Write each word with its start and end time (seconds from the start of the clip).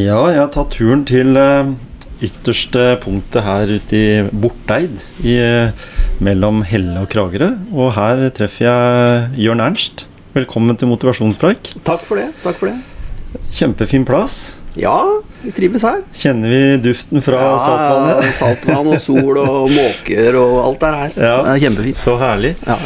Ja, 0.00 0.20
jeg 0.30 0.38
har 0.40 0.50
tatt 0.54 0.74
turen 0.76 1.02
til 1.08 1.34
eh, 1.38 1.70
ytterste 2.24 2.84
punktet 3.02 3.42
her 3.44 3.70
ute 3.74 3.96
i 3.98 4.04
Borteid, 4.42 5.02
i, 5.26 5.34
eh, 5.40 5.88
mellom 6.24 6.62
Helle 6.68 7.02
og 7.04 7.10
Kragerø. 7.12 7.50
Og 7.74 7.92
her 7.96 8.22
treffer 8.36 8.66
jeg 8.68 9.44
Jørn 9.46 9.62
Ernst. 9.64 10.06
Velkommen 10.36 10.78
til 10.78 10.90
motivasjonspreik. 10.92 11.72
Takk 11.86 12.04
for 12.06 12.20
det. 12.20 12.28
takk 12.44 12.58
for 12.60 12.70
det 12.70 12.78
Kjempefin 13.54 14.04
plass. 14.06 14.56
Ja, 14.78 14.94
vi 15.42 15.50
trives 15.54 15.82
her. 15.86 16.00
Kjenner 16.14 16.50
vi 16.52 16.60
duften 16.84 17.22
fra 17.26 17.40
saltvannet? 17.62 18.22
Ja, 18.28 18.34
saltvann 18.42 18.90
og 18.94 19.00
sol 19.02 19.40
og 19.42 19.72
måker 19.74 20.38
og 20.38 20.54
alt 20.68 20.86
er 20.86 20.98
her. 21.00 21.16
Ja, 21.18 21.34
Det 21.46 21.56
er 21.56 21.64
kjempefint. 21.66 21.98
Så 21.98 22.14
herlig. 22.20 22.54
Ja. 22.66 22.78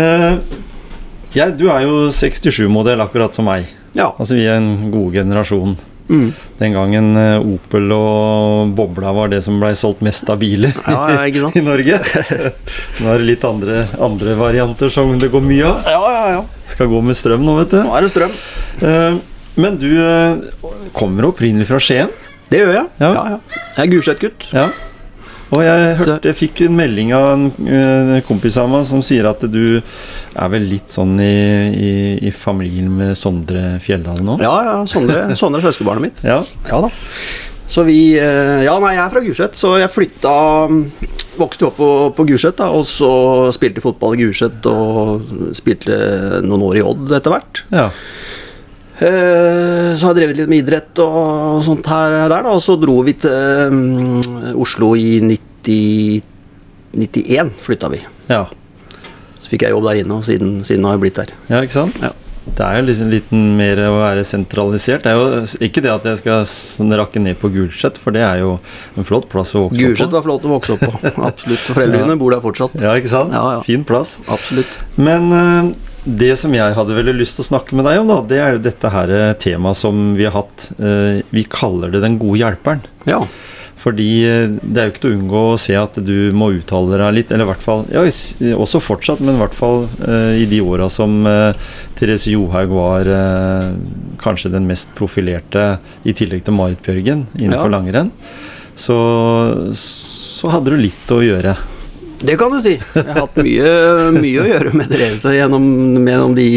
Eh, 0.00 0.58
ja, 1.38 1.46
du 1.54 1.68
er 1.70 1.86
jo 1.86 2.08
67-modell, 2.14 3.02
akkurat 3.06 3.38
som 3.38 3.46
meg. 3.50 3.70
ja. 3.94 4.10
Altså 4.18 4.34
Vi 4.34 4.44
er 4.50 4.58
en 4.58 4.90
god 4.90 5.14
generasjon. 5.14 5.78
Mm. 6.10 6.30
Den 6.58 6.72
gangen 6.74 7.10
eh, 7.16 7.38
Opel 7.54 7.92
og 7.94 8.72
Bobla 8.74 9.12
var 9.14 9.30
det 9.30 9.38
som 9.46 9.60
blei 9.62 9.70
solgt 9.78 10.00
mest 10.02 10.26
av 10.32 10.40
biler 10.42 10.72
Ja, 10.82 11.04
ja, 11.14 11.50
i 11.60 11.62
Norge. 11.62 12.00
Nå 13.00 13.12
er 13.12 13.22
det 13.22 13.28
litt 13.28 13.46
andre, 13.46 13.84
andre 14.02 14.34
varianter 14.40 14.90
som 14.90 15.12
det 15.22 15.30
går 15.30 15.44
mye 15.46 15.68
av. 15.68 15.86
ja, 15.86 16.00
ja, 16.16 16.24
ja. 16.34 16.42
Skal 16.70 16.90
gå 16.90 17.00
med 17.02 17.18
strøm 17.18 17.46
nå, 17.46 17.54
vet 17.62 17.76
du. 17.76 17.80
Nå 17.86 17.94
er 17.96 18.06
det 18.06 18.10
strøm. 18.12 18.34
Eh, 18.82 19.20
Men 19.60 19.78
du 19.78 19.88
eh, 20.02 20.82
kommer 20.96 21.30
opprinnelig 21.30 21.66
fra 21.70 21.78
Skien? 21.82 22.10
Det 22.50 22.60
gjør 22.64 22.74
jeg. 22.74 22.86
Ja. 22.98 23.10
Ja, 23.14 23.24
ja. 23.36 23.64
Jeg 23.76 23.82
er 23.86 23.90
Gulset-gutt. 23.94 24.46
Ja. 24.54 24.66
Og 25.50 25.62
jeg, 25.64 25.94
hørte, 25.98 26.30
jeg 26.30 26.38
fikk 26.38 26.60
en 26.68 26.76
melding 26.78 27.10
av 27.16 27.24
en 27.32 27.46
eh, 27.66 28.16
kompis 28.26 28.54
av 28.60 28.68
meg 28.70 28.84
som 28.86 29.02
sier 29.02 29.26
at 29.26 29.42
du 29.50 29.80
er 29.80 30.50
vel 30.52 30.68
litt 30.70 30.94
sånn 30.94 31.16
i, 31.18 31.34
i, 31.74 31.92
i 32.28 32.30
familien 32.30 32.90
med 33.00 33.16
Sondre 33.18 33.78
Fjelldal 33.82 34.22
nå? 34.26 34.36
Ja, 34.44 34.54
ja. 34.68 34.76
Sondre, 34.90 35.24
Sondre 35.38 35.62
søskenbarnet 35.64 36.06
mitt. 36.06 36.22
Ja. 36.22 36.42
Ja 36.70 36.84
da. 36.86 36.92
Så 37.70 37.84
vi 37.86 37.98
eh, 38.18 38.62
Ja, 38.66 38.76
nei, 38.82 38.94
jeg 38.96 39.02
er 39.04 39.12
fra 39.14 39.22
Gulset, 39.26 39.58
så 39.58 39.76
jeg 39.78 39.90
flytta 39.94 40.36
Vokste 41.40 41.68
opp 41.68 41.76
på, 41.78 41.90
på 42.16 42.24
Gulset, 42.28 42.58
da, 42.58 42.66
og 42.74 42.82
så 42.90 43.10
spilte 43.54 43.80
fotball 43.82 44.16
i 44.16 44.24
Gulset 44.24 44.66
og 44.68 45.30
spilte 45.56 45.94
noen 46.44 46.64
år 46.66 46.80
i 46.80 46.82
Odd 46.84 47.14
etter 47.16 47.32
hvert. 47.34 47.62
ja. 47.74 47.88
Eh, 49.00 49.94
Så 49.96 50.06
har 50.06 50.14
jeg 50.14 50.18
drevet 50.20 50.36
litt 50.42 50.50
med 50.52 50.62
idrett 50.64 50.98
og 51.04 51.62
sånt 51.64 51.86
her 51.88 52.16
der, 52.28 52.42
da. 52.44 52.52
Og 52.52 52.60
så 52.64 52.76
dro 52.80 52.98
vi 53.06 53.14
til 53.16 53.74
mm, 53.74 54.54
Oslo 54.60 54.92
i 54.98 55.20
90, 55.24 56.22
91, 56.96 57.52
flytta 57.66 57.90
vi. 57.92 58.02
ja. 58.30 58.46
Så 59.40 59.54
fikk 59.56 59.64
jeg 59.66 59.72
jobb 59.74 59.86
der 59.88 59.98
inne, 60.04 60.14
og 60.20 60.26
siden, 60.28 60.60
siden 60.68 60.84
har 60.86 60.94
jeg 60.94 61.00
blitt 61.02 61.16
der. 61.18 61.30
Ja, 61.50 61.62
ikke 61.64 61.74
sant? 61.74 61.96
Ja. 62.04 62.12
Det 62.50 62.62
er 62.66 62.76
jo 62.80 62.84
liksom 62.86 63.08
litt 63.12 63.30
mer 63.34 63.80
å 63.88 63.96
være 64.00 64.22
sentralisert. 64.26 65.02
Det 65.04 65.10
er 65.10 65.18
jo 65.18 65.42
ikke 65.66 65.82
det 65.84 65.90
at 65.92 66.06
jeg 66.08 66.20
skal 66.20 66.94
rakke 66.98 67.20
ned 67.22 67.36
på 67.40 67.50
Gulset, 67.52 67.98
for 68.00 68.14
det 68.14 68.22
er 68.26 68.40
jo 68.44 68.52
en 68.98 69.06
flott 69.06 69.26
plass 69.32 69.52
å 69.58 69.64
vokse 69.66 69.80
Gulset 69.82 70.06
opp 70.06 70.10
på. 70.10 70.16
var 70.16 70.24
flott 70.28 70.46
å 70.46 70.52
vokse 70.54 70.76
opp 70.76 70.84
på. 70.86 71.12
Absolutt. 71.30 71.66
Foreldrene 71.68 72.14
Ja. 72.14 72.20
bor 72.20 72.30
der 72.36 72.42
fortsatt. 72.44 72.76
Ja, 72.80 72.94
ikke 73.00 73.10
sant? 73.12 73.32
Ja, 73.36 73.42
ja. 73.56 73.60
Fin 73.66 73.84
plass. 73.88 74.16
Absolutt. 74.28 74.72
Men 75.00 75.28
eh, 75.36 75.70
det 76.04 76.32
som 76.40 76.52
jeg 76.56 76.74
hadde 76.76 76.94
veldig 76.96 77.14
lyst 77.18 77.36
til 77.38 77.44
å 77.44 77.48
snakke 77.50 77.76
med 77.76 77.84
deg 77.88 78.00
om, 78.00 78.08
da, 78.08 78.18
det 78.30 78.38
er 78.40 78.52
jo 78.56 78.64
dette 78.64 78.90
her 78.94 79.10
eh, 79.12 79.32
temaet 79.42 79.76
som 79.76 80.14
vi 80.16 80.24
har 80.28 80.32
hatt. 80.38 80.70
eh, 80.78 81.22
Vi 81.30 81.44
kaller 81.52 81.90
det 81.92 82.00
Den 82.04 82.18
gode 82.18 82.40
hjelperen. 82.40 82.80
Ja. 83.04 83.18
Fordi 83.80 84.06
eh, 84.28 84.46
det 84.60 84.80
er 84.80 84.88
jo 84.88 84.92
ikke 84.94 85.02
til 85.04 85.10
å 85.12 85.18
unngå 85.18 85.42
å 85.54 85.58
se 85.60 85.76
at 85.80 85.94
du 86.04 86.30
må 86.36 86.50
uttale 86.56 86.98
deg 87.00 87.14
litt, 87.18 87.30
eller 87.32 87.46
i 87.46 87.50
hvert 87.52 87.64
fall 87.64 87.84
ja, 87.92 88.02
også 88.56 88.80
fortsatt, 88.84 89.20
men 89.24 89.36
i 89.38 89.42
hvert 89.42 89.56
fall 89.56 89.86
i 90.36 90.44
de 90.50 90.60
åra 90.60 90.88
som 90.92 91.22
Therese 91.96 92.28
Johaug 92.32 92.74
var 92.76 93.08
kanskje 94.20 94.52
den 94.52 94.68
mest 94.68 94.92
profilerte, 94.98 95.78
i 96.04 96.12
tillegg 96.16 96.44
til 96.44 96.56
Marit 96.56 96.82
Bjørgen, 96.84 97.26
innenfor 97.40 97.70
Ja. 97.72 97.74
langrenn, 97.78 98.12
så, 98.76 98.96
så 99.76 100.52
hadde 100.52 100.72
du 100.72 100.80
litt 100.80 101.12
å 101.16 101.20
gjøre. 101.24 101.56
Det 102.20 102.36
kan 102.36 102.52
du 102.52 102.60
si. 102.62 102.74
Jeg 102.76 103.06
har 103.06 103.22
hatt 103.22 103.38
mye, 103.40 103.70
mye 104.16 104.42
å 104.42 104.48
gjøre 104.48 104.74
med 104.76 104.90
Therese 104.92 105.32
gjennom, 105.32 105.64
gjennom 106.04 106.34
de 106.36 106.48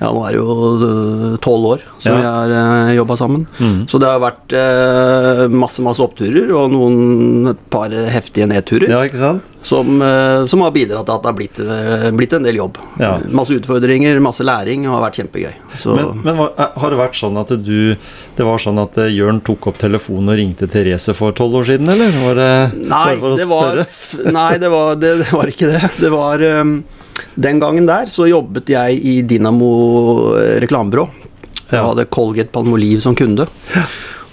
Ja, 0.00 0.08
nå 0.16 0.22
er 0.24 0.32
det 0.32 0.40
jo 0.40 1.36
tolv 1.44 1.66
år 1.74 1.82
som 2.00 2.14
Ja. 2.14 2.16
vi 2.16 2.24
har 2.24 2.52
uh, 2.56 2.92
jobba 2.96 3.16
sammen. 3.20 3.46
Mm. 3.60 3.86
Så 3.90 4.00
det 4.00 4.08
har 4.08 4.22
vært 4.22 4.54
eh, 4.56 5.42
masse 5.52 5.82
masse 5.84 6.00
oppturer 6.00 6.48
og 6.56 6.72
noen 6.72 7.50
et 7.52 7.60
par 7.72 7.92
heftige 7.92 8.48
nedturer. 8.48 8.88
Ja, 8.88 9.02
ikke 9.04 9.20
sant? 9.20 9.46
Som, 9.62 10.00
som 10.48 10.62
har 10.64 10.70
bidratt 10.72 11.04
til 11.04 11.12
at 11.12 11.20
det 11.20 11.28
har 11.28 11.36
blitt, 11.36 11.58
blitt 12.16 12.32
en 12.32 12.46
del 12.46 12.56
jobb. 12.56 12.78
Ja. 12.96 13.18
Masse 13.28 13.52
utfordringer, 13.58 14.16
masse 14.24 14.40
læring, 14.46 14.86
og 14.88 14.94
har 14.96 15.02
vært 15.04 15.18
kjempegøy. 15.20 15.52
Så 15.82 15.96
Men, 15.98 16.22
men 16.24 16.40
eh, 16.46 16.78
har 16.80 16.94
det 16.94 17.00
vært 17.00 17.18
sånn 17.20 17.36
at 17.40 17.52
du 17.60 17.92
Det 18.38 18.46
var 18.46 18.62
sånn 18.62 18.80
at 18.80 18.96
eh, 19.04 19.10
Jørn 19.12 19.42
tok 19.44 19.68
opp 19.68 19.78
telefonen 19.82 20.32
og 20.32 20.38
ringte 20.40 20.68
Therese 20.70 21.12
for 21.18 21.36
tolv 21.36 21.60
år 21.60 21.68
siden, 21.74 21.90
eller? 21.92 22.16
Var 22.24 22.40
det 22.40 22.48
Nei, 22.88 23.02
bare 23.04 23.18
for 23.20 23.34
å 23.34 23.36
det 23.36 23.48
var, 23.50 23.82
spørre? 23.84 24.32
nei 24.32 24.48
det, 24.64 24.72
var, 24.72 24.96
det, 24.96 25.12
det 25.20 25.28
var 25.36 25.52
ikke 25.52 25.68
det. 25.74 25.82
Det 26.00 26.10
var 26.16 26.46
um, 26.64 26.72
Den 27.34 27.60
gangen 27.62 27.88
der 27.88 28.10
så 28.12 28.28
jobbet 28.30 28.70
jeg 28.72 29.00
i 29.00 29.20
Dinamo 29.26 29.72
eh, 30.38 30.56
reklamebyrå. 30.62 31.08
Jeg 31.70 31.86
hadde 31.86 32.08
Colgate 32.10 32.50
Palmolive 32.50 33.02
som 33.02 33.14
kunde. 33.14 33.46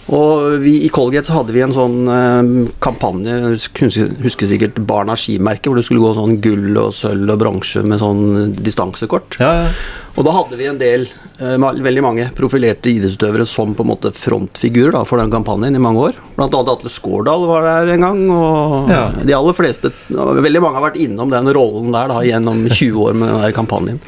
Og 0.08 0.62
vi, 0.64 0.78
i 0.88 0.90
Colgate 0.94 1.28
så 1.28 1.42
hadde 1.42 1.52
vi 1.52 1.62
en 1.66 1.76
sånn 1.76 2.08
eh, 2.08 2.52
kampanje, 2.84 3.36
husker, 3.58 3.92
husker 4.24 4.50
sikkert 4.50 4.80
Barna 4.88 5.18
skimerke, 5.20 5.68
hvor 5.68 5.80
det 5.80 5.84
skulle 5.88 6.04
gå 6.06 6.14
sånn 6.16 6.38
gull 6.44 6.80
og 6.80 6.94
sølv 6.96 7.36
og 7.36 7.42
bronse 7.44 7.84
med 7.84 8.00
sånn 8.02 8.54
distansekort. 8.56 9.40
Ja, 9.44 9.54
ja. 9.66 9.72
Og 10.18 10.26
da 10.26 10.32
hadde 10.34 10.58
vi 10.58 10.66
en 10.66 10.80
del, 10.82 11.04
eh, 11.38 11.58
veldig 11.62 12.02
mange 12.02 12.24
profilerte 12.34 12.90
idrettsutøvere 12.90 13.46
som 13.46 13.76
på 13.78 13.84
en 13.86 13.92
måte 13.92 14.10
frontfigurer 14.18 14.96
da, 14.96 15.04
for 15.06 15.22
den 15.22 15.30
kampanjen 15.30 15.76
i 15.78 15.82
mange 15.84 16.02
år. 16.08 16.16
Blant 16.36 16.56
annet 16.58 16.72
Atle 16.74 16.90
Skårdal 16.90 17.46
var 17.46 17.62
der 17.68 17.92
en 17.94 18.02
gang, 18.02 18.24
og 18.34 18.90
Ja. 18.90 19.12
de 19.12 19.34
aller 19.38 19.54
fleste 19.54 19.92
Veldig 20.10 20.62
mange 20.64 20.80
har 20.82 20.90
vært 20.90 20.98
innom 21.06 21.30
den 21.30 21.54
rollen 21.54 21.92
der 21.94 22.08
da, 22.10 22.22
gjennom 22.26 22.66
20 22.74 22.98
år 22.98 23.14
med 23.14 23.30
den 23.30 23.42
der 23.46 23.52
kampanjen. 23.54 24.00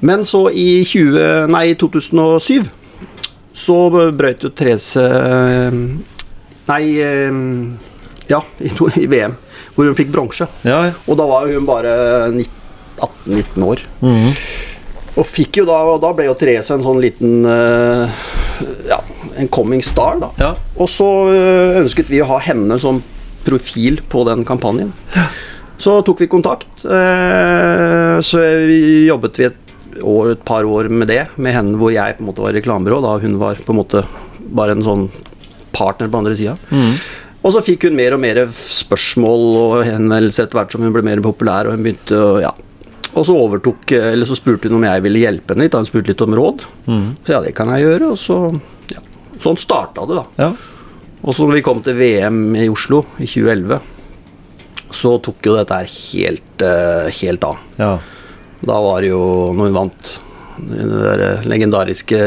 Men 0.00 0.20
så 0.24 0.46
i 0.54 0.84
20, 0.84 1.48
nei, 1.50 1.74
2007 1.74 2.68
så 3.54 3.90
brøt 4.14 4.42
jo 4.42 4.50
Therese 4.50 4.96
eh, 5.02 5.70
Nei, 6.68 6.82
eh, 7.00 7.32
ja, 8.30 8.38
i, 8.60 8.68
to, 8.70 8.86
i 8.96 9.06
VM, 9.10 9.34
hvor 9.74 9.84
hun 9.90 9.94
fikk 9.98 10.12
bronse. 10.14 10.46
ja, 10.62 10.78
ja. 10.86 10.92
Og 11.08 11.18
da 11.18 11.26
var 11.26 11.50
hun 11.50 11.66
bare 11.66 11.90
18-19 12.30 13.66
år. 13.66 13.82
Mhm. 14.00 14.30
Og 15.14 15.26
fikk 15.28 15.60
jo 15.60 15.64
da, 15.68 15.76
og 15.86 16.00
da 16.02 16.10
ble 16.16 16.26
jo 16.26 16.34
Therese 16.38 16.74
en 16.74 16.82
sånn 16.82 17.00
liten 17.02 17.44
eh, 17.46 18.22
Ja, 18.90 18.98
en 19.38 19.50
coming 19.54 19.82
star, 19.86 20.18
da. 20.22 20.30
ja. 20.40 20.52
Og 20.74 20.90
så 20.90 21.08
eh, 21.30 21.80
ønsket 21.82 22.10
vi 22.10 22.22
å 22.22 22.28
ha 22.32 22.40
henne 22.42 22.78
som 22.82 23.02
profil 23.44 24.00
på 24.10 24.22
den 24.26 24.44
kampanjen. 24.48 24.92
Så 25.78 25.98
tok 26.06 26.22
vi 26.24 26.30
kontakt. 26.32 26.68
eh, 26.86 28.16
så 28.24 28.42
vi 28.66 28.80
jobbet 29.08 29.38
vi 29.38 29.48
et, 29.50 29.58
år, 30.02 30.32
et 30.34 30.44
par 30.46 30.66
år 30.66 30.88
med 30.90 31.10
det, 31.12 31.26
med 31.36 31.54
henne 31.54 31.78
hvor 31.78 31.92
jeg 31.94 32.16
på 32.16 32.24
en 32.24 32.30
måte 32.30 32.46
var 32.46 32.56
reklamebyrå, 32.56 33.02
da 33.04 33.18
hun 33.22 33.36
var 33.42 33.60
på 33.62 33.74
en 33.74 33.80
måte 33.82 34.04
bare 34.54 34.74
en 34.74 34.86
sånn 34.86 35.08
partner 35.74 36.10
på 36.10 36.22
andre 36.22 36.34
sida. 36.38 36.56
Mm. 36.70 36.94
Og 37.44 37.52
så 37.52 37.60
fikk 37.66 37.84
hun 37.88 37.98
mer 37.98 38.14
og 38.16 38.22
mer 38.22 38.40
spørsmål 38.56 39.42
og 39.60 39.74
henvendelser 39.84 40.46
etter 40.46 40.58
hvert 40.58 40.72
som 40.72 40.84
hun 40.86 40.94
ble 40.94 41.04
mer 41.04 41.20
populær, 41.24 41.68
og 41.68 41.76
hun 41.76 41.84
begynte 41.84 42.16
å 42.16 42.38
ja. 42.42 42.54
Og 43.14 43.26
så 43.26 43.34
overtok, 43.38 43.92
eller 43.94 44.26
så 44.26 44.36
spurte 44.38 44.68
hun 44.68 44.80
om 44.80 44.86
jeg 44.86 45.02
ville 45.04 45.22
hjelpe 45.22 45.54
henne 45.54 45.68
litt, 45.68 45.76
hun 45.78 45.86
spurte 45.86 46.10
litt 46.10 46.24
om 46.24 46.34
råd. 46.34 46.64
Mm. 46.90 47.08
Så 47.26 47.36
ja, 47.36 47.40
det 47.44 47.54
kan 47.54 47.70
jeg 47.74 47.86
gjøre, 47.86 48.12
og 48.14 48.18
så 48.18 48.38
ja. 48.90 49.02
Sånn 49.42 49.58
starta 49.60 50.06
det, 50.08 50.18
da. 50.18 50.24
ja. 50.46 50.52
Og 51.24 51.32
så 51.32 51.46
når 51.46 51.56
vi 51.60 51.64
kom 51.64 51.78
til 51.84 51.96
VM 51.96 52.40
i 52.60 52.66
Oslo 52.68 53.00
i 53.16 53.28
2011, 53.30 53.78
så 54.94 55.14
tok 55.24 55.46
jo 55.46 55.54
dette 55.56 55.78
her 55.78 55.88
helt, 55.94 56.64
eh, 56.66 57.08
helt 57.22 57.48
av. 57.48 57.62
ja. 57.80 57.94
Da 58.64 58.78
var 58.80 59.02
det 59.04 59.10
jo 59.10 59.52
når 59.52 59.66
hun 59.68 59.74
vant 59.76 60.10
det 60.56 60.84
der 60.88 61.42
legendariske 61.50 62.18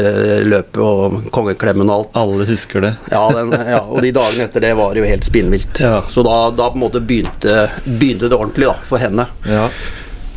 løpet 0.44 0.80
og 0.84 1.30
kongeklemmen 1.34 1.88
og 1.88 1.94
alt. 1.96 2.18
Alle 2.20 2.46
husker 2.46 2.84
det. 2.84 2.92
Ja, 3.10 3.22
den, 3.34 3.54
ja, 3.72 3.80
og 3.82 4.02
de 4.04 4.12
dagene 4.14 4.44
etter 4.46 4.62
det 4.62 4.74
var 4.78 4.98
jo 4.98 5.06
helt 5.08 5.26
spinnvilt. 5.26 5.80
Ja. 5.82 6.02
Så 6.12 6.22
da, 6.26 6.36
da 6.54 6.68
på 6.70 6.78
en 6.78 6.84
måte 6.84 7.02
begynte, 7.02 7.64
begynte 7.88 8.28
det 8.28 8.38
ordentlig 8.38 8.68
da, 8.68 8.76
for 8.86 9.02
henne. 9.02 9.26
Ja. 9.48 9.66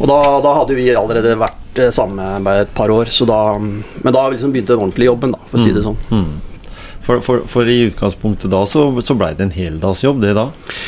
Og 0.01 0.07
da, 0.09 0.19
da 0.41 0.53
hadde 0.57 0.75
vi 0.77 0.89
allerede 0.97 1.35
vært 1.37 1.77
eh, 1.79 1.91
sammen 1.93 2.41
med 2.43 2.63
et 2.65 2.71
par 2.77 2.89
år, 2.89 3.11
så 3.13 3.27
da 3.29 3.41
Men 3.61 4.13
da 4.15 4.27
liksom 4.33 4.51
begynte 4.53 4.73
den 4.73 4.81
ordentlige 4.81 5.11
jobben, 5.13 5.35
da, 5.37 5.43
for 5.51 5.59
å 5.59 5.61
si 5.61 5.75
det 5.75 5.83
sånn. 5.85 5.99
Mm. 6.09 6.31
For, 7.01 7.17
for, 7.25 7.39
for 7.49 7.65
i 7.65 7.87
utgangspunktet 7.89 8.51
da 8.53 8.59
så, 8.69 8.83
så 9.01 9.15
blei 9.17 9.31
det 9.33 9.47
en 9.47 9.53
heldagsjobb, 9.55 10.19
det 10.21 10.35
da? 10.37 10.43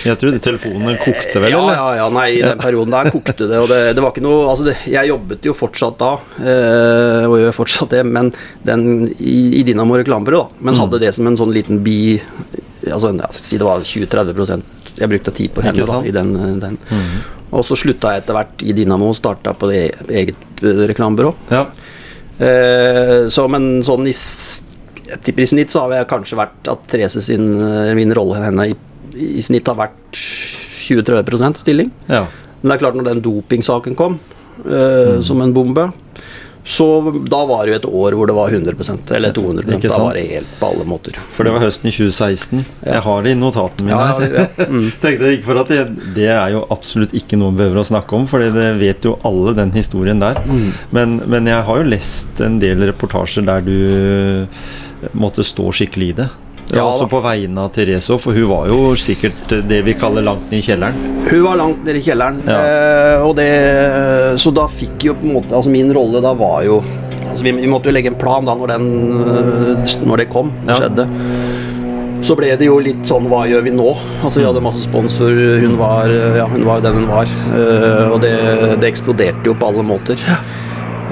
Jeg 0.05 0.19
tror 0.21 0.35
telefonene 0.45 0.93
kokte 1.01 1.41
vel, 1.41 1.49
ja, 1.55 1.57
eller? 1.57 1.73
Ja, 1.79 1.87
ja, 2.03 2.05
nei, 2.13 2.27
i 2.37 2.43
den 2.43 2.61
perioden 2.61 2.93
der 2.93 3.09
kokte 3.15 3.47
det. 3.49 3.57
Og 3.57 3.65
det, 3.71 3.79
det 3.97 4.03
var 4.05 4.13
ikke 4.13 4.21
noe 4.25 4.43
Altså, 4.51 4.67
det, 4.69 4.75
jeg 4.93 5.09
jobbet 5.09 5.47
jo 5.49 5.55
fortsatt 5.57 5.97
da, 6.03 6.11
øh, 6.37 7.25
og 7.31 7.37
gjør 7.41 7.57
fortsatt 7.57 7.95
det, 7.97 8.03
men 8.05 8.29
den 8.65 8.85
i, 9.17 9.37
i 9.59 9.63
Dynamo 9.65 9.97
reklamebyrå, 10.03 10.43
da. 10.45 10.61
Men 10.61 10.77
Mm. 10.77 10.81
hadde 10.83 11.01
det 11.01 11.13
som 11.17 11.27
en 11.29 11.37
sånn 11.41 11.53
liten 11.53 11.81
bi 11.85 11.97
Altså, 12.83 13.09
si 13.33 13.57
det 13.57 13.65
var 13.65 13.79
20-30% 13.79 14.97
Jeg 14.99 15.09
brukte 15.09 15.33
tid 15.33 15.53
på 15.55 15.63
henne 15.65 15.85
da, 15.87 16.01
i 16.05 16.11
den. 16.13 16.33
den. 16.61 16.77
Mm. 16.91 17.42
Og 17.53 17.63
så 17.67 17.77
slutta 17.77 18.13
jeg 18.15 18.23
etter 18.23 18.33
hvert 18.37 18.63
i 18.65 18.73
Dynamo 18.73 19.11
og 19.11 19.17
starta 19.19 19.53
på 19.57 19.69
det 19.69 19.81
eget 20.09 20.63
eh, 20.65 20.83
reklamebyrå. 20.89 21.33
Ja. 21.53 21.67
Eh, 22.41 23.29
så, 23.33 23.45
men 23.51 23.83
sånn 23.85 24.07
i, 24.09 24.13
jeg 25.05 25.19
tipper 25.27 25.45
i 25.45 25.49
snitt 25.53 25.73
så 25.73 25.83
har 25.85 25.99
jeg 25.99 26.09
kanskje 26.09 26.39
vært 26.39 26.71
at 26.73 26.87
Therese 26.89 27.21
sin, 27.27 27.45
eh, 27.61 27.91
min 27.97 28.13
rolle 28.17 28.41
henne 28.41 28.69
i, 28.71 28.77
i 29.37 29.43
snitt 29.45 29.69
har 29.69 29.77
vært 29.77 30.17
20-30 30.17 31.61
stilling. 31.63 31.91
ja. 32.09 32.25
Men 32.63 32.71
det 32.71 32.75
er 32.77 32.81
klart 32.85 32.95
når 32.95 33.07
den 33.09 33.21
dopingsaken 33.25 33.95
kom 33.99 34.13
eh, 34.63 35.17
Mm. 35.19 35.23
som 35.27 35.41
en 35.43 35.51
bombe, 35.53 35.83
så 36.63 36.85
da 37.27 37.41
var 37.45 37.65
det 37.65 37.73
jo 37.73 37.77
et 37.81 37.85
år 37.89 38.15
hvor 38.15 38.29
det 38.29 38.35
var 38.37 38.53
100% 38.55 39.09
eller 39.17 39.33
200 39.35 39.73
Ikke 39.75 39.89
Da 39.91 39.97
var 39.99 40.15
det 40.15 40.21
helt 40.29 40.51
på 40.61 40.69
alle 40.71 40.85
måter. 40.87 41.17
For 41.35 41.43
det 41.43 41.51
var 41.51 41.59
høsten 41.65 41.89
i 41.89 41.91
2016. 41.91 42.61
Ja. 42.85 42.93
Jeg 42.93 43.01
har 43.03 43.25
det 43.25 43.33
i 43.33 43.39
notatene 43.39 43.89
mine 43.89 43.97
Ja, 43.99 44.13
her. 44.15 44.37
ja, 44.37 44.67
mm. 44.71 44.85
Tenkte 45.03 45.31
ikke 45.35 45.49
for 45.49 45.59
at 45.59 45.73
det, 45.73 45.81
det 46.15 46.29
er 46.31 46.53
jo 46.55 46.61
absolutt 46.71 47.11
ikke 47.19 47.35
noe 47.41 47.51
vi 47.51 47.59
behøver 47.65 47.81
å 47.83 47.87
snakke 47.91 48.15
om, 48.15 48.29
for 48.31 48.39
det 48.39 48.69
vet 48.79 49.03
jo 49.09 49.17
alle 49.27 49.51
den 49.59 49.73
historien 49.75 50.23
der. 50.23 50.39
Mm. 50.47 50.69
Men, 50.95 51.17
men 51.27 51.51
jeg 51.51 51.67
har 51.67 51.81
jo 51.83 51.89
lest 51.91 52.39
en 52.47 52.61
del 52.63 52.87
reportasjer 52.93 53.43
der 53.49 53.67
du 53.67 54.47
måtte 55.19 55.43
stå 55.43 55.67
skikkelig 55.75 56.13
i 56.13 56.17
det. 56.23 56.29
Ja, 56.75 56.83
også 56.89 57.07
på 57.11 57.19
vegne 57.23 57.63
av 57.67 57.71
Therese 57.75 58.17
for 58.19 58.33
hun 58.33 58.47
var 58.49 58.67
jo 58.71 58.93
sikkert 58.99 59.53
det 59.69 59.81
vi 59.85 59.93
kaller 59.99 60.25
langt 60.25 60.49
ned 60.51 60.59
i 60.59 60.65
kjelleren. 60.65 60.97
Hun 61.29 61.43
var 61.45 61.59
langt 61.59 61.83
nede 61.85 61.99
i 61.99 62.05
kjelleren, 62.05 62.41
Ja. 62.47 62.59
eh, 62.59 63.21
og 63.27 63.35
det, 63.37 63.49
så 64.41 64.51
da 64.53 64.65
fikk 64.67 65.05
jo 65.09 65.13
på 65.19 65.27
en 65.27 65.33
måte 65.37 65.53
Altså 65.55 65.69
min 65.69 65.91
rolle 65.93 66.21
da 66.23 66.33
var 66.33 66.63
jo 66.67 66.81
Altså 67.29 67.43
vi, 67.47 67.51
vi 67.57 67.67
måtte 67.71 67.89
jo 67.89 67.93
legge 67.95 68.11
en 68.11 68.17
plan 68.19 68.45
da 68.45 68.53
når, 68.53 68.67
den, 68.75 68.87
eh, 69.23 69.97
når 70.05 70.17
det 70.23 70.29
kom, 70.29 70.51
Ja. 70.67 70.75
skjedde. 70.81 71.07
Så 72.23 72.37
ble 72.39 72.53
det 72.55 72.67
jo 72.69 72.77
litt 72.79 73.01
sånn 73.09 73.25
Hva 73.27 73.41
gjør 73.49 73.63
vi 73.65 73.71
nå? 73.75 73.87
Altså 74.23 74.39
Vi 74.39 74.45
hadde 74.47 74.61
masse 74.63 74.83
sponsor. 74.85 75.33
Hun 75.59 75.73
var 75.79 76.07
ja, 76.09 76.45
hun 76.47 76.63
var 76.67 76.79
den 76.85 76.93
hun 77.01 77.07
var. 77.09 77.25
eh, 77.57 78.11
og 78.13 78.21
det, 78.23 78.33
det 78.79 78.91
eksploderte 78.93 79.43
jo 79.49 79.53
på 79.59 79.67
alle 79.73 79.83
måter. 79.83 80.15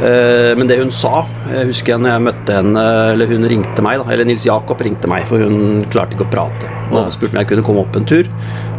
Eh, 0.01 0.51
men 0.57 0.65
det 0.65 0.79
hun 0.79 0.89
sa 0.89 1.27
Jeg 1.51 1.67
husker 1.69 1.99
når 2.01 2.09
jeg 2.09 2.23
møtte 2.25 2.55
henne 2.55 2.83
Eller 3.11 3.29
hun 3.29 3.45
ringte 3.45 3.83
meg, 3.85 3.99
da. 4.01 4.07
Eller 4.09 4.25
Nils 4.25 4.47
Jakob 4.47 4.81
ringte 4.81 5.09
meg, 5.11 5.27
for 5.29 5.43
hun 5.43 5.83
klarte 5.93 6.17
ikke 6.17 6.25
å 6.25 6.31
prate. 6.31 6.71
Og 6.89 7.11
spurte 7.13 7.35
om 7.35 7.41
jeg 7.43 7.51
kunne 7.51 7.65
komme 7.67 7.83
opp 7.85 7.99
en 7.99 8.07
tur. 8.09 8.29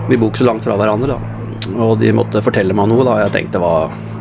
Vi 0.09 0.19
bor 0.19 0.33
ikke 0.33 0.43
så 0.43 0.49
langt 0.49 0.67
fra 0.67 0.77
hverandre, 0.81 1.15
da. 1.15 1.79
Og 1.79 1.95
de 2.01 2.11
måtte 2.17 2.43
fortelle 2.43 2.75
meg 2.75 2.91
noe, 2.91 3.07
da. 3.07 3.21
Jeg 3.25 3.37
tenkte 3.37 3.63
hva 3.63 3.75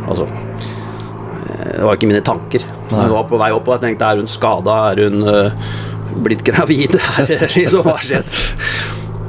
Altså 0.09 0.27
eh, 0.27 1.71
Det 1.77 1.85
var 1.87 1.97
ikke 1.97 2.11
mine 2.11 2.25
tanker. 2.25 2.67
Nei. 2.91 3.05
Jeg 3.07 3.15
var 3.15 3.25
på 3.31 3.41
vei 3.41 3.49
opp, 3.55 3.67
og 3.67 3.77
jeg 3.77 3.85
tenkte 3.87 4.11
er 4.11 4.21
hun 4.21 4.29
skada? 4.29 4.77
Er 4.91 5.03
hun 5.07 5.25
uh, 5.25 5.73
blitt 6.25 6.45
gravid? 6.45 6.99
Er 7.21 7.47
liksom 7.49 7.85
hva 7.87 7.97
har 7.97 8.05
skjedd? 8.05 8.37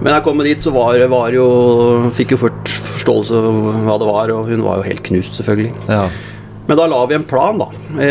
Men 0.02 0.16
jeg 0.16 0.24
kom 0.26 0.40
dit, 0.42 0.60
så 0.60 0.72
var, 0.74 0.98
var 1.12 1.30
jo 1.30 1.46
Fikk 2.16 2.34
jo 2.34 2.40
fort 2.40 2.72
forståelse 3.02 3.38
av 3.38 3.82
hva 3.86 3.96
det 3.98 4.08
var, 4.08 4.32
og 4.34 4.50
hun 4.50 4.62
var 4.66 4.80
jo 4.80 4.86
helt 4.86 5.02
knust, 5.06 5.38
selvfølgelig. 5.38 5.72
Ja. 5.88 6.04
Men 6.68 6.78
da 6.78 6.86
la 6.86 7.00
vi 7.10 7.16
en 7.18 7.24
plan, 7.26 7.58
da. 7.58 7.66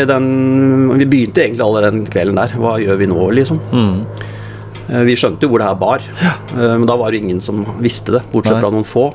Den, 0.08 0.26
vi 1.00 1.06
begynte 1.08 1.40
egentlig 1.46 1.64
allerede 1.64 1.96
den 1.96 2.06
kvelden 2.12 2.36
der. 2.36 2.52
Hva 2.60 2.74
gjør 2.82 2.98
vi 3.00 3.08
nå, 3.08 3.18
liksom? 3.38 3.60
Mm. 3.72 3.94
Eh, 4.90 5.02
Vi 5.08 5.16
skjønte 5.16 5.46
jo 5.46 5.52
hvor 5.54 5.62
det 5.62 5.70
her 5.70 5.78
bar, 5.80 6.04
ja. 6.20 6.34
men 6.52 6.84
da 6.90 6.98
var 7.00 7.14
det 7.14 7.22
ingen 7.22 7.40
som 7.40 7.62
visste 7.80 8.12
det, 8.18 8.22
bortsett 8.32 8.58
Nei. 8.58 8.62
fra 8.64 8.72
noen 8.74 8.84
få. 8.88 9.06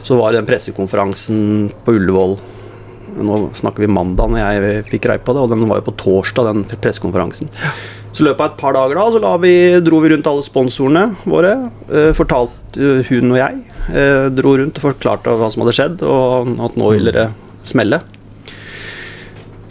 Så 0.00 0.16
var 0.16 0.32
det 0.32 0.40
den 0.40 0.48
pressekonferansen 0.48 1.40
på 1.84 1.96
Ullevål 1.98 2.38
Nå 3.14 3.36
snakker 3.54 3.84
vi 3.84 3.86
mandag 3.94 4.32
når 4.32 4.40
jeg 4.40 4.86
fikk 4.88 5.04
greie 5.04 5.20
på 5.22 5.34
det, 5.36 5.44
og 5.44 5.52
den 5.52 5.68
var 5.70 5.78
jo 5.78 5.84
på 5.86 5.92
torsdag, 6.00 6.48
den 6.48 6.64
pressekonferansen. 6.82 7.46
Så 8.14 8.22
i 8.22 8.26
løpet 8.28 8.42
av 8.42 8.48
et 8.52 8.58
par 8.60 8.74
dager 8.74 8.98
da, 8.98 9.04
så 9.10 9.20
la 9.22 9.32
vi, 9.42 9.52
dro 9.82 9.98
vi 10.02 10.10
rundt 10.12 10.26
alle 10.30 10.42
sponsorene 10.46 11.04
våre. 11.26 11.52
Eh, 11.90 12.10
fortalte 12.14 12.78
eh, 12.78 13.06
hun 13.10 13.32
og 13.34 13.38
jeg. 13.40 13.62
Eh, 13.90 14.26
dro 14.34 14.56
rundt 14.58 14.78
og 14.78 14.86
forklarte 14.88 15.34
hva 15.34 15.50
som 15.50 15.64
hadde 15.64 15.74
skjedd, 15.78 16.04
og 16.06 16.52
at 16.68 16.78
nå 16.78 16.90
ville 16.94 17.14
det 17.14 17.28
smelle. 17.66 18.00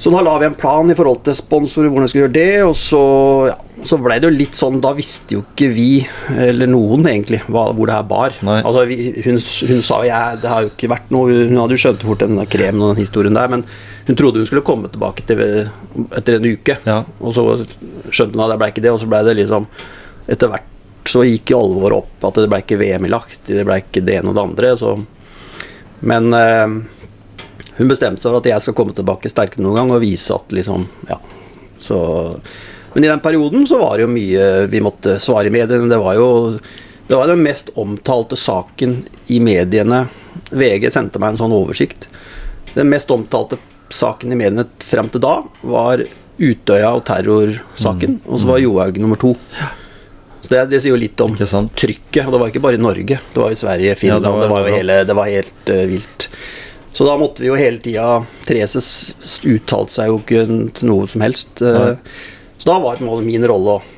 Så 0.03 0.11
da 0.11 0.19
la 0.19 0.33
vi 0.35 0.50
en 0.50 0.55
plan 0.59 0.89
i 0.91 0.95
forhold 0.97 1.21
til 1.23 1.35
sponsorer, 1.38 1.88
hvordan 1.88 2.09
vi 2.09 2.11
skulle 2.11 2.25
gjøre 2.25 2.35
det. 2.35 2.63
Og 2.67 2.73
så, 2.75 3.03
ja, 3.47 3.85
så 3.88 3.95
ble 4.03 4.17
det 4.19 4.27
jo 4.27 4.35
litt 4.35 4.57
sånn 4.57 4.81
Da 4.83 4.91
visste 4.97 5.38
jo 5.38 5.45
ikke 5.45 5.69
vi, 5.71 5.88
eller 6.44 6.67
noen 6.67 7.07
egentlig, 7.07 7.39
hva, 7.47 7.69
hvor 7.71 7.88
det 7.88 7.95
her 7.95 8.09
bar. 8.09 8.35
Altså, 8.57 8.83
vi, 8.89 8.97
hun, 9.23 9.39
hun 9.39 9.79
sa 9.88 10.01
jo 10.03 10.09
jeg, 10.09 10.41
det 10.44 10.51
har 10.51 10.65
jo 10.65 10.73
ikke 10.73 10.91
vært 10.91 11.13
noe 11.15 11.38
Hun 11.38 11.61
hadde 11.61 11.77
jo 11.77 11.83
skjønt 11.85 12.03
fort 12.03 12.25
den 12.25 12.35
der 12.41 12.51
kremen 12.51 12.83
og 12.83 12.91
den 12.91 13.03
historien 13.05 13.39
der, 13.39 13.47
men 13.53 13.63
hun 14.03 14.19
trodde 14.19 14.44
hun 14.44 14.50
skulle 14.50 14.65
komme 14.67 14.91
tilbake 14.91 15.23
til, 15.29 15.39
etter 16.19 16.35
en 16.35 16.51
uke. 16.51 16.77
Ja. 16.83 17.00
Og 17.23 17.35
så 17.38 17.47
skjønte 18.11 18.35
hun 18.35 18.44
at 18.44 18.51
det 18.51 18.59
ble 18.59 18.71
ikke 18.73 18.83
det, 18.83 18.91
og 18.91 19.00
så 19.00 19.09
ble 19.11 19.23
det 19.27 19.39
liksom 19.39 19.71
Etter 20.31 20.47
hvert 20.51 20.69
så 21.09 21.25
gikk 21.27 21.51
jo 21.51 21.57
alvoret 21.59 21.97
opp 22.00 22.27
at 22.29 22.38
det 22.39 22.47
ble 22.51 22.61
ikke 22.63 22.77
VM 22.79 23.07
i 23.07 23.09
lagt, 23.11 23.41
det 23.50 23.65
ble 23.67 23.75
ikke 23.81 24.03
det 24.07 24.21
ene 24.21 24.31
og 24.31 24.38
det 24.38 24.44
andre. 24.44 24.69
Så. 24.79 24.94
Men 26.07 26.29
eh, 26.38 26.75
hun 27.77 27.89
bestemte 27.89 28.21
seg 28.21 28.31
for 28.31 28.41
at 28.41 28.49
jeg 28.51 28.65
skal 28.65 28.75
komme 28.77 28.95
tilbake 28.97 29.31
sterkere 29.31 29.63
noen 29.65 29.81
gang 29.81 29.93
og 29.95 30.03
vise 30.03 30.35
at 30.35 30.53
liksom 30.55 30.87
Ja. 31.09 31.19
Så 31.83 31.97
Men 32.93 33.03
i 33.03 33.09
den 33.09 33.19
perioden 33.19 33.65
så 33.67 33.79
var 33.81 33.97
det 33.97 34.05
jo 34.05 34.13
mye 34.13 34.67
vi 34.69 34.81
måtte 34.85 35.17
svare 35.19 35.49
i 35.49 35.53
mediene. 35.53 35.89
Det 35.89 35.97
var 35.97 36.15
jo 36.15 36.59
det 37.07 37.17
var 37.17 37.27
den 37.27 37.43
mest 37.43 37.69
omtalte 37.75 38.37
saken 38.39 39.03
i 39.27 39.39
mediene. 39.43 40.05
VG 40.49 40.87
sendte 40.93 41.19
meg 41.19 41.33
en 41.33 41.41
sånn 41.41 41.55
oversikt. 41.55 42.07
Den 42.73 42.87
mest 42.93 43.11
omtalte 43.11 43.57
saken 43.93 44.31
i 44.31 44.37
mediene 44.39 44.67
frem 44.81 45.09
til 45.11 45.23
da 45.25 45.39
var 45.61 46.05
Utøya 46.37 46.93
og 46.95 47.03
terrorsaken. 47.05 48.21
Og 48.25 48.41
så 48.41 48.49
var 48.49 48.61
Johaug 48.63 48.97
nummer 49.03 49.19
to. 49.19 49.33
Så 50.43 50.51
det, 50.51 50.63
det 50.71 50.81
sier 50.83 50.95
jo 50.95 51.01
litt 51.01 51.19
om 51.23 51.35
trykket. 51.37 52.23
Og 52.25 52.33
det 52.33 52.41
var 52.41 52.53
ikke 52.53 52.63
bare 52.63 52.79
i 52.79 52.81
Norge. 52.81 53.19
Det 53.19 53.41
var 53.41 53.53
i 53.53 53.59
Sverige, 53.59 53.95
Finland. 53.99 54.25
Ja, 54.25 54.31
det 54.31 54.41
det, 54.41 54.49
var 54.49 54.63
var 54.63 54.69
jo 54.69 54.77
hele, 54.79 54.97
det 55.07 55.17
var 55.19 55.31
helt 55.31 55.71
uh, 55.71 55.83
vilt. 55.91 56.27
Så 56.93 57.05
da 57.07 57.15
måtte 57.17 57.41
vi 57.41 57.49
jo 57.49 57.55
hele 57.57 57.79
tida 57.81 58.19
Therese 58.45 58.81
uttalte 59.49 59.95
seg 59.95 60.11
jo 60.11 60.19
ikke 60.21 60.43
til 60.77 60.89
noe 60.91 61.07
som 61.09 61.23
helst. 61.25 61.62
eh, 61.65 61.79
Nei. 61.79 61.95
Så 62.62 62.69
da 62.69 62.79
var 62.79 63.00
det 63.00 63.07
min 63.25 63.47
rolle 63.50 63.79
òg. 63.79 63.89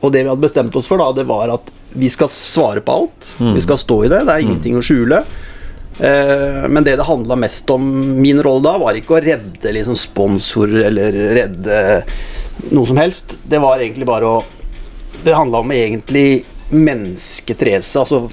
Og 0.00 0.12
det 0.14 0.22
vi 0.22 0.30
hadde 0.30 0.44
bestemt 0.44 0.76
oss 0.78 0.86
for, 0.86 1.02
da, 1.02 1.10
det 1.12 1.26
var 1.26 1.50
at 1.50 1.72
vi 1.98 2.06
skal 2.10 2.30
svare 2.30 2.80
på 2.82 2.94
alt. 2.94 3.26
Mm. 3.40 3.54
Vi 3.56 3.64
skal 3.64 3.78
stå 3.78 4.04
i 4.04 4.08
det. 4.12 4.20
Det 4.26 4.32
er 4.36 4.44
ingenting 4.46 4.78
å 4.78 4.82
skjule. 4.86 5.18
Eh, 5.98 6.62
men 6.70 6.82
det 6.86 6.96
det 6.98 7.06
handla 7.06 7.36
mest 7.38 7.70
om, 7.70 7.84
min 8.22 8.40
rolle 8.42 8.62
da, 8.66 8.76
var 8.78 8.94
ikke 8.98 9.16
å 9.18 9.22
redde 9.22 9.74
liksom 9.74 9.98
sponsorer 9.98 10.88
eller 10.88 11.18
redde 11.38 11.80
noe 12.70 12.86
som 12.86 12.98
helst. 13.02 13.36
Det 13.50 13.58
var 13.62 13.82
egentlig 13.82 14.06
bare 14.06 14.30
å 14.30 14.44
Det 15.24 15.32
handla 15.34 15.58
om 15.62 15.70
egentlig 15.72 16.44
mennesket 16.70 17.58
Therese. 17.58 17.94
Altså, 17.96 18.28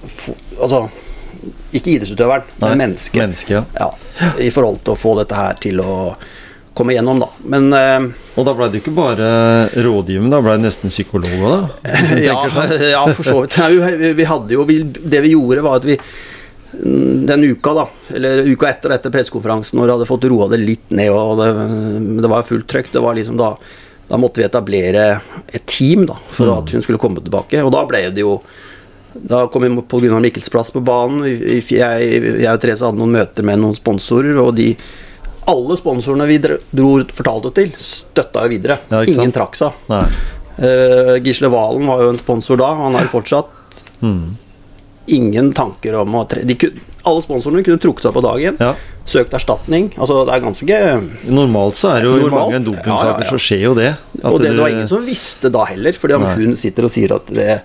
altså 0.59 0.89
Ikke 1.73 1.93
idrettsutøveren, 1.93 2.43
men 2.59 2.77
mennesket. 2.81 3.21
Menneske, 3.21 3.53
ja. 3.53 3.61
Ja, 3.77 3.91
I 4.39 4.49
forhold 4.53 4.81
til 4.85 4.93
å 4.95 4.99
få 4.99 5.15
dette 5.21 5.35
her 5.37 5.59
til 5.63 5.81
å 5.83 5.93
komme 6.73 6.93
gjennom, 6.95 7.19
da. 7.19 7.27
Men 7.51 7.65
uh, 7.75 8.05
Og 8.39 8.45
da 8.47 8.53
ble 8.55 8.69
du 8.71 8.77
ikke 8.79 8.93
bare 8.95 9.25
rådgivende, 9.83 10.31
da 10.31 10.39
ble 10.45 10.57
du 10.59 10.65
nesten 10.65 10.93
psykolog 10.93 11.33
òg, 11.43 11.51
da? 11.51 11.95
Ja, 12.29 12.37
sånn. 12.53 12.75
ja, 12.93 13.01
for 13.11 13.27
så 13.27 13.37
vidt. 13.41 13.57
Nei, 13.59 13.95
vi, 13.99 14.13
vi 14.21 14.27
hadde 14.29 14.55
jo 14.55 14.63
vi, 14.69 14.77
Det 14.87 15.19
vi 15.25 15.33
gjorde, 15.35 15.65
var 15.67 15.81
at 15.81 15.87
vi 15.89 15.97
den 16.71 17.43
uka, 17.43 17.73
da, 17.75 17.83
eller 18.15 18.45
uka 18.47 18.69
etter 18.69 18.93
etter 18.95 19.11
pressekonferansen, 19.11 19.75
når 19.75 19.89
vi 19.89 19.93
hadde 19.97 20.05
fått 20.07 20.27
roa 20.31 20.45
det 20.53 20.61
litt 20.61 20.93
ned, 20.95 21.09
og 21.11 21.33
det, 21.41 21.49
det 22.23 22.29
var 22.31 22.45
fullt 22.47 22.69
trøkk, 22.71 22.93
det 22.93 23.01
var 23.03 23.17
liksom 23.17 23.35
da 23.41 23.49
da 24.11 24.17
måtte 24.19 24.41
vi 24.41 24.43
etablere 24.47 25.03
et 25.55 25.63
team 25.71 26.01
da, 26.07 26.17
for 26.35 26.47
Mm. 26.47 26.57
at 26.57 26.71
hun 26.75 26.81
skulle 26.83 26.99
komme 26.99 27.21
tilbake. 27.23 27.61
Og 27.63 27.71
da 27.71 27.85
ble 27.87 28.01
det 28.11 28.23
jo 28.25 28.33
Da 29.13 29.45
kom 29.51 29.65
vi 29.65 29.71
på 29.81 29.99
Gunnar 29.99 30.21
Mikkels 30.23 30.49
plass 30.49 30.71
på 30.71 30.81
banen. 30.85 31.25
Jeg, 31.27 31.63
jeg 31.71 32.47
og 32.47 32.61
Therese 32.63 32.85
hadde 32.87 32.99
noen 33.01 33.15
møter 33.17 33.45
med 33.47 33.59
noen 33.59 33.75
sponsorer, 33.75 34.37
og 34.39 34.53
de 34.59 34.73
alle 35.51 35.75
sponsorene 35.79 36.27
vi 36.29 36.37
dro, 36.41 36.91
fortalte 37.11 37.51
til, 37.57 37.73
støtta 37.81 38.45
jo 38.45 38.53
videre. 38.53 38.77
Ja, 38.91 39.01
Ingen 39.09 39.33
trakk 39.35 39.57
seg. 39.59 39.73
Uh, 39.89 41.17
Gisle 41.25 41.49
Valen 41.51 41.87
var 41.89 42.03
jo 42.05 42.13
en 42.13 42.21
sponsor 42.21 42.59
da, 42.61 42.69
han 42.77 42.95
er 42.99 43.09
fortsatt. 43.11 43.49
Mm. 44.05 44.37
Ingen 45.11 45.51
tanker 45.57 45.97
om 45.97 46.15
å 46.15 46.23
tre 46.29 46.43
de 46.45 46.55
kunne, 46.61 46.87
Alle 47.09 47.23
sponsorene 47.25 47.63
kunne 47.65 47.81
trukket 47.81 48.05
seg 48.05 48.13
på 48.13 48.21
dagen, 48.21 48.57
Ja. 48.61 48.75
søkt 49.09 49.33
erstatning. 49.33 49.89
Altså, 49.97 50.19
det 50.27 50.35
er 50.35 50.43
ganske 50.43 50.81
Normalt 51.33 51.79
så 51.79 51.95
er 51.95 52.03
det 52.03 52.11
jo 52.11 52.17
i 52.19 52.23
Normalt? 52.27 52.51
mange 52.53 52.65
dopingsaker 52.69 53.25
Ja, 53.25 53.29
så 53.31 53.39
skjer 53.41 53.63
jo 53.65 53.73
det. 53.73 53.95
Og 54.21 54.37
det, 54.39 54.51
det 54.53 54.61
var 54.61 54.69
ingen 54.69 54.87
som 54.87 55.03
visste 55.05 55.49
da 55.49 55.65
heller, 55.65 55.97
fordi 55.97 56.19
om 56.19 56.27
hun 56.37 56.53
sitter 56.61 56.85
og 56.85 56.93
sier 56.93 57.15
at 57.17 57.33
det 57.33 57.61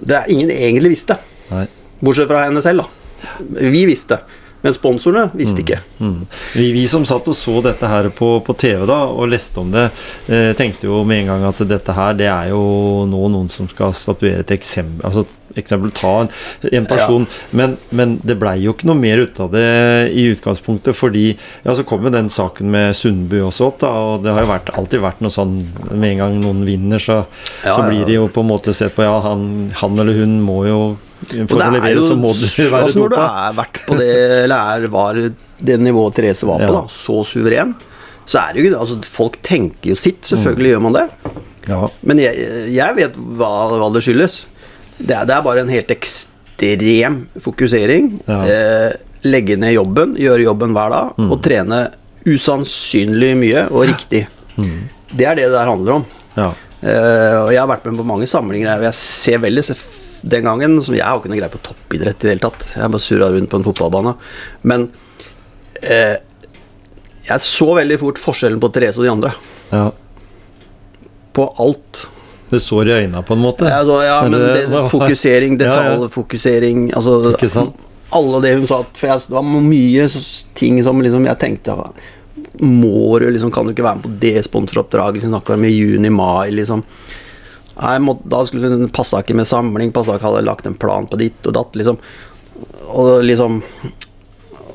Det 0.00 0.18
er 0.18 0.30
ingen 0.32 0.50
egentlig 0.54 0.94
visste. 0.96 1.18
Nei. 1.50 1.66
Bortsett 2.02 2.30
fra 2.30 2.46
henne 2.46 2.62
selv, 2.64 2.84
da. 2.84 3.48
Vi 3.60 3.84
visste. 3.86 4.22
Men 4.62 4.74
sponsorene 4.74 5.30
visste 5.34 5.62
ikke. 5.64 5.80
Mm. 5.98 6.18
Vi, 6.54 6.68
vi 6.74 6.82
som 6.90 7.04
satt 7.06 7.26
og 7.26 7.34
så 7.34 7.56
dette 7.64 7.88
her 7.90 8.08
på, 8.14 8.28
på 8.46 8.54
TV 8.58 8.84
da, 8.86 9.00
og 9.10 9.30
leste 9.32 9.58
om 9.58 9.72
det, 9.74 9.88
eh, 10.30 10.52
tenkte 10.58 10.86
jo 10.86 11.00
med 11.06 11.24
en 11.24 11.32
gang 11.32 11.46
at 11.50 11.62
dette 11.66 11.96
her, 11.96 12.14
det 12.18 12.28
er 12.30 12.52
jo 12.52 12.62
nå 13.10 13.22
noen 13.34 13.50
som 13.50 13.66
skal 13.70 13.94
statuere 13.96 14.44
et 14.44 14.54
eksempel. 14.54 15.02
Altså, 15.08 15.26
eksempel 15.60 15.90
ta 15.96 16.12
en, 16.24 16.30
en 16.72 16.86
person, 16.90 17.26
men, 17.50 17.76
men 17.90 18.16
det 18.24 18.38
blei 18.40 18.56
jo 18.62 18.72
ikke 18.74 18.88
noe 18.90 18.98
mer 18.98 19.22
ut 19.24 19.40
av 19.44 19.50
det 19.54 19.64
i 20.16 20.26
utgangspunktet, 20.32 20.96
fordi 20.96 21.26
ja, 21.64 21.74
så 21.74 21.84
kom 21.88 22.04
jo 22.06 22.12
den 22.14 22.30
saken 22.32 22.70
med 22.72 22.96
Sundby 22.96 23.40
også 23.44 23.68
opp, 23.70 23.78
da, 23.84 23.90
og 23.92 24.24
det 24.24 24.32
har 24.34 24.46
jo 24.46 24.50
vært, 24.52 24.72
alltid 24.78 25.02
vært 25.04 25.20
noe 25.24 25.34
sånn 25.34 25.56
med 25.92 26.14
en 26.14 26.20
gang 26.24 26.40
noen 26.42 26.64
vinner, 26.68 26.98
så, 27.02 27.22
Ja, 27.64 27.76
så 27.76 27.86
blir 27.88 28.04
det 28.08 28.16
jo 28.18 28.28
på 28.32 28.42
en 28.44 28.50
måte 28.52 28.74
sett 28.76 28.94
på 28.96 29.04
ja, 29.06 29.14
han, 29.24 29.70
han 29.80 29.98
eller 30.02 30.16
hun 30.22 30.38
må 30.44 30.62
jo 30.68 30.80
For 31.22 31.54
Og 31.54 31.54
det 31.54 31.54
å 31.54 31.68
er 31.68 31.74
levere 31.76 31.94
jo 32.00 32.02
så 32.08 32.16
må 32.18 32.32
du 32.34 32.42
være 32.48 32.80
altså 32.88 32.98
Når 33.04 33.12
du 33.12 33.16
er 33.22 33.56
vært 33.60 33.80
på 33.86 33.96
det, 34.00 34.10
eller 34.42 34.72
er, 34.76 34.86
var 34.90 35.20
det 35.62 35.76
nivået 35.78 36.16
Therese 36.18 36.48
var 36.48 36.58
på, 36.64 36.70
Ja. 36.72 36.80
da, 36.80 36.84
så 36.90 37.20
suveren, 37.28 37.76
så 38.26 38.40
er 38.42 38.52
det 38.54 38.62
jo 38.62 38.70
ikke 38.70 38.80
altså, 38.82 38.96
Folk 39.06 39.38
tenker 39.46 39.92
jo 39.92 39.96
sitt, 39.98 40.22
selvfølgelig 40.26 40.72
Mm. 40.72 40.74
gjør 40.74 40.82
man 40.88 40.96
det. 40.98 41.04
Ja. 41.68 41.78
Men 42.02 42.18
jeg, 42.18 42.48
jeg 42.74 42.96
vet 42.98 43.14
hva, 43.38 43.50
hva 43.78 43.88
det 43.94 44.02
skyldes. 44.02 44.40
Det 45.02 45.14
er, 45.16 45.24
det 45.26 45.34
er 45.36 45.42
bare 45.42 45.60
en 45.64 45.72
helt 45.72 45.90
ekstrem 45.94 47.16
fokusering. 47.42 48.10
Ja. 48.28 48.40
Eh, 48.46 48.92
legge 49.26 49.56
ned 49.58 49.74
jobben, 49.76 50.16
gjøre 50.18 50.44
jobben 50.48 50.72
hver 50.74 50.90
dag, 50.94 51.12
Mm. 51.18 51.30
og 51.32 51.40
trene 51.42 51.80
usannsynlig 52.26 53.32
mye 53.38 53.64
og 53.70 53.86
riktig. 53.90 54.26
Det 54.56 55.26
er 55.26 55.34
det 55.36 55.48
det 55.50 55.58
her 55.58 55.70
handler 55.70 56.00
om. 56.00 56.06
ja. 56.36 56.52
Eh, 56.82 57.36
og 57.44 57.52
jeg 57.54 57.60
har 57.62 57.68
vært 57.70 57.84
med 57.86 58.00
på 58.00 58.04
mange 58.08 58.26
samlinger, 58.26 58.72
og 58.80 58.82
jeg 58.88 58.94
ser 58.98 59.38
veldig 59.38 59.62
Den 60.24 60.42
gangen 60.42 60.82
som 60.82 60.94
Jeg 60.94 61.04
har 61.04 61.18
ikke 61.18 61.28
noe 61.30 61.38
greie 61.38 61.50
på 61.50 61.60
toppidrett 61.62 62.24
i 62.24 62.26
det 62.26 62.30
hele 62.30 62.40
tatt. 62.50 62.64
Jeg 62.76 62.90
bare 62.90 63.00
surra 63.02 63.28
rundt 63.30 63.50
på 63.50 63.56
en 63.58 63.64
fotballbane. 63.66 64.16
Men 64.62 64.88
eh, 65.82 66.16
jeg 67.26 67.40
så 67.40 67.68
veldig 67.74 67.98
fort 68.00 68.18
forskjellen 68.18 68.60
på 68.62 68.70
Therese 68.72 68.98
og 68.98 69.04
de 69.04 69.10
andre. 69.10 69.32
ja. 69.72 69.90
På 71.32 71.46
alt. 71.58 72.06
Det 72.52 72.60
sår 72.60 72.88
i 72.90 72.94
øynene 73.00 73.22
på 73.24 73.32
en 73.36 73.40
måte. 73.42 73.64
Ja, 73.68 73.80
altså, 73.80 73.98
ja 74.04 74.18
men 74.26 74.34
det- 74.36 74.68
det, 74.68 74.82
fokusering, 74.92 75.58
fokusering, 76.12 76.88
Ja, 76.90 77.00
ja. 77.00 77.36
altså? 77.40 77.72
Alle 78.12 78.40
det 78.44 78.50
hun 78.58 78.66
sa 78.68 78.82
For 78.92 79.08
jeg, 79.08 79.20
det 79.24 79.32
var 79.38 79.42
mye 79.42 80.08
ting 80.54 80.82
som 80.84 81.00
liksom 81.00 81.24
jeg 81.24 81.38
tenkte 81.40 81.76
Må 82.60 83.18
du 83.18 83.30
liksom 83.32 83.50
Kan 83.54 83.64
du 83.64 83.72
ikke 83.72 83.86
være 83.86 83.96
med 83.96 84.04
på 84.04 84.20
det 84.20 84.44
sponsoroppdraget 84.44 85.14
Liksom, 85.16 85.32
snakka 85.32 85.54
om 85.56 85.64
i 85.64 85.72
juni-mai, 85.72 86.50
liksom? 86.52 86.82
Nei, 87.80 87.94
må, 88.04 88.18
da 88.28 88.42
skulle 88.44 88.68
hun 88.68 88.90
passa 88.92 89.22
ikke 89.22 89.34
med 89.34 89.48
samling, 89.48 89.92
passa 89.96 90.18
ikke 90.18 90.28
hadde 90.28 90.44
lagt 90.44 90.66
en 90.68 90.74
plan 90.76 91.06
på 91.08 91.16
ditt 91.16 91.46
og 91.48 91.54
datt, 91.56 91.72
liksom. 91.80 91.96
Og 92.92 93.22
liksom 93.24 93.62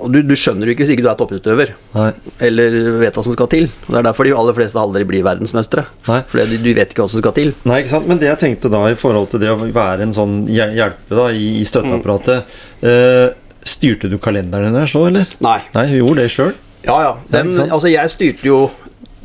og 0.07 0.13
du, 0.15 0.21
du 0.23 0.33
skjønner 0.39 0.69
jo 0.69 0.73
ikke 0.73 0.85
hvis 0.85 0.93
ikke 0.95 1.03
du 1.05 1.09
er 1.11 1.17
topputøver, 1.19 1.73
Nei. 1.97 2.07
eller 2.47 2.77
vet 3.01 3.17
hva 3.19 3.23
som 3.25 3.35
skal 3.35 3.49
til. 3.51 3.67
Det 3.87 3.97
er 3.99 4.05
derfor 4.07 4.27
de 4.27 4.33
aller 4.39 4.55
fleste 4.57 4.79
aldri 4.81 5.03
blir 5.09 5.25
verdensmestere. 5.27 5.83
Nei. 6.07 6.21
Fordi 6.31 6.59
du, 6.63 6.69
vet 6.77 6.93
ikke 6.95 7.03
hva 7.03 7.11
som 7.11 7.21
skal 7.23 7.35
til. 7.37 7.51
Nei, 7.67 7.81
ikke 7.83 7.93
sant? 7.93 8.07
Men 8.09 8.21
det 8.21 8.29
jeg 8.31 8.41
tenkte 8.45 8.71
da 8.73 8.85
i 8.89 8.95
forhold 8.99 9.27
til 9.33 9.43
det 9.43 9.51
å 9.51 9.59
være 9.65 10.07
en 10.07 10.15
sånn 10.15 10.37
hjel- 10.51 10.75
hjelpe 10.77 11.19
da 11.19 11.27
i, 11.35 11.49
i 11.61 11.67
støtteapparatet 11.67 12.57
eh, 12.87 13.27
Styrte 13.67 14.07
du 14.07 14.15
kalenderen 14.23 14.71
deres 14.77 14.93
så, 14.95 15.01
eller? 15.09 15.27
Nei. 15.43 15.57
Nei, 15.75 15.85
hun 15.91 15.97
gjorde 15.99 16.21
det 16.23 16.31
sjøl. 16.31 16.53
Ja, 16.87 16.97
ja. 17.03 17.13
Den, 17.33 17.49
altså, 17.67 17.89
jeg 17.91 18.13
styrte 18.13 18.47
jo 18.47 18.59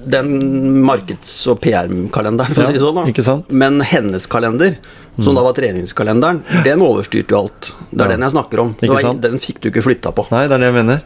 den 0.05 0.83
markeds- 0.87 1.47
og 1.51 1.61
PR-kalenderen, 1.63 2.55
for 2.55 2.65
å 2.65 2.67
si 2.67 2.77
det 2.77 2.83
sånn. 2.83 2.99
da. 2.99 3.05
Mm. 3.07 3.43
Men 3.63 3.81
hennes 3.81 4.27
kalender, 4.27 4.77
som 5.21 5.35
da 5.37 5.43
var 5.45 5.55
treningskalenderen, 5.57 6.43
den 6.65 6.85
overstyrte 6.85 7.35
jo 7.35 7.43
alt. 7.45 7.73
Det 7.91 8.05
er 8.05 8.15
den 8.15 8.27
jeg 8.27 8.35
snakker 8.35 8.63
om. 8.65 8.75
Var, 8.81 9.15
den 9.21 9.39
fikk 9.43 9.61
du 9.61 9.71
ikke 9.71 9.85
flytta 9.85 10.13
på. 10.17 10.27
Nei, 10.33 10.47
det 10.49 10.57
er 10.57 10.65
det 10.65 10.71
jeg 10.73 10.79
mener. 10.79 11.03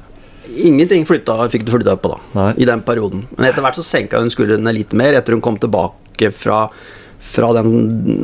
Ingenting 0.47 1.07
flytta, 1.09 1.41
fikk 1.51 1.67
du 1.67 1.73
flytta 1.75 1.97
på 1.99 2.13
da, 2.13 2.21
Nei. 2.37 2.53
i 2.63 2.69
den 2.69 2.85
perioden. 2.87 3.27
Men 3.37 3.49
etter 3.51 3.65
hvert 3.65 3.79
så 3.79 3.85
senka 3.85 4.21
hun 4.23 4.31
skuldrene 4.31 4.73
litt 4.73 4.95
mer, 4.97 5.19
etter 5.19 5.35
hun 5.35 5.43
kom 5.43 5.59
tilbake 5.59 6.31
fra, 6.33 6.69
fra 7.27 7.49
den 7.57 7.71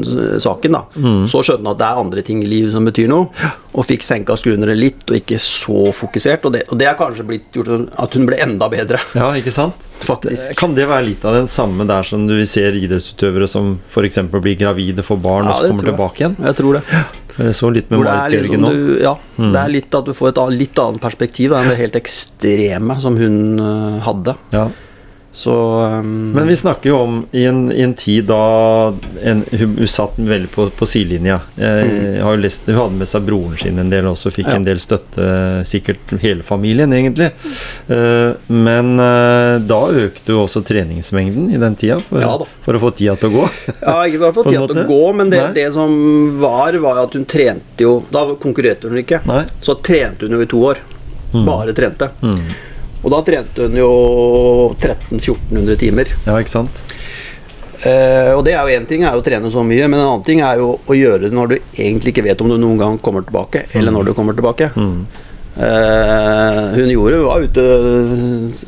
eh, 0.03 0.37
saken. 0.43 0.77
da. 0.77 0.83
Mm. 0.97 1.25
Så 1.31 1.43
skjønte 1.45 1.65
hun 1.65 1.73
at 1.75 1.81
det 1.83 1.89
er 1.89 2.01
andre 2.03 2.23
ting 2.27 2.43
i 2.45 2.49
livet 2.51 2.73
som 2.75 2.87
betyr 2.89 3.11
noe, 3.11 3.29
og 3.73 3.87
fikk 3.89 4.05
senka 4.07 4.37
skruene 4.39 4.75
litt, 4.77 5.03
og 5.11 5.17
ikke 5.19 5.39
så 5.43 5.89
fokusert. 5.97 6.45
Og 6.49 6.55
det, 6.57 6.65
og 6.71 6.79
det 6.81 6.89
har 6.91 6.99
kanskje 7.01 7.27
blitt 7.29 7.57
gjort 7.57 7.89
at 7.99 8.15
hun 8.19 8.29
ble 8.29 8.39
enda 8.45 8.69
bedre, 8.73 9.01
Ja, 9.19 9.31
ikke 9.39 9.53
sant? 9.55 9.89
faktisk. 10.03 10.55
Kan 10.59 10.75
det 10.75 10.89
være 10.91 11.07
litt 11.13 11.25
av 11.29 11.37
den 11.37 11.47
samme 11.51 11.87
der 11.87 12.03
som 12.07 12.25
du 12.27 12.35
ser 12.49 12.75
idrettsutøvere 12.75 13.47
som 13.51 13.77
f.eks. 13.93 14.19
blir 14.35 14.57
gravide, 14.59 15.05
får 15.07 15.21
barn 15.23 15.47
Ja, 15.47 15.53
og 15.53 15.61
så 15.61 15.69
kommer 15.71 15.91
tilbake 15.93 16.25
igjen? 16.25 16.39
Jeg 16.43 16.59
tror 16.59 16.79
det. 16.81 16.83
Jeg 17.33 17.55
så 17.57 17.71
litt 17.73 17.89
med 17.89 18.03
er 18.05 18.35
Jørgen 18.35 18.43
liksom 18.45 18.65
nå. 18.67 18.71
du, 18.73 19.03
ja, 19.03 19.15
Mm. 19.39 19.53
det 19.55 19.61
er 19.63 19.71
litt 19.73 19.95
at 19.97 20.05
du 20.05 20.13
får 20.13 20.29
et 20.35 20.41
litt 20.53 20.79
annet 20.83 21.01
perspektiv 21.01 21.51
da, 21.55 21.63
enn 21.63 21.71
det 21.73 21.79
helt 21.79 21.95
ekstreme 21.97 22.99
som 23.01 23.17
hun 23.17 23.39
øh, 23.59 24.01
hadde. 24.05 24.35
Ja. 24.53 24.67
Så 25.33 25.53
um, 25.85 26.33
Men 26.37 26.47
vi 26.51 26.57
snakker 26.61 26.91
jo 26.91 26.99
om 27.01 27.15
i 27.33 27.47
en, 27.49 27.65
i 27.73 27.81
en 27.83 27.95
tid 27.97 28.27
da 28.29 28.93
en, 29.25 29.45
hun, 29.49 29.79
satt 29.89 30.19
veldig 30.21 30.51
på, 30.53 30.67
på 30.77 30.87
sidelinja. 30.87 31.39
Har 31.57 32.37
jo 32.37 32.43
lest, 32.43 32.67
Hun 32.69 32.77
hadde 32.77 33.01
med 33.01 33.09
seg 33.09 33.25
broren 33.27 33.57
sin 33.61 33.81
en 33.81 33.93
del 33.93 34.11
også, 34.11 34.31
fikk 34.31 34.43
Mm. 34.43 34.51
Ja. 34.53 34.57
en 34.59 34.65
del 34.67 34.81
støtte. 34.83 35.27
Sikkert 35.69 36.13
hele 36.21 36.43
familien, 36.45 36.93
egentlig. 36.93 37.31
Uh, 37.89 38.35
men 38.53 38.97
uh, 39.01 39.57
da 39.63 39.81
økte 40.03 40.35
jo 40.35 40.43
også 40.45 40.65
treningsmengden 40.67 41.49
i 41.55 41.61
den 41.63 41.79
tida, 41.79 42.01
for, 42.09 42.21
Ja 42.21 42.33
for 42.63 42.79
å 42.79 42.81
få 42.83 42.91
tida 42.97 43.15
til 43.19 43.31
å 43.31 43.37
gå. 43.41 43.47
Ja, 43.83 43.95
ikke 44.07 44.21
bare 44.23 44.35
få 44.37 44.45
tida 44.47 44.67
til 44.71 44.83
å 44.83 44.89
gå, 44.89 45.01
men 45.19 45.31
det, 45.33 45.41
det 45.57 45.69
som 45.75 45.95
var, 46.41 46.77
var 46.83 47.03
at 47.05 47.17
hun 47.17 47.25
trente 47.29 47.83
jo 47.83 47.97
Da 48.13 48.25
konkurrerte 48.41 48.91
hun 48.91 49.01
ikke. 49.03 49.23
Nei. 49.29 49.45
Så 49.65 49.77
trente 49.85 50.27
hun 50.29 50.37
jo 50.39 50.43
i 50.45 50.51
to 50.51 50.61
år. 50.73 50.83
Bare 51.33 51.73
trente. 51.77 52.11
Mm. 52.21 52.45
Og 53.03 53.11
da 53.11 53.19
trente 53.27 53.67
hun 53.67 53.77
jo 53.79 53.91
1300-1400 54.79 55.81
timer. 55.81 56.13
Ja, 56.27 56.39
ikke 56.39 56.55
sant? 56.55 56.83
Uh, 57.83 58.39
og 58.39 58.45
det 58.47 58.55
er 58.55 58.63
jo 58.63 58.79
én 58.79 58.87
ting 58.87 59.03
er 59.03 59.17
jo 59.17 59.25
å 59.25 59.27
trene 59.27 59.51
så 59.51 59.65
mye, 59.67 59.89
men 59.91 59.99
en 59.99 60.07
annen 60.07 60.25
ting 60.27 60.39
er 60.47 60.61
jo 60.61 60.77
å 60.87 60.95
gjøre 60.95 61.27
det 61.27 61.35
når 61.35 61.51
du 61.51 61.57
egentlig 61.59 62.13
ikke 62.13 62.29
vet 62.29 62.45
om 62.45 62.53
du 62.53 62.55
noen 62.55 62.79
gang 62.79 62.99
kommer 63.03 63.27
tilbake, 63.27 63.65
eller 63.75 63.95
når 63.95 64.11
du 64.11 64.15
kommer 64.15 64.39
tilbake. 64.39 64.71
Mm. 64.79 65.01
Uh, 65.57 66.71
hun 66.79 66.93
gjorde 66.95 67.19
var 67.27 67.43
ute 67.43 67.65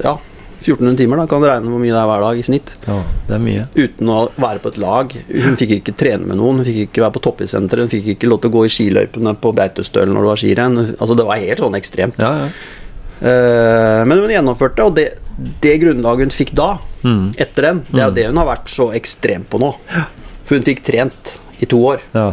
ja, 0.03 0.19
1400 0.65 0.99
timer, 0.99 1.23
da 1.23 1.29
kan 1.31 1.41
du 1.45 1.49
regne 1.49 1.71
hvor 1.71 1.81
mye 1.81 1.95
det 1.95 2.01
er 2.03 2.11
hver 2.11 2.27
dag 2.27 2.41
i 2.41 2.45
snitt. 2.51 2.75
Ja, 2.89 3.01
det 3.29 3.39
er 3.39 3.45
mye. 3.47 3.67
Uten 3.79 4.11
å 4.11 4.21
være 4.35 4.65
på 4.65 4.73
et 4.73 4.83
lag. 4.83 5.15
Hun 5.31 5.59
fikk 5.61 5.79
ikke 5.79 5.95
trene 6.03 6.27
med 6.27 6.41
noen, 6.41 6.63
hun 6.63 6.67
fikk 6.67 6.89
ikke 6.89 7.05
være 7.05 7.15
på 7.21 7.27
toppisenteret, 7.29 7.87
hun 7.87 7.93
fikk 7.93 8.17
ikke 8.17 8.31
lov 8.33 8.43
til 8.43 8.51
å 8.51 8.57
gå 8.59 8.65
i 8.67 8.73
skiløypene 8.73 9.39
på 9.39 9.55
Beitostølen 9.61 10.17
når 10.17 10.27
det 10.27 10.33
var 10.33 10.43
skirenn. 10.43 10.81
Altså, 10.97 11.19
det 11.21 11.29
var 11.29 11.45
helt 11.45 11.63
sånn 11.63 11.79
ekstremt. 11.79 12.19
Ja, 12.19 12.33
ja. 12.47 12.83
Eh, 13.25 14.01
men 14.05 14.21
hun 14.21 14.33
gjennomførte, 14.35 14.85
og 14.85 14.95
det, 14.99 15.07
det 15.65 15.79
grunnlaget 15.83 16.29
hun 16.29 16.35
fikk 16.43 16.55
da, 16.59 16.75
Mm. 17.05 17.35
etter 17.37 17.63
den, 17.67 17.81
det 17.93 18.01
er 18.01 18.07
jo 18.09 18.13
det 18.17 18.23
hun 18.31 18.39
har 18.41 18.47
vært 18.49 18.71
så 18.73 18.87
ekstrem 18.97 19.43
på 19.45 19.59
nå. 19.61 19.75
For 20.49 20.57
hun 20.57 20.65
fikk 20.65 20.79
trent 20.87 21.35
i 21.61 21.67
to 21.69 21.77
år 21.85 22.01
ja. 22.15 22.31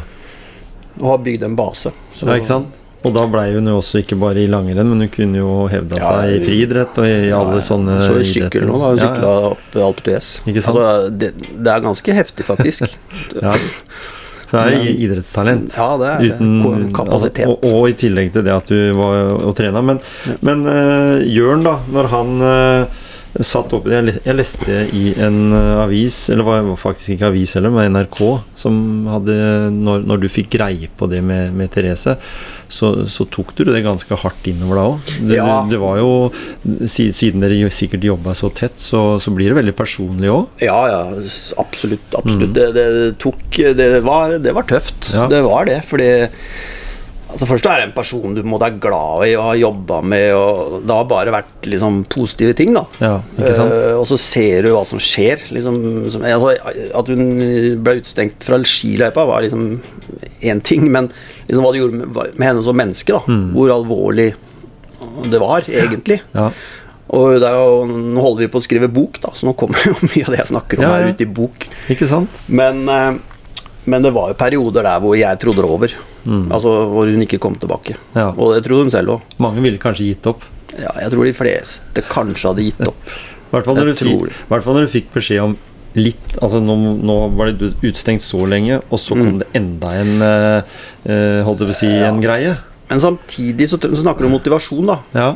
og 0.99 1.07
har 1.09 1.17
bygd 1.25 1.43
en 1.43 1.57
base. 1.59 1.91
Så- 2.15 2.27
ja 2.29 2.37
ikke 2.39 2.47
sant? 2.47 2.77
Og 3.03 3.11
da 3.15 3.25
blei 3.27 3.47
hun 3.55 3.65
jo 3.67 3.79
også 3.81 3.99
ikke 4.03 4.15
bare 4.21 4.37
i 4.43 4.47
langrenn, 4.47 4.87
men 4.87 4.99
hun 5.01 5.09
kunne 5.09 5.39
jo 5.41 5.67
hevda 5.67 5.97
Ja, 5.97 6.11
seg 6.21 6.35
i 6.37 6.45
friidrett 6.45 6.97
og 7.01 7.07
i 7.09 7.31
alle 7.33 7.59
sånne 7.65 7.95
Så 8.05 8.19
i 8.21 8.27
sykkel 8.29 8.67
nå, 8.69 8.77
da. 8.77 8.91
Hun 8.91 8.97
Ja, 9.01 9.07
sykla 9.09 9.31
opp 9.49 9.77
Alpe 9.89 10.03
d'Huez. 10.05 10.27
Altså, 10.53 11.09
det, 11.09 11.31
det 11.57 11.67
er 11.73 11.81
ganske 11.81 12.13
heftig, 12.13 12.45
faktisk. 12.45 12.85
Ja. 14.51 14.63
Så 14.63 14.63
det 14.67 14.79
er 14.79 14.83
det 14.83 14.95
idrettstalent. 15.05 15.77
Ja, 15.77 15.89
det 16.01 16.09
er 16.09 16.25
det. 16.25 16.31
Uten 16.35 16.89
kapasitet. 16.95 17.45
Altså, 17.47 17.71
og, 17.71 17.77
og 17.79 17.89
i 17.89 17.95
tillegg 18.03 18.33
til 18.35 18.43
det 18.47 18.55
at 18.55 18.71
du 18.71 18.79
var 18.97 19.31
og 19.37 19.53
trena. 19.57 19.83
Men, 19.85 20.01
men 20.43 20.65
uh, 20.67 21.23
Jørn, 21.23 21.63
da, 21.67 21.77
når 21.91 22.11
han 22.11 22.33
eh, 22.47 22.99
satt 23.39 23.71
opp 23.77 23.85
jeg, 23.87 24.11
jeg 24.25 24.35
leste 24.35 24.77
i 24.97 25.13
en 25.23 25.53
eh, 25.55 25.77
avis, 25.85 26.17
eller 26.33 26.43
var 26.43 26.65
var 26.67 26.79
faktisk 26.81 27.13
ikke 27.13 27.29
avis 27.31 27.53
heller, 27.55 27.71
men 27.71 27.93
NRK, 27.95 28.19
som 28.59 28.75
hadde 29.07 29.35
Når, 29.71 30.03
når 30.09 30.19
du 30.23 30.27
fikk 30.31 30.49
greie 30.57 30.89
på 30.99 31.07
det 31.11 31.21
med, 31.23 31.53
med 31.55 31.71
Therese, 31.71 32.17
så, 32.71 32.89
så 33.07 33.25
tok 33.31 33.53
du 33.55 33.63
det 33.67 33.83
ganske 33.85 34.15
hardt 34.19 34.47
innover 34.51 34.75
da 34.79 34.83
òg. 34.91 35.13
Det, 35.29 35.37
Ja. 35.39 35.55
det 35.69 35.79
var 35.79 35.97
jo 36.01 36.11
Siden 36.87 37.43
dere 37.43 37.71
sikkert 37.71 38.03
jobba 38.07 38.35
så 38.37 38.51
tett, 38.55 38.79
så, 38.79 39.17
så 39.23 39.31
blir 39.35 39.51
det 39.51 39.59
veldig 39.61 39.75
personlig 39.79 40.31
òg. 40.31 40.47
Ja, 40.67 40.79
ja, 40.91 41.01
Absolutt. 41.61 42.11
absolutt. 42.15 42.51
Mm. 42.51 42.57
Det, 42.57 42.67
det 42.75 42.87
tok 43.23 43.61
det 43.79 43.89
var, 44.03 44.37
det 44.43 44.53
var 44.55 44.67
tøft. 44.67 45.11
Ja. 45.15 45.27
Det 45.31 45.41
var 45.47 45.65
det, 45.71 45.81
fordi 45.87 46.11
Altså 47.31 47.47
Først 47.47 47.67
er 47.69 47.79
det 47.79 47.87
en 47.87 47.95
person 47.95 48.35
du 48.35 48.41
må 48.47 48.59
være 48.59 48.79
glad 48.83 49.25
i 49.29 49.35
og 49.37 49.45
har 49.45 49.59
jobba 49.61 50.01
med, 50.03 50.27
og 50.35 50.81
det 50.83 50.97
har 50.97 51.07
bare 51.09 51.33
vært 51.33 51.69
liksom 51.71 52.01
positive 52.11 52.55
ting, 52.59 52.73
da. 52.75 52.83
Ja? 52.99 53.13
Eh, 53.39 53.95
og 53.95 54.03
så 54.09 54.19
ser 54.19 54.67
du 54.67 54.73
hva 54.75 54.83
som 54.87 54.99
skjer. 55.01 55.47
Liksom, 55.55 55.79
som, 56.11 56.27
altså, 56.27 56.53
at 56.99 57.11
hun 57.13 57.23
ble 57.85 57.97
utestengt 58.01 58.43
fra 58.43 58.59
skiløypa, 58.67 59.25
var 59.29 59.45
liksom 59.45 59.79
én 60.43 60.61
ting, 60.65 60.89
men 60.91 61.09
liksom 61.47 61.63
hva 61.63 61.73
det 61.73 61.83
gjorde 61.83 62.03
med, 62.03 62.21
med 62.35 62.47
henne 62.49 62.67
som 62.67 62.77
menneske, 62.77 63.15
da. 63.15 63.23
Mm. 63.31 63.49
Hvor 63.55 63.73
alvorlig 63.79 64.29
det 65.31 65.41
var, 65.41 65.65
egentlig. 65.71 66.21
Ja. 66.35 66.51
Og 67.11 67.41
er 67.43 67.57
jo, 67.57 67.83
nå 67.89 68.23
holder 68.23 68.45
vi 68.45 68.51
på 68.51 68.61
å 68.61 68.63
skrive 68.63 68.87
bok, 68.91 69.19
da, 69.23 69.33
så 69.35 69.47
nå 69.47 69.55
kommer 69.59 69.81
jo 69.89 69.97
mye 70.05 70.27
av 70.27 70.35
det 70.35 70.43
jeg 70.43 70.51
snakker 70.53 70.79
om 70.79 70.87
Ja, 70.87 70.93
her 70.99 71.11
ut 71.11 71.23
i 71.23 71.27
bok. 71.27 71.67
Men, 72.47 72.85
uh, 72.87 73.15
men 73.91 74.05
det 74.05 74.13
var 74.15 74.31
jo 74.31 74.39
perioder 74.39 74.87
der 74.87 75.03
hvor 75.03 75.17
jeg 75.19 75.41
trodde 75.41 75.63
det 75.63 75.75
over. 75.77 75.95
Mm. 76.25 76.47
Altså 76.53 76.73
hvor 76.91 77.09
hun 77.09 77.25
ikke 77.25 77.39
kom 77.41 77.55
tilbake. 77.59 77.97
Ja. 78.15 78.29
Og 78.35 78.55
det 78.55 78.63
tror 78.67 78.83
hun 78.83 78.93
selv 78.93 79.17
òg. 79.17 79.35
Mange 79.41 79.63
ville 79.63 79.81
kanskje 79.81 80.11
gitt 80.11 80.27
opp. 80.29 80.45
Ja, 80.77 80.93
jeg 81.01 81.11
tror 81.11 81.27
de 81.27 81.35
fleste 81.35 82.03
kanskje 82.07 82.51
hadde 82.51 82.67
gitt 82.69 82.87
opp. 82.87 83.11
I 83.51 83.57
hvert 83.57 83.67
fall 83.67 83.79
når, 83.81 83.91
du 83.91 83.99
fikk, 83.99 84.31
når 84.47 84.85
du 84.87 85.11
beskjed 85.11 85.43
om 85.43 85.57
litt 85.99 86.37
Altså 86.39 86.61
nå, 86.63 86.75
nå 87.03 87.15
var 87.35 87.49
det 87.51 87.73
utstengt 87.83 88.23
så 88.23 88.45
lenge, 88.47 88.77
og 88.87 88.99
så 89.01 89.17
kom 89.17 89.33
Mm. 89.33 89.39
det 89.41 89.47
enda 89.59 89.89
en 89.99 90.21
eh, 90.23 90.77
eh, 91.03 91.39
Holdt 91.43 91.65
jeg 91.65 91.71
på 91.71 91.75
å 91.75 91.79
si 91.81 91.89
en 91.91 92.21
greie. 92.23 92.53
Men 92.89 93.01
samtidig 93.03 93.67
så, 93.67 93.79
så 93.81 94.03
snakker 94.03 94.23
du 94.23 94.29
om 94.29 94.37
motivasjon, 94.37 94.87
da. 94.87 94.97
Ja. 95.15 95.29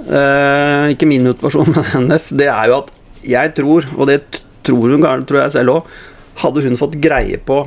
Eh, 0.00 0.94
ikke 0.94 1.08
min 1.08 1.28
motivasjon, 1.28 1.68
men 1.74 1.84
hennes. 1.92 2.30
Det 2.36 2.48
er 2.48 2.70
jo 2.72 2.78
at 2.80 2.90
jeg 3.26 3.52
tror, 3.58 3.84
og 3.98 4.08
det 4.08 4.22
tror 4.64 4.94
hun 4.94 5.04
tror 5.28 5.42
jeg 5.42 5.54
selv 5.58 5.76
òg, 5.76 5.92
hadde 6.40 6.64
hun 6.64 6.80
fått 6.80 6.96
greie 7.02 7.36
på 7.44 7.62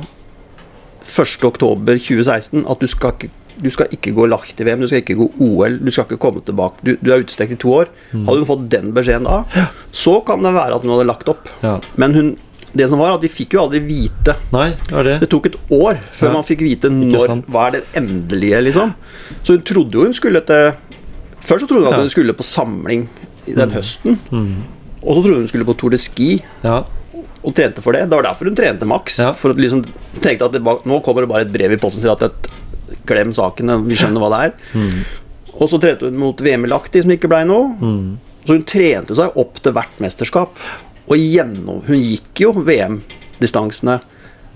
1.10.2016 1.04 2.64
at 2.70 2.80
du 2.80 2.86
skal 2.90 3.16
ikke 3.16 3.30
du 3.54 3.68
skal 3.70 3.86
ikke 3.94 4.10
gå 4.10 4.24
lagt 4.26 4.58
i 4.58 4.64
VM, 4.66 4.80
du 4.82 4.88
skal 4.90 4.98
ikke 5.04 5.14
gå 5.14 5.28
OL, 5.46 5.76
du 5.78 5.90
skal 5.94 6.08
ikke 6.08 6.16
komme 6.18 6.40
tilbake. 6.42 6.82
Du, 6.82 6.96
du 6.98 7.10
er 7.14 7.20
utestengt 7.22 7.52
i 7.54 7.58
to 7.62 7.70
år. 7.70 7.92
Hadde 8.10 8.40
hun 8.40 8.48
fått 8.48 8.64
den 8.72 8.88
beskjeden 8.96 9.28
da, 9.28 9.68
så 9.94 10.16
kan 10.26 10.42
det 10.42 10.50
være 10.56 10.74
at 10.74 10.82
hun 10.82 10.90
hadde 10.90 11.06
lagt 11.06 11.30
opp. 11.30 11.46
ja. 11.62 11.76
Men 11.94 12.16
hun, 12.18 12.32
det 12.74 12.88
som 12.90 12.98
var, 12.98 13.14
at 13.14 13.22
vi 13.22 13.30
fikk 13.30 13.54
jo 13.54 13.60
aldri 13.62 13.78
vite 13.86 14.34
Nei, 14.50 14.72
det 14.88 14.96
var 14.96 15.06
det. 15.06 15.12
Det 15.22 15.28
tok 15.30 15.46
et 15.46 15.58
år 15.70 16.00
før 16.10 16.26
Ja, 16.26 16.32
man 16.34 16.46
fikk 16.48 16.64
vite 16.66 16.90
når. 16.90 17.36
Hva 17.46 17.68
er 17.68 17.76
det 17.76 17.84
endelige, 18.00 18.64
liksom. 18.66 18.90
Så 19.44 19.54
hun 19.54 19.62
trodde 19.62 19.94
jo 19.94 20.08
hun 20.08 20.16
skulle 20.18 20.42
til 20.48 20.72
Først 21.38 21.62
så 21.62 21.68
trodde 21.70 21.84
hun 21.84 21.92
at 21.94 22.02
hun 22.02 22.10
skulle 22.10 22.34
på 22.34 22.42
samling 22.48 23.06
den 23.46 23.70
høsten. 23.76 24.18
Mm. 24.32 24.64
Og 25.04 25.14
så 25.14 25.20
trodde 25.20 25.38
hun 25.44 25.48
skulle 25.52 25.68
på 25.68 25.76
Tour 25.78 25.94
de 25.94 26.00
Ski 26.02 26.42
Ja. 26.64 26.80
Og 27.44 27.54
trente 27.56 27.82
for 27.84 27.96
det. 27.96 28.06
Det 28.08 28.16
var 28.16 28.26
derfor 28.26 28.48
hun 28.48 28.56
trente 28.56 28.88
maks. 28.88 29.18
Ja. 29.20 29.32
For 29.36 29.56
liksom 29.58 29.84
tenkte 30.24 30.48
at 30.48 30.56
det, 30.56 30.62
nå 30.64 31.00
kommer 31.04 31.24
det 31.24 31.30
bare 31.30 31.46
et 31.46 31.52
brev 31.52 31.74
i 31.76 31.80
posten 31.80 32.00
som 32.00 32.08
sier 32.08 32.16
at 32.16 32.24
jeg, 32.24 33.02
glem 33.08 33.34
saken, 33.36 33.74
vi 33.88 33.98
skjønner 34.00 34.22
hva 34.22 34.30
det 34.32 34.40
er. 34.46 34.54
Mm. 34.72 35.02
Og 35.54 35.68
så 35.70 35.80
trente 35.82 36.08
hun 36.08 36.16
mot 36.18 36.40
VM 36.40 36.64
i 36.66 36.70
Lahti, 36.72 37.04
som 37.04 37.12
ikke 37.14 37.30
blei 37.30 37.44
noe. 37.48 37.74
Mm. 37.78 38.40
Så 38.44 38.56
hun 38.56 38.66
trente 38.68 39.16
seg 39.18 39.38
opp 39.40 39.60
til 39.64 39.76
hvert 39.76 40.02
mesterskap. 40.02 40.58
Og 41.04 41.20
gjennom 41.20 41.82
Hun 41.84 42.00
gikk 42.00 42.46
jo 42.46 42.52
VM-distansene. 42.56 43.98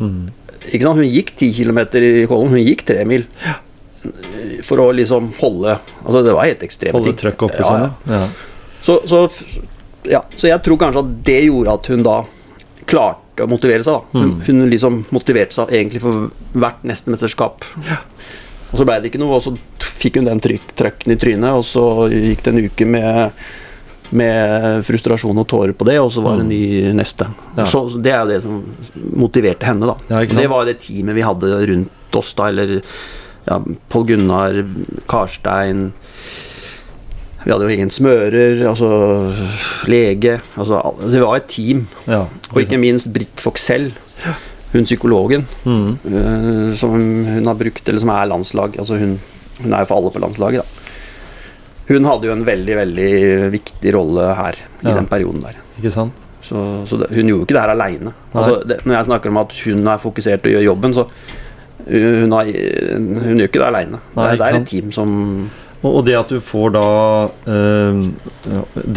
Mm. 0.00 0.28
Ikke 0.72 0.84
sant? 0.84 1.00
Hun 1.00 1.08
gikk 1.08 1.34
10 1.36 1.52
km 1.60 1.80
i 2.00 2.26
Kollen, 2.28 2.54
hun 2.54 2.64
gikk 2.64 2.86
tre 2.88 3.04
mil. 3.08 3.26
For 4.64 4.80
å 4.80 4.92
liksom 4.94 5.32
holde 5.40 5.74
Altså, 5.74 6.22
det 6.24 6.34
var 6.36 6.46
helt 6.46 6.62
ekstremt. 6.64 6.96
Holde 6.96 7.16
trøkket 7.18 7.48
oppe 7.48 7.64
Ja, 7.64 7.72
ja. 7.82 7.90
ja. 8.06 8.20
ja. 8.22 8.28
Så, 8.78 9.00
så, 9.10 9.24
ja, 10.08 10.22
så 10.38 10.48
jeg 10.48 10.62
tror 10.64 10.78
kanskje 10.80 11.02
at 11.02 11.14
det 11.26 11.40
gjorde 11.48 11.74
at 11.74 11.88
hun 11.90 12.04
da 12.06 12.18
klarte 12.88 13.44
å 13.44 13.50
motivere 13.50 13.84
seg. 13.86 13.92
da 14.12 14.18
Hun, 14.18 14.30
Mm. 14.32 14.40
hun 14.46 14.70
liksom 14.72 14.98
motiverte 15.14 15.54
seg 15.54 15.68
egentlig 15.76 16.00
for 16.02 16.30
hvert 16.58 16.82
neste 16.88 17.12
mesterskap. 17.12 17.64
Og 18.72 18.76
så 18.80 18.84
ble 18.84 18.98
det 19.00 19.10
ikke 19.12 19.20
noe, 19.22 19.36
og 19.38 19.42
så 19.44 19.54
fikk 19.80 20.16
hun 20.20 20.26
den 20.28 20.40
trykk, 20.44 20.74
trøkken 20.76 21.12
i 21.14 21.16
trynet, 21.16 21.54
og 21.56 21.64
så 21.64 21.84
gikk 22.12 22.42
det 22.44 22.54
en 22.54 22.64
uke 22.66 22.86
med 22.86 23.32
med 24.10 24.84
frustrasjon 24.88 25.36
og 25.36 25.44
tårer 25.50 25.74
på 25.76 25.84
det, 25.84 25.98
og 26.00 26.10
så 26.10 26.22
var 26.24 26.38
det 26.38 26.46
en 26.46 26.48
ny 26.48 26.92
neste. 26.96 27.26
Mm. 27.28 27.58
Ja. 27.58 27.64
Så, 27.68 27.82
så 27.92 27.98
Det 28.00 28.10
er 28.14 28.22
jo 28.22 28.30
det 28.30 28.42
som 28.42 28.62
motiverte 29.20 29.66
henne, 29.68 29.84
da. 29.84 29.96
Ja, 30.08 30.22
det 30.24 30.48
var 30.48 30.64
jo 30.64 30.70
det 30.72 30.78
teamet 30.80 31.14
vi 31.18 31.26
hadde 31.26 31.50
rundt 31.68 32.16
oss, 32.16 32.30
da, 32.38 32.46
eller 32.48 32.78
ja, 33.44 33.58
Pål 33.92 34.06
Gunnar, 34.08 34.62
Karstein 35.12 35.90
Vi 37.44 37.52
hadde 37.52 37.64
jo 37.68 37.70
ingen 37.70 37.90
smører, 37.94 38.58
altså 38.66 38.88
lege 39.88 40.40
altså, 40.58 40.80
altså, 40.82 41.10
Det 41.14 41.20
var 41.22 41.36
et 41.38 41.46
team. 41.48 41.86
ja. 42.08 42.24
Og 42.52 42.60
ikke 42.64 42.78
minst 42.80 43.12
Britt 43.14 43.40
Foxell, 43.40 43.92
hun 44.72 44.84
psykologen, 44.84 45.46
Mm. 45.64 45.98
uh, 46.04 46.74
som 46.76 46.90
hun 46.90 47.46
har 47.46 47.54
brukt, 47.54 47.88
eller 47.88 48.00
som 48.00 48.08
er 48.12 48.26
landslag. 48.28 48.74
Altså 48.78 48.98
hun, 48.98 49.18
hun 49.62 49.72
er 49.72 49.78
jo 49.84 49.88
for 49.90 49.96
alle 50.00 50.10
på 50.10 50.20
landslaget, 50.24 50.62
da. 50.62 50.64
Hun 51.88 52.04
hadde 52.04 52.26
jo 52.28 52.32
en 52.34 52.44
veldig, 52.44 52.74
veldig 52.76 53.52
viktig 53.54 53.94
rolle 53.94 54.34
her 54.36 54.58
i 54.82 54.88
Ja. 54.90 54.94
den 54.98 55.06
perioden 55.08 55.40
der. 55.40 55.56
Ikke 55.78 55.90
sant? 55.94 56.12
Så, 56.42 56.84
så 56.86 56.98
det, 57.00 57.08
hun 57.14 57.26
gjorde 57.28 57.40
jo 57.40 57.46
ikke 57.46 57.54
det 57.56 57.62
her 57.62 57.72
aleine. 57.72 58.12
Altså, 58.34 58.62
når 58.84 58.94
jeg 58.94 59.04
snakker 59.08 59.30
om 59.30 59.36
at 59.40 59.52
hun 59.64 59.86
er 59.88 59.98
fokusert 59.98 60.44
og 60.44 60.52
gjør 60.52 60.64
jobben, 60.64 60.94
så 60.94 61.06
hun, 61.88 62.32
har, 62.32 62.44
hun 63.24 63.38
gjør 63.38 63.48
ikke 63.48 63.62
det 63.62 63.68
aleine. 63.68 64.00
Det, 64.16 64.28
det 64.38 64.46
er 64.50 64.60
et 64.60 64.68
team 64.68 64.92
som 64.92 65.10
Og, 65.86 66.00
det 66.06 66.16
at 66.18 66.30
du 66.32 66.40
får 66.42 66.72
da 66.74 66.86
øh, 67.46 67.98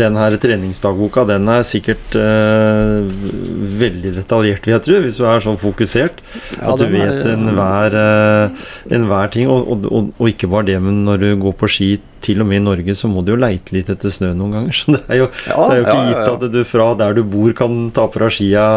Den 0.01 0.15
her 0.17 0.35
treningsdagboka, 0.41 1.27
den 1.29 1.49
er 1.53 1.65
sikkert 1.67 2.15
øh, 2.17 3.09
veldig 3.81 4.15
detaljert, 4.15 4.65
vil 4.65 4.73
jeg 4.73 4.85
tro, 4.87 5.01
hvis 5.03 5.19
du 5.21 5.27
er 5.29 5.43
sånn 5.45 5.59
fokusert. 5.61 6.23
Ja, 6.57 6.71
at 6.73 6.81
du 6.81 6.87
vet 6.89 7.27
enhver 7.29 7.97
En 8.89 9.09
hver 9.09 9.33
ting. 9.33 9.51
Og, 9.51 9.67
og, 9.69 9.85
og, 9.91 10.13
og 10.17 10.31
ikke 10.31 10.49
bare 10.49 10.71
det, 10.71 10.79
men 10.81 11.03
når 11.05 11.21
du 11.21 11.29
går 11.43 11.59
på 11.59 11.69
ski, 11.69 11.91
til 12.21 12.41
og 12.43 12.45
med 12.45 12.59
i 12.59 12.63
Norge, 12.63 12.93
så 12.97 13.09
må 13.09 13.23
du 13.25 13.33
jo 13.33 13.39
leite 13.41 13.73
litt 13.73 13.89
etter 13.89 14.13
snø 14.13 14.31
noen 14.37 14.53
ganger. 14.53 14.77
Så 14.79 14.93
det 14.93 15.01
er 15.07 15.21
jo, 15.23 15.27
Ja, 15.47 15.57
det 15.57 15.73
er 15.73 15.79
jo 15.79 15.85
ikke 15.87 15.97
ja, 15.97 16.11
gitt 16.11 16.29
at 16.35 16.45
du 16.53 16.59
fra 16.69 16.87
der 16.99 17.17
du 17.17 17.23
bor, 17.25 17.55
kan 17.57 17.81
ta 17.95 18.05
på 18.11 18.21
deg 18.21 18.35
skia 18.35 18.67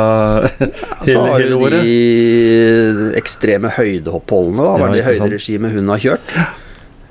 Så 0.56 1.10
hele, 1.10 1.26
har 1.28 1.44
hele 1.44 1.60
du 1.60 1.76
de 1.76 3.20
ekstreme 3.20 3.72
høydehoppholdene, 3.76 4.64
da. 4.64 4.74
Hva 4.80 4.88
er 4.88 4.96
det 4.96 5.06
høyderegimet 5.10 5.76
hun 5.76 5.94
har 5.94 6.04
kjørt? 6.08 6.34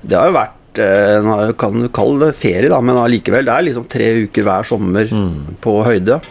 Det 0.03 0.19
har 0.19 0.32
jo 0.32 0.38
vært 0.41 0.60
eh, 0.79 1.19
Nå 1.23 1.53
kan 1.57 1.79
du 1.81 1.89
kalle 1.93 2.27
det 2.27 2.36
ferie, 2.39 2.69
da, 2.69 2.79
men 2.81 2.95
allikevel. 2.97 3.45
Det 3.45 3.53
er 3.53 3.67
liksom 3.69 3.86
tre 3.89 4.07
uker 4.25 4.43
hver 4.47 4.63
sommer 4.65 5.05
Mm. 5.12 5.55
på 5.62 5.83
høyde. 5.86 6.21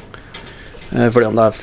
Eh, 0.93 1.09
Fordi 1.11 1.27
om 1.27 1.37
det 1.37 1.45
er 1.51 1.57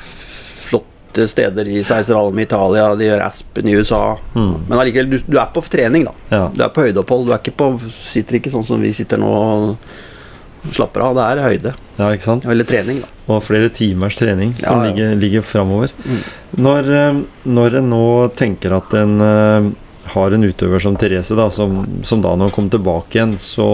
flotte 0.70 1.26
steder 1.28 1.66
i 1.68 1.82
Seiserhallen 1.84 2.38
i 2.38 2.42
Italia, 2.46 2.94
de 2.96 3.04
gjør 3.08 3.24
Aspen 3.26 3.66
i 3.68 3.74
USA 3.76 4.16
Mm. 4.34 4.66
Men 4.68 4.78
allikevel, 4.78 5.10
du, 5.10 5.18
du 5.26 5.38
er 5.38 5.50
på 5.52 5.62
trening, 5.68 6.04
da. 6.06 6.12
Ja. 6.30 6.48
Du 6.54 6.62
er 6.64 6.68
på 6.70 6.84
høydeopphold. 6.86 7.26
Du 7.26 7.32
er 7.34 7.38
ikke 7.42 7.56
på, 7.56 7.70
sitter 7.90 8.38
ikke 8.38 8.50
sånn 8.54 8.64
som 8.66 8.80
vi 8.80 8.92
sitter 8.94 9.18
nå 9.18 9.30
og 9.30 9.76
slapper 10.76 11.00
av. 11.06 11.14
Det 11.16 11.24
er 11.24 11.42
høyde. 11.48 11.74
ja, 11.98 12.08
ikke 12.14 12.22
sant? 12.26 12.44
Eller 12.46 12.64
trening, 12.68 13.00
da. 13.02 13.08
Og 13.30 13.42
flere 13.46 13.68
timers 13.70 14.16
trening 14.18 14.54
Ja, 14.60 14.68
som 14.68 14.82
ligger, 14.84 15.14
ligger 15.16 15.42
framover. 15.46 15.92
Mm. 16.04 16.20
Når, 16.58 16.90
eh, 16.98 17.20
når 17.46 17.76
en 17.78 17.90
nå 17.90 18.04
tenker 18.36 18.74
at 18.76 18.92
en 18.98 19.20
eh, 19.20 19.70
har 20.14 20.34
en 20.36 20.44
utøver 20.46 20.82
som 20.82 20.96
Therese, 21.00 21.34
da, 21.38 21.48
som, 21.54 21.80
som 22.06 22.22
da 22.24 22.34
når 22.36 22.50
hun 22.50 22.56
kom 22.56 22.70
tilbake 22.72 23.16
igjen, 23.18 23.34
så, 23.40 23.68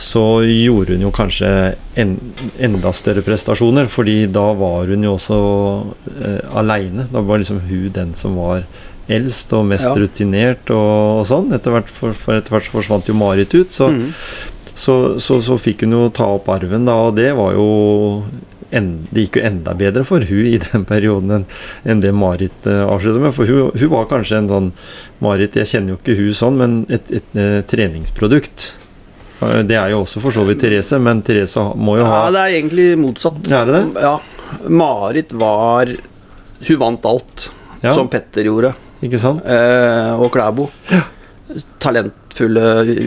så 0.00 0.22
gjorde 0.46 0.96
hun 0.96 1.06
jo 1.06 1.12
kanskje 1.14 1.50
en, 2.00 2.16
enda 2.58 2.92
større 2.96 3.22
prestasjoner, 3.26 3.88
fordi 3.92 4.26
da 4.32 4.48
var 4.58 4.86
hun 4.92 5.04
jo 5.06 5.14
også 5.16 5.38
eh, 6.20 6.42
aleine. 6.60 7.08
Da 7.12 7.22
var 7.24 7.40
liksom 7.42 7.62
hun 7.68 7.88
den 7.96 8.14
som 8.18 8.36
var 8.40 8.64
eldst 9.08 9.52
og 9.54 9.66
mest 9.70 9.86
Ja. 9.86 9.94
rutinert 9.94 10.70
og, 10.74 11.20
og 11.20 11.26
sånn. 11.30 11.52
Etter 11.54 11.76
hvert, 11.76 11.90
for, 11.94 12.12
for 12.16 12.34
etter 12.40 12.50
hvert 12.56 12.66
så 12.66 12.74
forsvant 12.80 13.06
jo 13.08 13.14
Marit 13.14 13.54
ut, 13.54 13.70
så, 13.70 13.88
Mhm. 13.92 14.08
så, 14.74 14.96
så, 15.22 15.38
så 15.40 15.54
fikk 15.62 15.84
hun 15.86 15.94
jo 15.94 16.08
ta 16.10 16.26
opp 16.34 16.48
arven 16.52 16.84
da, 16.88 16.96
og 17.06 17.14
det 17.16 17.30
var 17.38 17.54
jo 17.54 17.68
en, 18.78 18.88
Det 19.10 19.26
gikk 19.26 19.38
jo 19.40 19.44
enda 19.48 19.74
bedre 19.78 20.04
for 20.08 20.24
hun 20.28 20.46
i 20.46 20.56
den 20.62 20.84
perioden 20.88 21.32
enn 21.40 21.44
enn 21.84 22.00
det 22.04 22.12
Marit 22.16 22.66
uh, 22.68 22.84
avsluttet 22.92 23.22
med. 23.22 23.34
For 23.36 23.48
hun, 23.50 23.70
hun 23.74 23.92
var 23.92 24.08
kanskje 24.10 24.40
en 24.42 24.50
sånn 24.52 24.72
Marit, 25.24 25.56
jeg 25.56 25.70
kjenner 25.72 25.94
jo 25.94 26.00
ikke 26.00 26.16
hun 26.18 26.34
sånn, 26.36 26.58
men 26.60 26.74
et, 26.92 27.08
et, 27.20 27.30
eh, 27.40 27.60
treningsprodukt. 27.70 28.66
Eh, 29.40 29.62
det 29.68 29.76
er 29.80 29.92
jo 29.94 30.02
også 30.04 30.20
for 30.24 30.34
så 30.34 30.44
vidt 30.48 30.60
Therese, 30.64 30.98
men 31.02 31.22
Therese 31.26 31.62
må 31.76 31.98
jo 32.00 32.06
ha 32.08 32.26
Ja, 32.26 32.32
det 32.34 32.42
er 32.44 32.56
egentlig 32.60 32.88
motsatt. 33.00 33.40
Er 33.48 33.68
det 33.68 33.78
det? 33.78 34.04
Ja. 34.04 34.16
Marit 34.70 35.32
var 35.36 35.90
Hun 36.66 36.78
vant 36.80 37.04
alt, 37.08 37.48
ja, 37.82 37.92
som 37.92 38.08
Petter 38.08 38.46
gjorde, 38.48 38.70
Ikke 39.04 39.18
sant? 39.20 39.44
eh, 39.44 40.12
og 40.16 40.30
Klæbo. 40.32 40.70
Talentfulle 41.78 42.64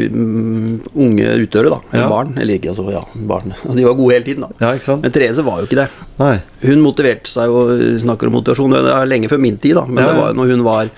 mm, 0.10 0.82
unge 0.96 1.28
utøvere, 1.44 1.70
da. 1.74 1.80
Eller 1.92 2.04
Ja. 2.06 2.10
barn. 2.10 2.34
Eller 2.40 2.56
ikke, 2.60 2.72
altså, 2.74 2.86
ja, 2.94 3.04
barn. 3.28 3.54
De 3.76 3.84
var 3.86 3.94
gode 4.00 4.14
hele 4.16 4.26
tiden, 4.26 4.46
da. 4.48 4.52
Ja? 4.64 4.98
Men 5.02 5.12
Therese 5.16 5.44
var 5.46 5.60
jo 5.62 5.68
ikke 5.70 5.82
det. 5.84 5.88
Nei. 6.20 6.36
Hun 6.64 6.82
motiverte 6.86 7.28
seg 7.32 7.52
jo 7.52 7.64
Snakker 8.00 8.28
om 8.32 8.38
motivasjon, 8.40 8.72
det 8.78 8.94
er 8.96 9.10
lenge 9.10 9.30
før 9.32 9.42
min 9.44 9.58
tid, 9.58 9.76
da. 9.76 9.86
Men 9.86 10.04
Ja, 10.06 10.12
det 10.14 10.20
var 10.22 10.34
når 10.40 10.54
hun 10.56 10.64
var 10.68 10.92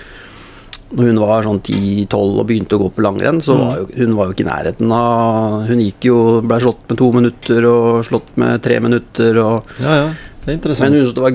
når 0.91 1.05
hun 1.07 1.19
var 1.23 1.45
sånn 1.45 1.61
10-12 1.63 2.39
og 2.41 2.47
begynte 2.49 2.75
å 2.75 2.81
gå 2.81 2.89
på 2.91 2.99
langrenn, 3.05 3.37
så 3.39 3.55
Mm. 3.55 3.61
var 3.63 3.77
jo, 3.79 3.85
hun 3.95 4.15
var 4.17 4.25
jo 4.27 4.33
ikke 4.33 4.43
i 4.43 4.49
nærheten 4.51 4.91
av 4.91 5.61
Hun 5.69 5.79
gikk 5.79 6.03
jo, 6.03 6.17
ble 6.41 6.57
slått 6.59 6.81
med 6.89 6.97
to 6.99 7.11
minutter 7.15 7.65
og 7.69 8.03
slått 8.03 8.27
med 8.35 8.61
tre 8.61 8.79
minutter 8.83 9.39
og 9.39 9.63
Ja, 9.79 9.93
ja. 9.95 10.09
Det 10.43 10.49
er 10.51 10.57
interessant. 10.57 10.89
Men 10.89 10.99
hun 10.99 11.05
syntes 11.07 11.15
det 11.15 11.23
var 11.23 11.31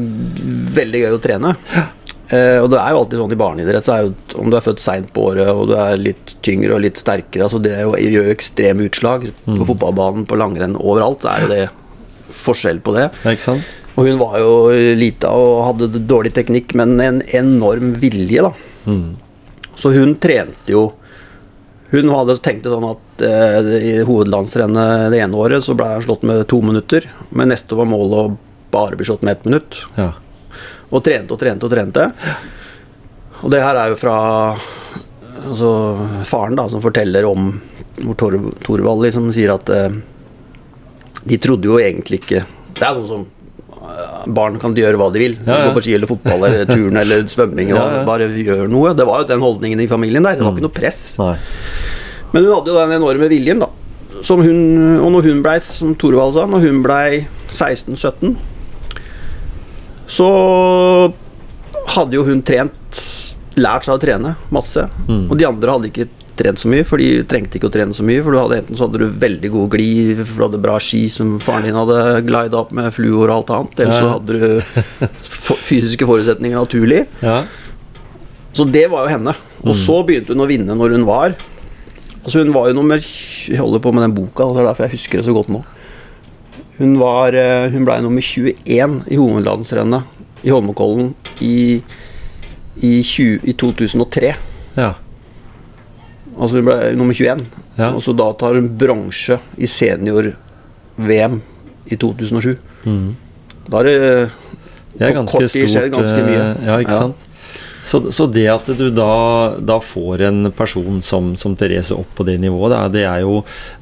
veldig 0.77 1.01
gøy 1.07 1.13
å 1.17 1.21
trene. 1.23 1.57
Eh, 2.31 2.59
og 2.59 2.71
det 2.73 2.79
er 2.83 2.91
jo 2.91 3.01
alltid 3.05 3.21
sånn 3.21 3.33
i 3.37 3.39
barneidrett, 3.39 3.87
så 3.87 3.97
jo 4.03 4.41
om 4.43 4.51
du 4.51 4.57
er 4.59 4.65
født 4.65 4.81
seint 4.83 5.13
på 5.15 5.29
året 5.31 5.47
og 5.53 5.69
du 5.71 5.75
er 5.79 5.97
litt 6.01 6.33
tyngre 6.43 6.75
og 6.75 6.81
litt 6.83 6.99
sterkere, 6.99 7.47
altså 7.47 7.61
det 7.63 7.77
jo, 7.79 7.93
gjør 7.95 8.27
jo 8.31 8.35
ekstreme 8.35 8.87
utslag 8.89 9.29
Mm. 9.47 9.61
på 9.61 9.67
fotballbanen, 9.69 10.27
på 10.27 10.39
langrenn, 10.41 10.75
overalt. 10.77 11.23
Er 11.31 11.45
jo 11.45 11.49
det 11.53 11.69
forskjell 12.35 12.81
på 12.83 12.95
det. 12.97 13.11
det 13.23 13.37
ikke 13.37 13.45
sant? 13.47 13.63
Og 13.97 14.05
hun 14.09 14.19
var 14.19 14.41
jo 14.43 14.51
lita 14.99 15.31
og 15.31 15.63
hadde 15.71 16.03
dårlig 16.11 16.35
teknikk, 16.35 16.75
men 16.75 16.99
en 17.01 17.23
enorm 17.33 17.95
vilje, 18.03 18.43
da. 18.43 18.51
Mm. 18.91 19.15
Så 19.77 19.93
hun 19.95 20.17
trente 20.17 20.73
jo 20.73 20.93
Hun 21.93 22.09
hadde 22.11 22.35
tenkt 22.43 22.65
det 22.67 22.73
sånn 22.73 22.85
at 22.91 23.23
eh, 23.23 23.67
i 23.79 23.93
hovedlandsrennet 24.03 25.13
det 25.13 25.21
ene 25.23 25.39
året 25.39 25.63
så 25.63 25.77
ble 25.79 25.87
hun 25.95 26.03
slått 26.03 26.25
med 26.27 26.43
to 26.51 26.59
minutter, 26.61 27.07
men 27.31 27.53
neste 27.53 27.77
var 27.79 27.87
målet 27.87 28.19
å 28.19 28.37
bare 28.75 28.97
bli 28.99 29.07
slått 29.07 29.23
med 29.23 29.37
ett 29.37 29.45
minutt. 29.47 29.77
Ja. 29.95 30.09
Og 30.93 31.03
trente 31.05 31.35
og 31.35 31.41
trente 31.41 31.67
og 31.67 31.73
trente. 31.73 32.05
Og 33.43 33.51
det 33.53 33.61
her 33.63 33.77
er 33.77 33.93
jo 33.93 33.99
fra 34.01 34.17
altså 35.47 35.71
faren 36.27 36.57
da, 36.59 36.67
som 36.73 36.83
forteller 36.85 37.27
om 37.29 37.51
hvor 38.03 38.17
Tor 38.21 38.35
Torvald 38.65 39.05
liksom 39.07 39.29
sier 39.35 39.53
at 39.55 39.71
eh, 39.73 39.95
de 41.27 41.39
trodde 41.43 41.65
jo 41.69 41.79
egentlig 41.81 42.19
ikke 42.23 42.43
Det 42.77 42.85
er 42.85 42.97
sånn 42.99 43.07
som 43.09 43.23
eh, 43.73 44.27
barn 44.37 44.59
kan 44.61 44.75
gjøre 44.77 44.99
hva 45.01 45.09
de 45.15 45.23
vil. 45.23 45.37
Ja, 45.47 45.59
ja. 45.61 45.69
Gå 45.71 45.77
på 45.79 45.83
ski 45.87 45.95
eller 45.97 46.11
fotball 46.11 46.45
eller 46.49 46.67
turn 46.75 46.97
eller 47.01 47.25
svømming. 47.31 47.73
Og 47.73 47.79
Ja, 47.81 47.87
ja. 47.99 48.03
Bare 48.09 48.29
gjør 48.33 48.67
noe. 48.73 48.93
Det 48.99 49.07
var 49.09 49.23
jo 49.25 49.31
den 49.33 49.45
holdningen 49.45 49.81
i 49.85 49.89
familien 49.91 50.27
der. 50.27 50.37
Det 50.39 50.45
var 50.47 50.53
Mm. 50.53 50.59
ikke 50.61 50.69
noe 50.69 50.77
press. 50.81 51.01
Nei. 51.21 51.35
Men 52.33 52.45
hun 52.45 52.53
hadde 52.57 52.73
jo 52.73 52.79
den 52.81 52.97
enorme 52.99 53.29
viljen, 53.33 53.63
da. 53.65 53.71
Som 54.27 54.41
hun, 54.43 54.61
og 55.05 55.11
når 55.15 55.29
hun 55.31 55.43
blei, 55.45 55.59
som 55.63 55.95
Torvald 56.01 56.35
sa, 56.37 56.45
når 56.49 56.65
hun 56.67 56.83
blei 56.85 57.27
16-17, 57.53 58.35
så 60.09 61.13
hadde 61.95 62.17
jo 62.19 62.25
hun 62.27 62.43
trent, 62.47 63.01
lært 63.57 63.87
seg 63.87 63.97
å 63.97 64.03
trene 64.03 64.35
masse. 64.53 64.85
Mm. 65.09 65.27
Og 65.31 65.37
de 65.41 65.47
andre 65.49 65.75
hadde 65.77 65.91
ikke 65.91 66.09
trent 66.37 66.61
så 66.61 66.69
mye, 66.69 66.85
for 66.85 67.01
de 67.01 67.23
trengte 67.25 67.57
ikke 67.57 67.71
å 67.71 67.73
trene 67.73 67.97
så 67.97 68.05
mye. 68.05 68.21
For 68.25 68.35
du 68.35 68.39
hadde 68.43 68.59
enten 68.61 68.77
så 68.77 68.85
hadde 68.89 69.01
du 69.01 69.15
veldig 69.23 69.51
god 69.55 69.71
glid, 69.73 70.21
for 70.29 70.37
du 70.37 70.45
hadde 70.51 70.61
bra 70.67 70.77
ski 70.83 71.07
som 71.13 71.39
faren 71.41 71.65
din 71.65 71.79
hadde 71.79 72.01
glida 72.29 72.59
opp 72.61 72.75
med 72.77 72.91
fluor 72.93 73.31
og 73.31 73.37
alt 73.39 73.55
annet. 73.57 73.81
Eller 73.87 73.97
så 73.97 74.11
hadde 74.13 74.37
du 74.37 75.57
fysiske 75.71 76.09
forutsetninger 76.09 76.59
naturlig. 76.61 77.07
Ja. 77.25 77.39
Så 78.57 78.65
det 78.73 78.87
var 78.93 79.07
jo 79.07 79.15
henne. 79.17 79.33
Og 79.63 79.73
Mm. 79.75 79.81
så 79.87 79.97
begynte 80.07 80.35
hun 80.37 80.45
å 80.45 80.49
vinne 80.49 80.77
når 80.77 80.93
hun 80.99 81.07
var 81.09 81.35
Altså 82.27 82.41
Hun 82.43 82.53
var 82.53 82.67
jo 82.69 82.75
nummer 82.75 82.99
Jeg 82.99 83.59
holder 83.59 83.79
på 83.81 83.93
med 83.95 84.03
den 84.03 84.15
boka, 84.15 84.45
det 84.53 84.61
er 84.61 84.67
derfor 84.67 84.85
jeg 84.87 84.97
husker 84.99 85.19
det 85.21 85.27
så 85.27 85.35
godt 85.35 85.49
nå. 85.49 85.61
Hun 86.79 86.99
var 87.01 87.33
eh, 87.35 87.71
Hun 87.73 87.85
ble 87.89 87.97
nummer 88.05 88.21
21 88.23 89.01
i 89.09 89.17
hovedlandsrennet 89.17 90.03
i 90.45 90.51
Holmenkollen 90.53 91.15
i, 91.43 91.81
i, 92.85 92.91
20, 93.03 93.41
i 93.49 93.53
2003. 93.57 94.35
ja. 94.77 94.93
Altså 96.37 96.59
hun 96.59 96.67
ble 96.69 96.91
nummer 96.99 97.17
21. 97.17 97.47
Ja. 97.79 97.87
Og 97.97 98.03
så 98.05 98.13
da 98.17 98.27
tar 98.37 98.59
hun 98.59 98.67
bronse 98.77 99.39
i 99.57 99.65
senior-VM 99.67 101.39
i 101.89 101.97
2007. 101.97 102.59
Mm. 102.85 103.15
Da 103.73 103.81
er 103.81 103.89
det 103.89 103.95
Det 104.97 105.07
er 105.09 105.15
På 105.15 105.17
ganske 105.23 105.39
kort 105.39 105.53
tid 105.53 105.69
skjedd 105.73 105.91
ganske 105.93 106.21
mye. 106.27 106.43
eh, 106.43 106.67
Ja, 106.69 106.77
ikke 106.85 106.99
sant. 107.01 107.25
Så, 107.87 108.01
så 108.11 108.25
det 108.27 108.49
at 108.51 108.67
du 108.75 108.89
da, 108.91 109.55
da 109.63 109.77
får 109.79 110.25
en 110.27 110.49
person 110.57 110.97
som, 111.07 111.29
som 111.39 111.53
Therese 111.59 111.95
opp 111.95 112.09
på 112.19 112.25
det 112.27 112.35
nivået, 112.43 112.73
det 112.73 112.79
er, 112.81 112.89
det 112.97 113.05
er 113.07 113.21
jo 113.23 113.37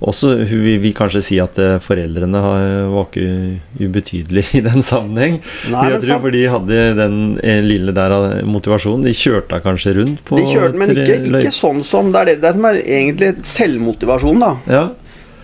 også 0.05 0.35
Hun 0.51 0.61
vi, 0.67 0.75
vil 0.83 0.93
kanskje 0.99 1.23
si 1.25 1.39
at 1.41 1.57
eh, 1.63 1.79
foreldrene 1.81 2.43
har- 2.45 2.91
var 2.93 3.07
ikke 3.09 3.61
ubetydelige 3.81 4.59
i 4.59 4.63
den 4.67 4.85
sammenheng. 4.85 5.39
Nei, 5.73 5.87
jeg 5.95 6.03
tror 6.05 6.21
For 6.27 6.35
de 6.37 6.43
hadde 6.53 6.83
den 6.99 7.17
eh, 7.41 7.63
lille 7.65 7.95
der 7.97 8.13
av 8.19 8.27
motivasjonen. 8.49 9.07
De 9.09 9.15
kjørte 9.17 9.63
kanskje 9.65 9.95
rundt 10.03 10.21
på 10.29 10.37
De 10.43 10.45
kjørte, 10.53 10.77
men 10.83 10.93
ikke, 10.93 11.17
ikke 11.41 11.55
sånn 11.55 11.81
som 11.87 12.13
Det 12.13 12.21
er 12.21 12.31
det, 12.35 12.37
det 12.45 12.53
som 12.59 12.69
er 12.69 12.81
egentlig 12.85 13.33
selvmotivasjon, 13.55 14.45
da. 14.45 14.53
Ja. 14.69 14.85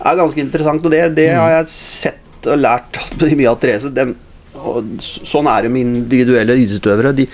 er 0.05 0.21
ganske 0.21 0.41
interessant, 0.45 0.85
og 0.85 0.93
det, 0.93 1.01
det 1.17 1.27
har 1.33 1.57
jeg 1.57 1.71
sett 1.73 2.47
og 2.51 2.61
lært 2.61 3.01
mye 3.21 3.49
av 3.51 3.57
Therese. 3.61 3.89
Den, 3.93 4.13
og 4.61 4.95
sånn 5.01 5.49
er 5.49 5.65
det 5.65 5.73
med 5.73 5.81
individuelle 5.87 6.55
idrettsutøvere. 6.61 7.11
De, 7.17 7.25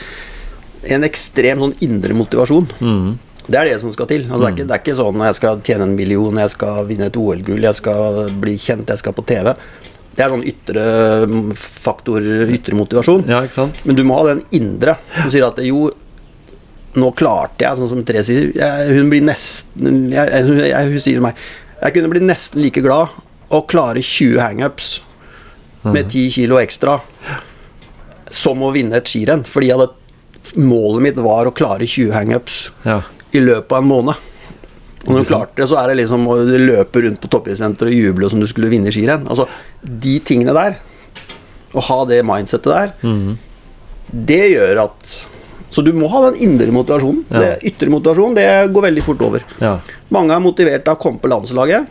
en 0.83 1.03
ekstrem 1.07 1.59
sånn 1.63 1.75
indre 1.81 2.13
motivasjon. 2.13 2.67
Mm. 2.81 3.17
Det 3.47 3.55
er 3.61 3.69
det 3.69 3.77
som 3.81 3.93
skal 3.95 4.07
til. 4.09 4.25
Altså, 4.27 4.41
det, 4.43 4.47
er 4.49 4.55
ikke, 4.57 4.67
det 4.67 4.75
er 4.75 4.81
ikke 4.83 4.95
sånn 4.99 5.21
jeg 5.23 5.35
skal 5.37 5.61
tjene 5.63 5.85
en 5.87 5.95
million, 5.95 6.35
jeg 6.43 6.51
skal 6.51 6.81
vinne 6.89 7.07
et 7.07 7.15
OL-gull, 7.17 7.63
jeg 7.63 7.77
skal 7.79 8.31
bli 8.41 8.57
kjent, 8.59 8.89
jeg 8.91 8.99
skal 8.99 9.15
på 9.15 9.23
TV. 9.29 9.53
Det 10.17 10.25
er 10.25 10.33
sånn 10.33 10.43
ytre 10.49 10.83
mm, 11.29 11.51
faktor, 11.55 12.25
ytre 12.57 12.75
motivasjon. 12.75 13.23
ja? 13.29 13.43
Men 13.85 13.95
du 13.95 14.03
må 14.03 14.17
ha 14.17 14.23
den 14.33 14.41
indre 14.57 14.95
Du 15.23 15.29
sier 15.29 15.45
at 15.45 15.59
jo, 15.63 15.91
nå 16.97 17.11
klarte 17.13 17.67
jeg, 17.67 17.77
sånn 17.77 17.91
som 17.91 18.01
Tre 18.07 18.23
sier. 18.25 18.47
Jeg, 18.57 18.87
hun 18.97 19.11
blir 19.13 19.21
nesten 19.27 20.07
jeg, 20.09 20.25
jeg, 20.33 20.47
hun- 20.47 20.63
jeg, 20.65 20.89
Hun 20.91 21.03
sier 21.05 21.19
til 21.19 21.21
meg 21.27 21.35
Jeg 21.83 21.93
kunne 21.93 22.09
bli 22.15 22.23
nesten 22.25 22.63
like 22.65 22.81
glad 22.81 23.13
å 23.53 23.61
klare 23.69 24.01
20 24.03 24.41
hangups 24.41 24.89
med 25.85 26.09
10 26.09 26.31
kilo 26.35 26.57
ekstra 26.59 26.97
som 28.33 28.59
å 28.65 28.73
vinne 28.75 28.97
et 28.99 29.07
skirenn. 29.07 29.45
Fordi 29.47 29.69
jeg 29.69 29.77
hadde, 29.77 29.93
målet 30.55 31.01
mitt 31.03 31.19
var 31.21 31.49
å 31.49 31.53
klare 31.55 31.87
20 31.87 32.11
hangups 32.15 32.71
Ja. 32.85 33.01
i 33.33 33.39
løpet 33.43 33.71
av 33.71 33.83
en 33.83 33.89
måned. 33.89 34.15
Og 35.07 35.13
når 35.13 35.23
du 35.23 35.29
klarte 35.29 35.55
det, 35.61 35.67
så 35.69 35.77
er 35.79 35.87
det 35.91 35.97
liksom 36.01 36.25
å 36.27 36.35
løpe 36.43 37.01
rundt 37.03 37.21
på 37.23 37.29
toppidrettssenteret 37.31 37.93
og 37.93 37.95
juble 37.95 38.29
som 38.29 38.39
du 38.41 38.47
skulle 38.49 38.67
vinne 38.71 38.91
skirenn. 38.91 39.27
Altså, 39.31 39.47
de 39.83 40.19
tingene 40.19 40.53
der, 40.57 40.77
å 41.73 41.83
ha 41.83 41.99
det 42.09 42.21
mindsettet 42.27 42.67
der, 42.71 42.91
mm. 43.03 43.37
det 44.27 44.43
gjør 44.53 44.83
at 44.87 45.17
Så 45.69 45.83
du 45.83 45.91
må 45.93 46.07
ha 46.07 46.29
den 46.29 46.39
indre 46.41 46.71
motivasjonen. 46.71 47.25
Ja. 47.29 47.39
Det 47.43 47.71
Ytre 47.71 47.91
motivasjon 47.91 48.35
det 48.37 48.47
går 48.73 48.85
veldig 48.87 49.03
fort 49.03 49.21
over. 49.21 49.43
ja. 49.59 49.79
Mange 50.09 50.31
er 50.33 50.39
motivert 50.39 50.87
av 50.87 50.95
å 50.95 51.01
komme 51.01 51.19
på 51.19 51.27
landslaget. 51.27 51.85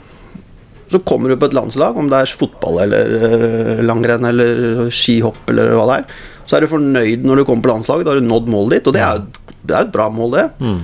Så 0.91 1.01
kommer 1.05 1.29
du 1.29 1.37
på 1.37 1.47
et 1.51 1.55
landslag, 1.55 1.97
om 1.99 2.09
det 2.09 2.17
er 2.23 2.33
fotball 2.39 2.79
eller 2.85 3.83
langrenn 3.83 4.25
eller 4.25 4.89
skihopp 4.95 5.51
eller 5.51 5.75
hva 5.77 5.87
det 5.91 5.97
er. 6.01 6.05
Så 6.47 6.57
er 6.57 6.65
du 6.65 6.71
fornøyd 6.71 7.25
når 7.27 7.41
du 7.41 7.45
kommer 7.49 7.67
på 7.67 7.73
landslaget. 7.73 8.07
Da 8.07 8.15
har 8.15 8.21
du 8.23 8.27
nådd 8.31 8.49
målet 8.53 8.79
ditt, 8.79 8.89
og 8.91 8.95
det 8.97 9.03
er, 9.03 9.23
det 9.67 9.75
er 9.77 9.87
et 9.89 9.93
bra 9.95 10.09
mål, 10.15 10.37
det. 10.39 10.47
Mm. 10.63 10.81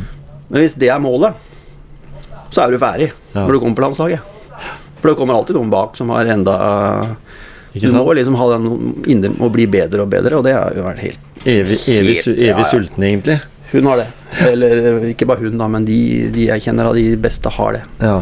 Men 0.52 0.60
hvis 0.64 0.74
det 0.78 0.90
er 0.92 1.02
målet, 1.02 1.38
så 2.52 2.66
er 2.66 2.74
du 2.74 2.78
ferdig 2.82 3.12
Ja. 3.32 3.46
når 3.46 3.52
du 3.54 3.60
kommer 3.62 3.78
på 3.78 3.84
landslaget. 3.86 4.20
For 5.00 5.10
det 5.10 5.16
kommer 5.18 5.34
alltid 5.38 5.56
noen 5.56 5.70
bak 5.72 5.96
som 5.98 6.10
har 6.14 6.28
enda 6.30 6.56
Du 7.72 7.88
må 7.96 8.12
liksom 8.14 8.36
ha 8.36 8.46
den 8.52 8.66
indre 9.08 9.32
å 9.40 9.48
bli 9.50 9.64
bedre 9.66 10.04
og 10.04 10.10
bedre, 10.12 10.36
og 10.38 10.44
det 10.44 10.52
har 10.54 10.74
jo 10.76 10.84
vært 10.84 11.00
helt 11.06 11.18
Evig, 11.42 11.78
evig, 11.90 12.18
evig 12.28 12.46
ja, 12.46 12.58
ja. 12.58 12.64
sulten, 12.68 13.02
egentlig. 13.02 13.40
Hun 13.72 13.86
har 13.88 13.96
det. 13.98 14.04
Eller 14.46 14.76
eh, 14.78 15.06
ikke 15.10 15.26
bare 15.26 15.42
hun, 15.42 15.56
da, 15.58 15.66
men 15.72 15.86
de, 15.88 15.96
de 16.30 16.44
jeg 16.46 16.62
kjenner 16.68 16.86
av 16.90 16.94
de 16.94 17.16
beste, 17.18 17.50
har 17.50 17.72
det. 17.78 17.80
Ja. 17.98 18.20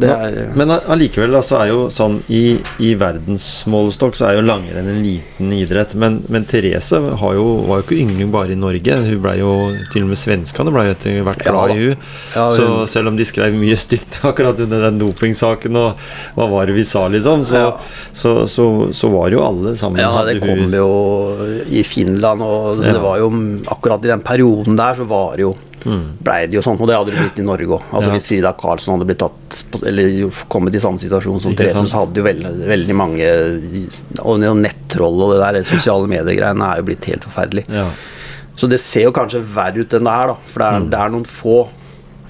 Er 0.00 0.52
Men 0.56 0.70
allikevel 0.72 1.34
altså, 1.36 1.58
er 1.60 1.68
jo 1.68 1.80
sånn 1.92 2.22
i, 2.32 2.56
i 2.80 2.94
verdensmålestokk 2.96 4.16
så 4.16 4.30
er 4.30 4.38
jo 4.38 4.44
langrenn 4.46 4.88
en 4.88 5.02
liten 5.04 5.50
idrett. 5.52 5.92
Men, 6.00 6.20
men 6.32 6.46
Therese 6.48 6.96
har 7.20 7.34
jo, 7.36 7.44
var 7.68 7.82
jo 7.82 7.84
ikke 7.86 7.98
yngling 8.00 8.30
bare 8.32 8.54
i 8.54 8.58
Norge. 8.58 8.96
Hun 9.04 9.18
ble 9.24 9.34
jo 9.40 9.50
Til 9.92 10.06
og 10.06 10.12
med 10.14 10.20
svenskene 10.20 10.72
ble 10.72 10.86
jo 10.88 10.94
etter 10.96 11.18
hvert 11.26 11.42
glad 11.44 11.74
ja, 11.74 11.76
i 11.76 11.82
hun. 11.90 12.06
Ja, 12.36 12.46
Så 12.56 12.68
selv 12.88 13.12
om 13.12 13.18
de 13.20 13.26
skrev 13.28 13.52
mye 13.58 13.76
stygt 13.76 14.20
akkurat 14.30 14.60
under 14.64 14.86
den 14.88 15.00
dopingsaken 15.02 15.76
og 15.82 16.00
hva 16.38 16.48
var 16.54 16.70
det 16.70 16.76
vi 16.78 16.84
sa, 16.88 17.04
liksom, 17.12 17.44
så, 17.48 17.60
Ja. 17.62 17.68
så, 18.16 18.32
så, 18.48 18.66
så 18.96 19.10
var 19.12 19.28
jo 19.32 19.42
alle 19.44 19.74
sammen 19.76 20.00
Ja, 20.00 20.24
det 20.24 20.38
det 20.40 20.48
hun- 20.48 20.64
kom 20.64 20.74
jo 20.78 20.88
i 21.68 21.82
Finland, 21.86 22.40
og 22.42 22.80
det 22.82 22.96
var 23.02 23.18
jo 23.20 23.28
akkurat 23.68 24.04
i 24.04 24.08
den 24.12 24.24
perioden 24.24 24.76
der 24.78 24.96
så 24.98 25.04
var 25.08 25.36
det 25.36 25.44
jo 25.46 25.52
Mm. 25.84 26.04
blei 26.22 26.46
det 26.46 26.56
jo 26.56 26.62
sånn, 26.64 26.78
og 26.78 26.88
det 26.88 26.96
hadde 26.96 27.12
det 27.12 27.20
blitt 27.20 27.40
i 27.42 27.46
Norge 27.46 27.66
òg. 27.66 27.84
Altså 27.90 28.10
Ja. 28.10 28.14
Hvis 28.16 28.28
Frida 28.30 28.52
Karlsen 28.58 28.94
hadde 28.94 29.08
blitt 29.08 29.22
tatt 29.22 29.82
Eller 29.88 30.30
kommet 30.52 30.74
i 30.74 30.80
samme 30.82 31.00
situasjon 31.02 31.40
som 31.42 31.56
Therese, 31.56 31.84
så 31.90 32.04
hadde 32.04 32.20
jo 32.20 32.26
veldig, 32.26 32.52
veldig 32.70 32.96
mange 32.96 33.28
Og 34.22 34.40
nettroll 34.40 35.22
og 35.26 35.34
det 35.34 35.40
der 35.42 35.68
sosiale 35.68 36.08
mediegreiene 36.10 36.70
er 36.70 36.80
jo 36.80 36.88
blitt 36.90 37.08
helt 37.10 37.26
forferdelig. 37.26 37.66
Ja. 37.72 37.88
Så 38.56 38.68
det 38.68 38.80
ser 38.80 39.08
jo 39.08 39.14
kanskje 39.16 39.42
verre 39.42 39.82
ut 39.82 39.94
enn 39.96 40.06
det 40.06 40.12
er, 40.12 40.32
da. 40.32 40.36
For 40.52 40.62
det 40.62 40.68
er, 40.68 40.84
det 40.92 41.00
er 41.00 41.12
noen 41.14 41.24
få, 41.26 41.56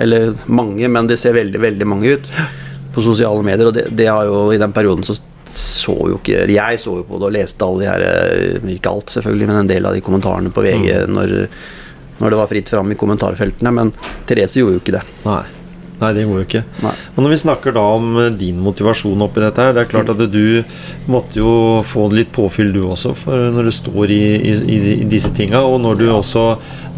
eller 0.00 0.32
mange, 0.46 0.88
men 0.88 1.10
det 1.10 1.18
ser 1.20 1.34
veldig, 1.36 1.60
veldig 1.60 1.88
mange 1.90 2.14
ut 2.14 2.30
på 2.94 3.04
sosiale 3.04 3.42
medier. 3.44 3.68
Og 3.68 3.74
det, 3.76 3.88
det 3.98 4.06
har 4.08 4.28
jo 4.30 4.46
i 4.54 4.60
den 4.60 4.72
perioden 4.72 5.04
så 5.04 5.18
så 5.52 5.92
jo 6.08 6.16
ikke 6.16 6.46
Jeg 6.48 6.80
så 6.80 6.94
jo 6.96 7.04
på 7.04 7.18
det 7.20 7.26
og 7.28 7.34
leste 7.34 7.66
alle 7.66 7.82
de 7.82 7.88
her 7.90 8.02
eh, 8.06 8.70
Ikke 8.72 8.92
alt, 8.92 9.12
selvfølgelig, 9.12 9.48
men 9.50 9.58
en 9.60 9.68
del 9.68 9.88
av 9.88 9.96
de 9.96 10.00
kommentarene 10.04 10.52
på 10.54 10.64
VG 10.64 10.86
når, 11.12 11.34
når 12.22 12.30
det 12.30 12.38
var 12.38 12.52
fritt 12.54 12.70
fram 12.70 12.94
i 12.94 12.98
kommentarfeltene. 12.98 13.74
Men 13.74 13.90
Therese 14.28 14.62
gjorde 14.62 14.78
jo 14.78 14.84
ikke 14.84 14.96
det. 15.00 15.02
Nei. 15.26 15.42
Nei, 16.02 16.10
det 16.16 16.24
går 16.26 16.40
jo 16.40 16.44
ikke. 16.46 16.62
Nei. 16.82 16.92
Og 17.14 17.18
når 17.22 17.32
vi 17.32 17.40
snakker 17.44 17.74
da 17.76 17.82
om 17.94 18.16
eh, 18.18 18.32
din 18.34 18.58
motivasjon 18.62 19.22
oppi 19.22 19.42
dette 19.44 19.62
her, 19.62 19.74
det 19.76 19.84
er 19.84 19.90
klart 19.90 20.10
at 20.10 20.22
du 20.32 20.64
måtte 21.10 21.38
jo 21.38 21.52
få 21.86 22.08
litt 22.14 22.32
påfyll 22.34 22.72
du 22.74 22.80
også, 22.88 23.14
for 23.18 23.50
når 23.54 23.68
du 23.68 23.74
står 23.76 24.14
i, 24.14 24.22
i, 24.50 24.56
i, 24.96 24.96
disse 25.06 25.30
tinga, 25.36 25.62
og 25.62 25.78
når 25.84 26.00
du 26.00 26.08
også 26.10 26.46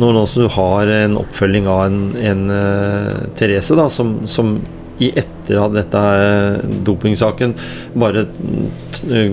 når 0.01 0.23
også 0.25 0.47
du 0.47 0.49
har 0.57 0.91
en 0.91 1.19
oppfølging 1.21 1.69
av 1.71 1.85
en, 1.87 2.01
en 2.19 2.47
uh, 2.51 3.27
Therese, 3.39 3.77
da, 3.79 3.87
som, 3.93 4.17
som 4.31 4.57
i 5.03 5.11
etter 5.19 5.59
av 5.59 5.75
dette 5.75 5.99
eh, 5.99 6.61
dopingsaken 6.87 7.55
bare 7.99 8.27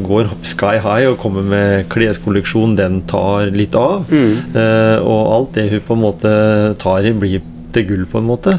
går 0.06 0.32
sky 0.48 0.80
high 0.82 1.10
og 1.12 1.20
kommer 1.22 1.46
med 1.46 1.88
kleskolleksjon, 1.92 2.76
den 2.80 3.02
tar 3.10 3.52
litt 3.54 3.78
av. 3.78 4.10
Eh, 4.12 4.98
og 5.00 5.34
alt 5.36 5.56
det 5.60 5.70
hun 5.72 5.86
på 5.88 5.98
en 5.98 6.06
måte 6.08 6.34
tar 6.82 7.06
i, 7.06 7.14
blir 7.14 7.46
til 7.72 7.88
gull, 7.88 8.08
på 8.10 8.20
en 8.20 8.28
måte. 8.28 8.58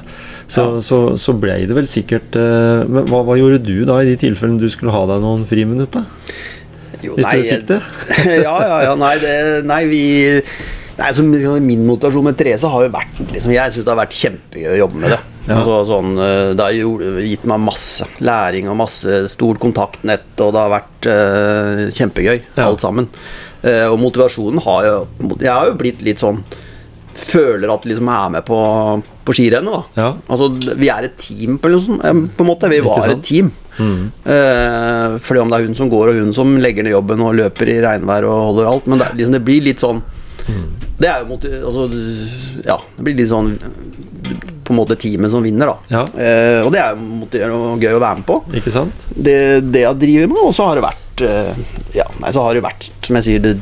Så, 0.52 0.80
så, 0.84 1.02
så 1.20 1.34
ble 1.38 1.62
det 1.68 1.76
vel 1.76 1.86
sikkert 1.88 2.34
eh, 2.36 2.82
Men 2.84 3.06
hva, 3.08 3.22
hva 3.24 3.38
gjorde 3.38 3.62
du 3.64 3.86
da 3.88 4.02
i 4.02 4.10
de 4.10 4.18
tilfellene 4.20 4.60
du 4.60 4.68
skulle 4.72 4.92
ha 4.92 5.06
deg 5.08 5.22
noen 5.22 5.46
friminutt, 5.48 5.96
da? 5.96 6.04
Jo, 7.02 7.16
Hvis 7.16 7.26
du 7.26 7.38
fikk 7.40 7.64
det? 7.70 7.78
ja, 8.46 8.56
ja, 8.62 8.76
ja. 8.86 8.92
Nei, 8.98 9.14
det, 9.22 9.36
nei 9.66 9.82
vi 9.90 10.02
Nei, 10.98 11.10
så 11.16 11.24
Min 11.24 11.86
motivasjon 11.88 12.26
med 12.26 12.36
Therese 12.38 12.68
har 12.68 12.86
jo 12.86 12.90
vært 12.92 13.20
liksom, 13.32 13.52
Jeg 13.54 13.74
syns 13.74 13.86
det 13.86 13.92
har 13.92 14.00
vært 14.02 14.18
kjempegøy 14.18 14.72
å 14.74 14.80
jobbe 14.82 15.00
med 15.02 15.14
det. 15.14 15.20
Ja. 15.42 15.54
Altså, 15.58 15.78
sånn, 15.88 16.10
eh, 16.22 16.50
det 16.54 16.66
har 16.66 17.22
gitt 17.26 17.46
meg 17.50 17.64
masse 17.64 18.06
læring 18.22 18.68
og 18.70 18.78
masse 18.78 19.22
stort 19.32 19.58
kontaktnett, 19.62 20.28
og 20.38 20.52
det 20.54 20.60
har 20.60 20.74
vært 20.76 21.08
uh, 21.10 21.80
kjempegøy, 21.96 22.36
Ja. 22.58 22.68
alt 22.68 22.84
sammen. 22.84 23.08
Uh, 23.64 23.88
og 23.88 23.98
motivasjonen 24.02 24.62
har 24.62 24.86
jo 24.86 24.94
Jeg 25.40 25.50
har 25.50 25.70
jo 25.70 25.80
blitt 25.80 26.04
litt 26.06 26.22
sånn 26.22 26.44
føler 27.12 27.68
at 27.72 27.82
du 27.84 27.90
liksom 27.90 28.08
er 28.08 28.30
med 28.32 28.44
på, 28.46 28.58
på 29.26 29.34
skirennet. 29.36 29.72
da. 29.72 29.82
Ja. 30.00 30.08
Altså, 30.32 30.48
vi 30.78 30.88
er 30.92 31.08
et 31.08 31.18
team, 31.20 31.58
på, 31.60 31.68
eh, 31.68 32.22
på 32.36 32.44
en 32.44 32.48
måte. 32.48 32.70
Vi 32.72 32.80
var 32.84 33.10
et 33.12 33.24
team. 33.26 33.50
Mm. 33.78 34.10
Uh, 34.26 35.18
fordi 35.24 35.40
om 35.42 35.52
det 35.52 35.58
er 35.58 35.68
hun 35.68 35.76
som 35.76 35.90
går, 35.92 36.12
og 36.12 36.20
hun 36.22 36.34
som 36.36 36.56
legger 36.60 36.84
ned 36.86 36.94
jobben 36.96 37.22
og 37.24 37.36
løper 37.38 37.68
i 37.72 37.80
regnvær 37.84 38.26
og 38.28 38.46
holder 38.50 38.70
alt. 38.72 38.88
Men 38.90 39.02
det, 39.02 39.12
liksom, 39.20 39.36
det 39.36 39.44
blir 39.46 39.64
litt 39.68 39.84
sånn 39.84 40.02
Det 40.46 41.08
er 41.08 41.22
jo 41.22 41.28
mot, 41.32 41.44
altså, 41.44 41.86
Ja, 42.66 42.76
det 42.96 43.04
blir 43.06 43.16
litt 43.18 43.30
sånn 43.30 43.54
på 44.62 44.70
en 44.72 44.78
måte 44.78 44.94
teamet 44.96 45.32
som 45.32 45.42
vinner, 45.42 45.66
da. 45.72 45.76
Ja. 45.90 46.02
Eh, 46.14 46.60
og 46.64 46.70
det 46.72 46.78
er 46.80 47.50
jo 47.50 47.74
gøy 47.82 47.96
å 47.96 48.00
være 48.02 48.20
med 48.20 48.26
på. 48.28 48.36
Ikke 48.60 48.70
sant? 48.72 49.06
Det, 49.10 49.34
det 49.74 49.82
jeg 49.82 49.98
driver 50.04 50.30
med, 50.30 50.42
og 50.46 50.54
så 50.54 50.68
har 50.68 50.78
det 50.78 50.84
vært 50.86 51.24
eh, 51.26 51.62
Ja, 51.98 52.06
nei, 52.22 52.30
så 52.32 52.44
har 52.46 52.54
det 52.56 52.62
vært, 52.64 52.86
som 53.04 53.18
jeg 53.18 53.26
sier, 53.26 53.42
det, 53.42 53.56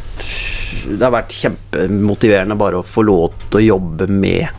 det 0.93 1.01
har 1.07 1.15
vært 1.17 1.33
kjempemotiverende 1.35 2.59
bare 2.61 2.83
å 2.83 2.87
få 2.87 3.03
lov 3.09 3.33
til 3.49 3.63
å 3.63 3.65
jobbe 3.73 4.11
med 4.13 4.57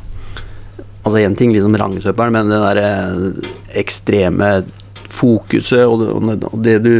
Altså 1.01 1.17
én 1.23 1.34
ting 1.38 1.49
liksom 1.53 1.73
rangsøperen, 1.81 2.34
men 2.36 2.49
det 2.51 2.60
derre 2.62 2.89
ekstreme 3.81 4.49
fokuset 5.12 5.86
og 5.89 6.03
det- 6.27 6.49
og 6.51 6.60
det 6.62 6.75
du 6.84 6.91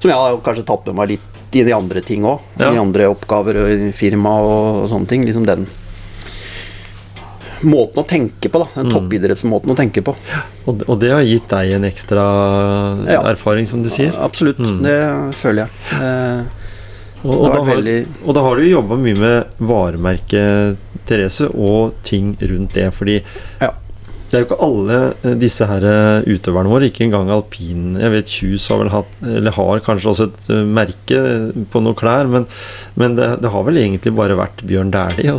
Som 0.00 0.10
jeg 0.10 0.18
har 0.18 0.36
kanskje 0.44 0.66
tatt 0.68 0.86
med 0.90 0.96
meg 0.98 1.08
litt 1.14 1.30
i 1.60 1.64
de 1.66 1.72
andre 1.76 2.00
ting 2.04 2.24
òg. 2.28 2.40
Ja. 2.60 2.72
I 2.74 2.78
andre 2.82 3.08
oppgaver 3.12 3.62
og 3.64 3.70
i 3.70 3.92
firma 3.96 4.36
og, 4.42 4.82
og 4.84 4.90
sånne 4.92 5.08
ting. 5.10 5.24
Liksom 5.28 5.46
den 5.48 5.66
måten 7.64 8.02
å 8.02 8.04
tenke 8.06 8.50
på, 8.52 8.60
da. 8.60 8.66
Den 8.82 8.90
toppidrettsmåten 8.92 9.72
å 9.72 9.76
tenke 9.78 10.02
på. 10.04 10.12
Og, 10.68 10.82
og 10.84 10.98
det 11.00 11.12
har 11.14 11.22
gitt 11.24 11.46
deg 11.48 11.70
en 11.78 11.86
ekstra 11.88 12.24
Ja. 13.08 13.22
erfaring, 13.30 13.64
som 13.66 13.82
du 13.82 13.88
sier. 13.92 14.12
Absolutt. 14.20 14.58
Mm. 14.60 14.82
Det 14.84 14.98
føler 15.40 15.64
jeg. 15.64 16.02
Eh, 16.02 16.60
Og, 17.24 17.38
og, 17.40 17.44
da 17.54 17.60
har, 17.62 17.64
veldig- 17.78 18.06
og 18.28 18.34
da 18.36 18.40
har 18.44 18.56
du 18.60 18.62
jobba 18.68 18.96
mye 19.00 19.16
med 19.16 19.46
varemerket 19.64 20.76
Therese, 21.08 21.46
og 21.56 21.94
ting 22.04 22.34
rundt 22.36 22.74
det. 22.76 22.90
Fordi 22.92 23.22
Ja. 23.62 23.70
Det 24.34 24.40
er 24.40 24.42
jo 24.42 24.48
ikke 24.48 24.64
alle 24.66 24.96
eh, 25.22 25.34
disse 25.38 25.66
her 25.70 25.84
eh, 25.86 26.24
utøverne 26.26 26.70
våre, 26.72 26.88
ikke 26.90 27.04
engang 27.06 27.28
alpin 27.30 27.94
Jeg 28.02 28.10
vet 28.10 28.32
Kjus 28.34 28.64
har 28.72 28.80
vel 28.82 28.90
hatt, 28.90 29.12
eller 29.22 29.54
har 29.54 29.82
kanskje 29.86 30.10
også 30.10 30.26
et 30.26 30.48
eh, 30.50 30.64
merke 30.66 31.20
på 31.70 31.82
noen 31.84 31.94
klær, 31.94 32.26
men, 32.32 32.48
men 32.98 33.14
det, 33.14 33.28
det 33.44 33.52
har 33.54 33.62
vel 33.68 33.78
egentlig 33.78 34.10
bare 34.18 34.34
vært 34.40 34.64
Bjørn 34.66 34.90
Dæhlie 34.90 35.36
og, 35.36 35.38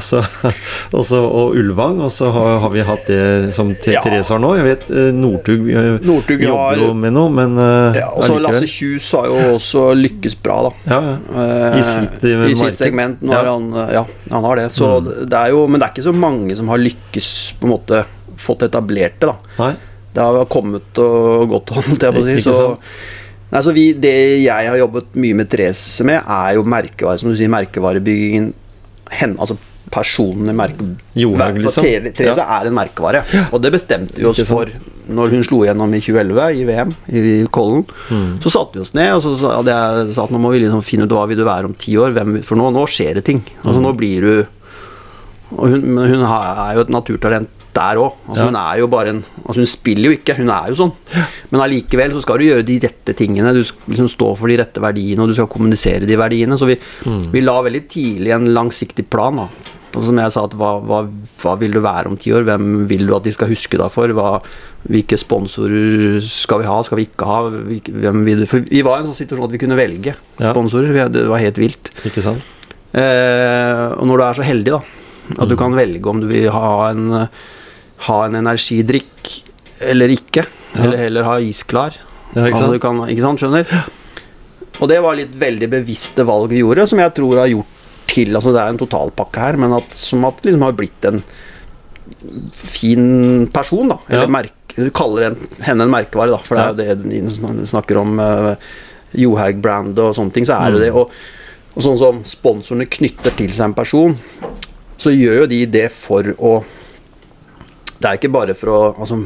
og, 0.95 1.55
Ulvang, 1.59 1.99
og 2.07 2.13
så 2.15 2.31
har, 2.31 2.53
har 2.63 2.71
vi 2.73 2.85
hatt 2.87 3.05
det 3.11 3.51
som 3.55 3.73
T- 3.75 3.91
Ja. 3.97 4.01
Therese 4.05 4.31
har 4.33 4.39
nå. 4.43 4.53
Jeg 4.57 4.65
vet 4.69 4.89
Northug 5.15 5.67
jobber 5.69 6.55
har- 6.55 6.79
jo 6.85 6.93
med 6.97 7.13
noe, 7.15 7.29
men 7.35 7.59
Ja, 7.99 8.07
og 8.15 8.23
så. 8.25 8.39
Lasse 8.41 8.67
Kjus 8.71 9.11
har 9.17 9.27
jo 9.29 9.37
også 9.57 9.85
lykkes 9.99 10.35
bra, 10.43 10.57
da. 10.69 10.71
Ja, 10.89 11.77
I 11.79 11.83
sitt, 11.85 12.23
I 12.23 12.55
sitt 12.59 12.79
segment. 12.79 13.21
Nå 13.25 13.35
Ja. 13.35 13.43
han, 13.51 13.69
ja, 13.93 14.05
han 14.31 14.43
har 14.47 14.55
det. 14.63 14.69
Så 14.75 14.95
Mm. 15.01 15.29
det 15.29 15.37
er 15.39 15.49
jo, 15.51 15.65
men 15.67 15.79
det 15.79 15.87
er 15.89 15.93
ikke 15.95 16.07
så 16.09 16.13
mange 16.15 16.55
som 16.55 16.67
har 16.71 16.77
lykkes 16.79 17.29
på 17.59 17.67
en 17.67 17.73
måte 17.75 18.05
fått 18.41 18.65
etablert 18.67 19.19
det, 19.21 19.29
da. 19.31 19.35
Nei? 19.59 19.73
Det 20.15 20.23
har 20.23 20.45
kommet 20.51 20.97
og 21.03 21.49
gått, 21.51 21.73
holdt 21.75 22.03
jeg 22.07 22.15
på 22.15 22.21
å 22.23 22.25
si. 22.25 22.35
Så, 22.45 22.55
nei, 23.51 23.61
så 23.65 23.73
vi, 23.75 23.89
det 23.99 24.15
jeg 24.45 24.69
har 24.71 24.77
jobbet 24.79 25.15
mye 25.19 25.35
med 25.41 25.49
Therese 25.51 26.05
med, 26.07 26.21
er 26.23 26.55
jo 26.55 26.63
merkevare, 26.71 27.19
som 27.19 27.31
du 27.33 27.35
sier, 27.39 27.51
merkevarebyggingen. 27.51 28.53
Hen, 29.19 29.35
altså 29.37 29.57
personlig 29.91 30.55
merke... 30.57 30.87
For 31.13 31.53
liksom. 31.59 31.83
Therese 32.17 32.41
Ja. 32.41 32.47
er 32.59 32.71
en 32.71 32.75
merkevare, 32.75 33.21
og 33.53 33.61
det 33.61 33.71
bestemte 33.75 34.17
vi 34.17 34.25
oss 34.27 34.41
for 34.47 34.71
når 35.05 35.35
hun 35.35 35.43
slo 35.45 35.59
gjennom 35.67 35.91
i 35.93 35.99
2011 36.01 36.55
i 36.57 36.63
VM 36.65 36.93
i 37.13 37.21
Kollen. 37.53 37.83
Mm. 38.09 38.39
Så 38.41 38.49
satte 38.55 38.79
vi 38.79 38.81
oss 38.81 38.95
ned 38.97 39.11
og 39.13 39.21
så 39.21 39.51
hadde 39.51 39.75
jeg 39.75 40.15
sa 40.17 40.25
at 40.25 40.33
nå 40.33 40.39
må 40.41 40.49
vi 40.55 40.63
liksom 40.63 40.81
finne 40.81 41.05
ut 41.05 41.13
hva 41.13 41.27
vil 41.29 41.37
du 41.37 41.45
være 41.45 41.69
om 41.69 41.75
ti 41.77 41.93
år. 42.01 42.15
Hvem, 42.17 42.39
for 42.47 42.57
nå, 42.57 42.71
nå 42.73 42.87
skjer 42.89 43.19
det 43.19 43.25
ting. 43.27 43.43
Altså 43.61 43.77
Mm. 43.77 43.85
Nå 43.85 43.93
blir 43.99 44.25
du 44.25 44.33
og 45.53 45.69
hun, 45.69 45.83
men 45.85 46.09
hun 46.09 46.23
er 46.25 46.73
jo 46.79 46.81
et 46.87 46.89
naturtalent 46.89 47.64
der 47.75 47.99
òg. 48.01 48.13
Altså, 48.29 48.41
Ja. 48.41 48.45
Hun 48.49 48.55
er 48.61 48.79
jo 48.79 48.87
bare 48.87 49.09
en 49.11 49.23
altså, 49.45 49.59
Hun 49.61 49.65
spiller 49.69 50.09
jo 50.11 50.17
ikke, 50.17 50.35
hun 50.37 50.49
er 50.49 50.69
jo 50.71 50.75
sånn. 50.79 50.93
Men 51.51 51.61
allikevel 51.61 52.11
så 52.15 52.21
skal 52.23 52.37
du 52.39 52.45
gjøre 52.47 52.65
de 52.65 52.79
rette 52.87 53.13
tingene. 53.15 53.53
Du 53.53 53.63
skal 53.63 53.93
liksom 53.93 54.09
stå 54.09 54.31
for 54.39 54.47
de 54.47 54.57
rette 54.57 54.81
verdiene, 54.81 55.19
og 55.21 55.27
du 55.29 55.33
skal 55.37 55.47
kommunisere 55.51 56.07
de 56.07 56.15
verdiene. 56.17 56.57
Så 56.57 56.65
vi, 56.67 56.77
Mm. 57.05 57.31
vi 57.31 57.41
la 57.41 57.61
veldig 57.61 57.87
tidlig 57.87 58.31
en 58.33 58.47
langsiktig 58.53 59.09
plan. 59.09 59.35
da 59.35 59.47
Og 59.95 60.03
Som 60.03 60.17
jeg 60.17 60.29
sa, 60.33 60.45
hva, 60.47 60.81
hva, 60.83 61.07
hva 61.41 61.57
vil 61.57 61.71
du 61.71 61.79
være 61.79 62.07
om 62.07 62.17
ti 62.17 62.29
år? 62.31 62.43
Hvem 62.43 62.85
vil 62.87 63.07
du 63.07 63.15
at 63.15 63.23
de 63.23 63.31
skal 63.31 63.47
huske 63.47 63.77
deg 63.77 63.89
for? 63.89 64.07
Hva, 64.11 64.41
hvilke 64.89 65.15
sponsorer 65.17 66.19
skal 66.21 66.59
vi 66.59 66.65
ha, 66.67 66.81
skal 66.83 66.97
vi 66.97 67.05
ikke 67.07 67.25
ha? 67.25 67.37
Hvem 67.49 68.25
vil 68.25 68.39
du? 68.39 68.45
For 68.45 68.59
vi 68.59 68.81
var 68.83 68.97
i 68.99 69.03
en 69.05 69.13
sånn 69.13 69.25
situasjon 69.25 69.45
at 69.45 69.51
vi 69.55 69.57
kunne 69.63 69.77
velge 69.79 70.13
sponsorer. 70.37 70.93
Ja. 70.95 71.07
Det 71.07 71.23
var 71.29 71.39
helt 71.39 71.55
vilt. 71.55 71.89
Ikke 72.03 72.21
sant? 72.21 72.41
Eh, 72.93 73.95
og 73.95 74.05
når 74.07 74.17
du 74.19 74.23
er 74.23 74.37
så 74.39 74.43
heldig, 74.47 74.71
da, 74.71 74.81
at 75.31 75.37
Mm. 75.45 75.49
du 75.49 75.55
kan 75.55 75.73
velge 75.73 76.05
om 76.07 76.19
du 76.21 76.27
vil 76.27 76.49
ha 76.51 76.89
en, 76.91 77.29
ha 77.97 78.25
en 78.25 78.35
energidrikk 78.35 79.41
eller 79.81 80.07
ikke, 80.09 80.45
Ja. 80.75 80.83
eller 80.83 80.97
heller 80.97 81.23
ha 81.23 81.37
isklar. 81.39 81.95
Ja, 82.35 82.45
ikke 82.49 82.57
sant? 82.59 82.73
du 82.73 82.79
kan, 82.79 82.97
ikke 83.07 83.21
sant, 83.23 83.39
skjønner? 83.39 83.65
Og 84.81 84.89
det 84.91 85.01
var 85.01 85.15
litt 85.15 85.35
veldig 85.39 85.69
bevisste 85.71 86.25
valg 86.27 86.49
vi 86.51 86.59
gjorde, 86.59 86.87
som 86.89 86.99
jeg 86.99 87.13
tror 87.15 87.37
har 87.39 87.47
gjort 87.47 87.65
til 88.07 88.35
Altså 88.35 88.51
det 88.53 88.59
er 88.61 88.69
en 88.69 88.77
totalpakke 88.77 89.39
her, 89.39 89.57
men 89.57 89.73
at, 89.73 89.93
som 89.95 90.23
at 90.25 90.41
liksom 90.45 90.61
har 90.61 90.73
blitt 90.77 91.05
en 91.09 91.23
fin 92.53 93.47
person, 93.53 93.87
da. 93.89 93.97
Eller 94.09 94.23
Ja. 94.23 94.27
merke, 94.27 94.75
du 94.75 94.89
kaller 94.91 95.23
en, 95.31 95.47
henne 95.61 95.81
en 95.83 95.89
merkevare, 95.91 96.29
da, 96.31 96.37
for 96.43 96.55
det 96.55 96.85
er 96.85 96.95
jo 96.95 96.97
det 97.03 97.59
du 97.61 97.65
snakker 97.65 97.97
om 97.97 98.19
uh, 98.19 98.55
Johaug-brand 99.15 99.97
og 99.99 100.15
sånne 100.15 100.33
ting, 100.33 100.45
så 100.45 100.59
er 100.59 100.71
det 100.71 100.79
Mm. 100.79 100.85
det. 100.85 100.91
Og, 100.93 101.09
og 101.75 101.83
sånn 101.83 101.97
som 101.99 102.23
sponsorene 102.23 102.85
knytter 102.87 103.35
til 103.35 103.49
seg 103.51 103.65
en 103.65 103.73
person, 103.73 104.17
så 104.97 105.09
gjør 105.11 105.41
jo 105.41 105.45
de 105.47 105.65
det 105.65 105.91
for 105.91 106.23
å 106.39 106.63
Det 107.99 108.09
er 108.09 108.19
ikke 108.19 108.33
bare 108.33 108.55
for 108.57 108.71
å 108.73 108.79
altså, 108.93 109.21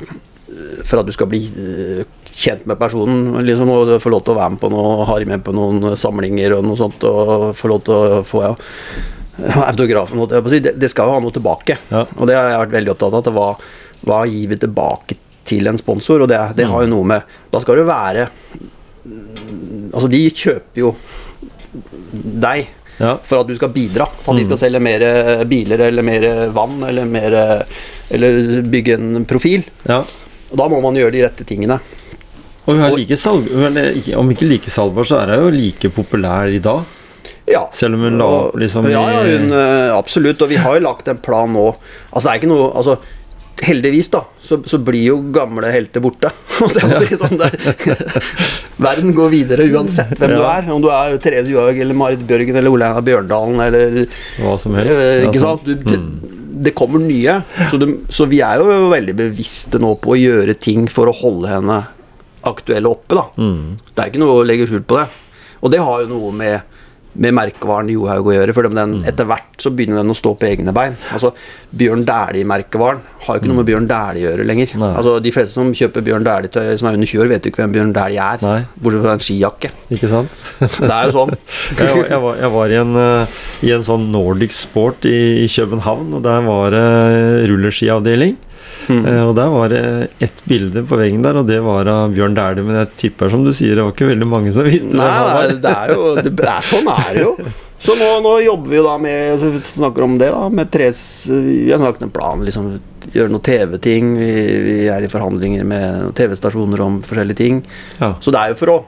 For 0.87 1.01
at 1.01 1.07
du 1.07 1.13
skal 1.15 1.29
bli 1.31 1.41
eh, 1.49 2.01
kjent 2.29 2.65
med 2.69 2.77
personen, 2.79 3.39
liksom, 3.45 3.71
og 3.73 3.95
få 4.01 4.11
lov 4.13 4.23
til 4.25 4.35
å 4.35 4.39
være 4.39 4.53
med 4.55 4.61
på 4.61 4.69
noe, 4.73 5.05
ha 5.09 5.17
med 5.29 5.45
på 5.45 5.53
noen 5.55 5.95
samlinger 5.97 6.57
og 6.57 6.65
noe 6.67 6.77
sånt, 6.77 7.05
og 7.09 7.49
få 7.57 7.71
lov 7.71 7.81
til 7.87 7.95
å 7.95 8.21
få 8.27 8.43
ja, 8.45 8.53
autografen. 9.71 10.21
Det, 10.29 10.75
det 10.77 10.91
skal 10.91 11.09
jo 11.09 11.17
ha 11.17 11.23
noe 11.23 11.35
tilbake. 11.35 11.79
Ja. 11.89 12.05
Og 12.17 12.29
det 12.29 12.37
har 12.37 12.51
jeg 12.53 12.63
vært 12.65 12.75
veldig 12.77 12.93
opptatt 12.93 13.31
av. 13.31 13.39
Hva, 13.39 13.49
hva 14.05 14.23
gir 14.29 14.51
vi 14.53 14.59
tilbake 14.61 15.17
til 15.49 15.69
en 15.71 15.79
sponsor? 15.81 16.25
Og 16.25 16.31
det, 16.31 16.39
det 16.59 16.69
har 16.69 16.85
jo 16.85 16.91
noe 16.91 17.07
med 17.15 17.37
Da 17.51 17.61
skal 17.63 17.81
det 17.81 17.87
være 17.89 18.27
mm, 18.29 19.89
Altså, 19.89 20.07
de 20.11 20.21
kjøper 20.29 20.83
jo 20.83 20.93
deg 22.09 22.69
Ja. 22.99 23.13
for 23.23 23.39
at 23.39 23.47
du 23.47 23.55
skal 23.55 23.69
bidra. 23.71 24.05
For 24.23 24.33
at 24.33 24.37
de 24.41 24.43
Mm. 24.43 24.49
skal 24.49 24.57
selge 24.57 24.81
mer 24.83 25.45
biler 25.45 25.79
eller 25.87 26.03
mer 26.03 26.49
vann 26.51 26.83
eller 26.83 27.05
mer 27.05 27.65
Eller 28.11 28.61
bygge 28.63 28.93
en 28.97 29.25
profil. 29.25 29.63
ja. 29.87 30.03
Og 30.51 30.57
da 30.57 30.65
må 30.67 30.81
man 30.81 30.95
gjøre 30.95 31.11
de 31.13 31.21
rette 31.21 31.45
tingene. 31.45 31.79
Og 32.65 32.73
hun 32.73 32.81
er 32.83 32.95
like 32.97 33.15
salg, 33.17 33.45
om 34.17 34.29
ikke 34.33 34.47
like 34.49 34.69
salgbar, 34.69 35.05
så 35.05 35.19
er 35.21 35.35
hun 35.37 35.45
jo 35.45 35.51
like 35.57 35.89
populær 35.93 36.49
i 36.53 36.57
dag. 36.59 36.83
Ja. 37.49 37.67
Selv 37.71 37.95
om 37.95 38.01
hun 38.01 38.17
la 38.17 38.25
opp 38.25 38.55
liksom 38.61 38.89
Ja, 38.89 39.01
ja 39.09 39.21
hun, 39.25 39.51
eh, 39.53 39.91
absolutt. 39.97 40.41
Og 40.41 40.49
vi 40.49 40.55
har 40.57 40.75
jo 40.79 40.85
lagt 40.85 41.07
en 41.07 41.17
plan 41.17 41.49
nå. 41.53 41.75
Altså, 42.13 42.23
det 42.29 42.33
er 42.33 42.39
ikke 42.41 42.51
noe 42.51 42.71
Altså, 42.75 42.97
heldigvis, 43.65 44.09
da, 44.13 44.23
så, 44.43 44.59
så 44.67 44.79
blir 44.81 45.03
jo 45.09 45.17
gamle 45.35 45.71
helter 45.73 46.03
borte. 46.03 46.31
Si 46.99 47.15
sånn, 47.19 47.39
verden 48.85 49.13
går 49.15 49.29
videre 49.31 49.67
uansett 49.71 50.19
hvem 50.19 50.33
du 50.35 50.43
er. 50.43 50.67
Om 50.73 50.81
du 50.83 50.89
er 50.91 51.15
Therese 51.23 51.51
Johaug 51.53 51.79
eller 51.79 51.97
Marit 51.97 52.25
Bjørgen 52.27 52.59
eller 52.59 52.73
Ole 52.73 52.89
Einar 52.89 53.05
Bjørndalen 53.05 53.63
eller 53.67 54.01
hva 54.41 54.57
som 54.59 54.75
helst. 54.79 54.91
Eh, 54.95 55.27
ikke 55.27 55.39
Altså, 55.39 55.45
sant? 55.45 55.67
Du, 55.67 55.87
det, 55.87 55.99
mm. 56.01 56.57
det 56.67 56.75
kommer 56.77 57.03
nye. 57.03 57.39
Så, 57.71 57.79
det, 57.81 57.89
så 58.13 58.27
vi 58.31 58.41
er 58.45 58.59
jo 58.59 58.89
veldig 58.91 59.15
bevisste 59.21 59.79
nå 59.81 59.95
på 60.03 60.15
å 60.15 60.19
gjøre 60.19 60.57
ting 60.59 60.89
for 60.91 61.11
å 61.11 61.15
holde 61.15 61.53
henne 61.53 61.79
aktuelle 62.49 62.91
oppe, 62.91 63.15
da. 63.17 63.25
Mm. 63.39 63.79
Det 63.93 64.03
er 64.03 64.11
ikke 64.11 64.21
noe 64.23 64.39
å 64.39 64.45
legge 64.47 64.67
skjul 64.69 64.83
på 64.87 64.99
det. 64.99 65.07
Og 65.59 65.73
det 65.73 65.81
har 65.83 66.03
jo 66.03 66.11
noe 66.11 66.35
med, 66.35 66.78
med 67.19 67.35
merkevaren 67.35 67.89
Johaug 67.91 68.29
å 68.31 68.35
gjøre. 68.35 68.55
For 68.55 68.69
den, 68.71 68.99
etter 69.07 69.27
hvert 69.29 69.59
så 69.59 69.71
begynner 69.75 69.99
den 70.01 70.13
å 70.13 70.17
stå 70.17 70.33
på 70.39 70.47
egne 70.47 70.73
bein. 70.75 70.95
Altså 71.13 71.33
Bjørn 71.75 72.05
Dæhlie-merkevaren 72.07 73.01
har 73.25 73.35
jo 73.35 73.41
ikke 73.41 73.51
noe 73.51 73.59
med 73.59 73.67
Bjørn 73.67 73.89
Dæhlie 73.89 74.23
å 74.23 74.31
gjøre 74.31 74.47
lenger. 74.47 74.73
Nei. 74.79 74.91
Altså 75.01 75.17
De 75.23 75.33
fleste 75.35 75.55
som 75.57 75.73
kjøper 75.75 76.05
Bjørn 76.07 76.27
Dæhlie-tøy 76.27 76.71
som 76.79 76.89
er 76.89 76.99
under 76.99 77.11
20 77.11 77.23
år, 77.25 77.31
vet 77.33 77.45
jo 77.45 77.53
ikke 77.53 77.63
hvem 77.65 77.75
Bjørn 77.75 77.95
Dæhlie 77.97 78.25
er. 78.25 78.43
Nei. 78.45 78.57
Bortsett 78.79 79.05
fra 79.05 79.15
en 79.17 79.25
skijakke. 79.27 79.73
Ikke 79.97 80.11
sant? 80.11 80.41
Det 80.59 80.89
er 80.89 81.09
jo 81.09 81.15
sånn. 81.17 81.35
jeg, 81.79 81.89
var, 81.91 82.03
jeg, 82.07 82.21
var, 82.25 82.43
jeg 82.45 82.53
var 82.57 82.75
i 82.75 82.81
en, 82.81 82.99
eh, 83.03 83.39
i 83.67 83.73
en 83.75 83.85
sånn 83.85 84.09
Nordic 84.15 84.55
Sport 84.55 85.07
i, 85.09 85.19
i 85.43 85.49
København, 85.51 86.13
og 86.17 86.23
der 86.25 86.45
var 86.47 86.75
det 86.75 86.85
rulleskiavdeling. 87.51 88.37
Mm. 88.89 89.03
Eh, 89.05 89.21
og 89.29 89.35
der 89.37 89.49
var 89.53 89.69
det 89.69 89.81
ett 90.25 90.39
bilde 90.49 90.81
på 90.89 90.97
veggen 90.97 91.21
der, 91.25 91.37
og 91.37 91.45
det 91.49 91.59
var 91.61 91.85
av 91.93 92.13
Bjørn 92.15 92.33
Dæhlie. 92.37 92.65
Men 92.65 92.79
jeg 92.81 92.91
tipper, 93.03 93.29
som 93.29 93.43
du 93.45 93.51
sier, 93.53 93.77
det 93.77 93.85
var 93.85 93.93
ikke 93.93 94.09
veldig 94.09 94.27
mange 94.29 94.53
som 94.55 94.65
visste 94.65 94.97
Nei, 94.97 95.07
han 95.13 95.27
var. 95.29 95.53
det 95.61 95.73
er 95.75 95.93
jo 95.93 96.07
det 96.17 96.33
er, 96.33 96.67
Sånn 96.71 96.89
er 96.93 97.09
det 97.13 97.25
jo. 97.25 97.33
Så 97.79 97.95
nå, 97.95 98.07
nå 98.25 98.33
jobber 98.43 98.73
vi 98.73 98.79
jo 98.81 98.83
da 98.89 98.97
med 98.99 99.39
så 99.39 99.49
snakker 99.63 100.03
om 100.03 100.17
det 100.19 100.33
da 100.33 100.49
med 100.51 100.67
tres, 100.73 100.99
Vi 101.31 101.69
har 101.71 101.79
lagt 101.79 102.01
en 102.03 102.11
plan. 102.11 102.41
liksom 102.43 102.73
Gjøre 103.13 103.31
noen 103.31 103.45
TV-ting. 103.45 104.09
Vi, 104.19 104.31
vi 104.65 104.73
er 104.91 105.05
i 105.05 105.09
forhandlinger 105.09 105.63
med 105.65 106.09
TV-stasjoner 106.17 106.81
om 106.83 106.97
forskjellige 107.07 107.39
ting. 107.39 107.61
Ja. 108.01 108.15
Så 108.21 108.33
det 108.35 108.41
er 108.41 108.51
jo 108.51 108.57
for 108.59 108.73
å 108.73 108.79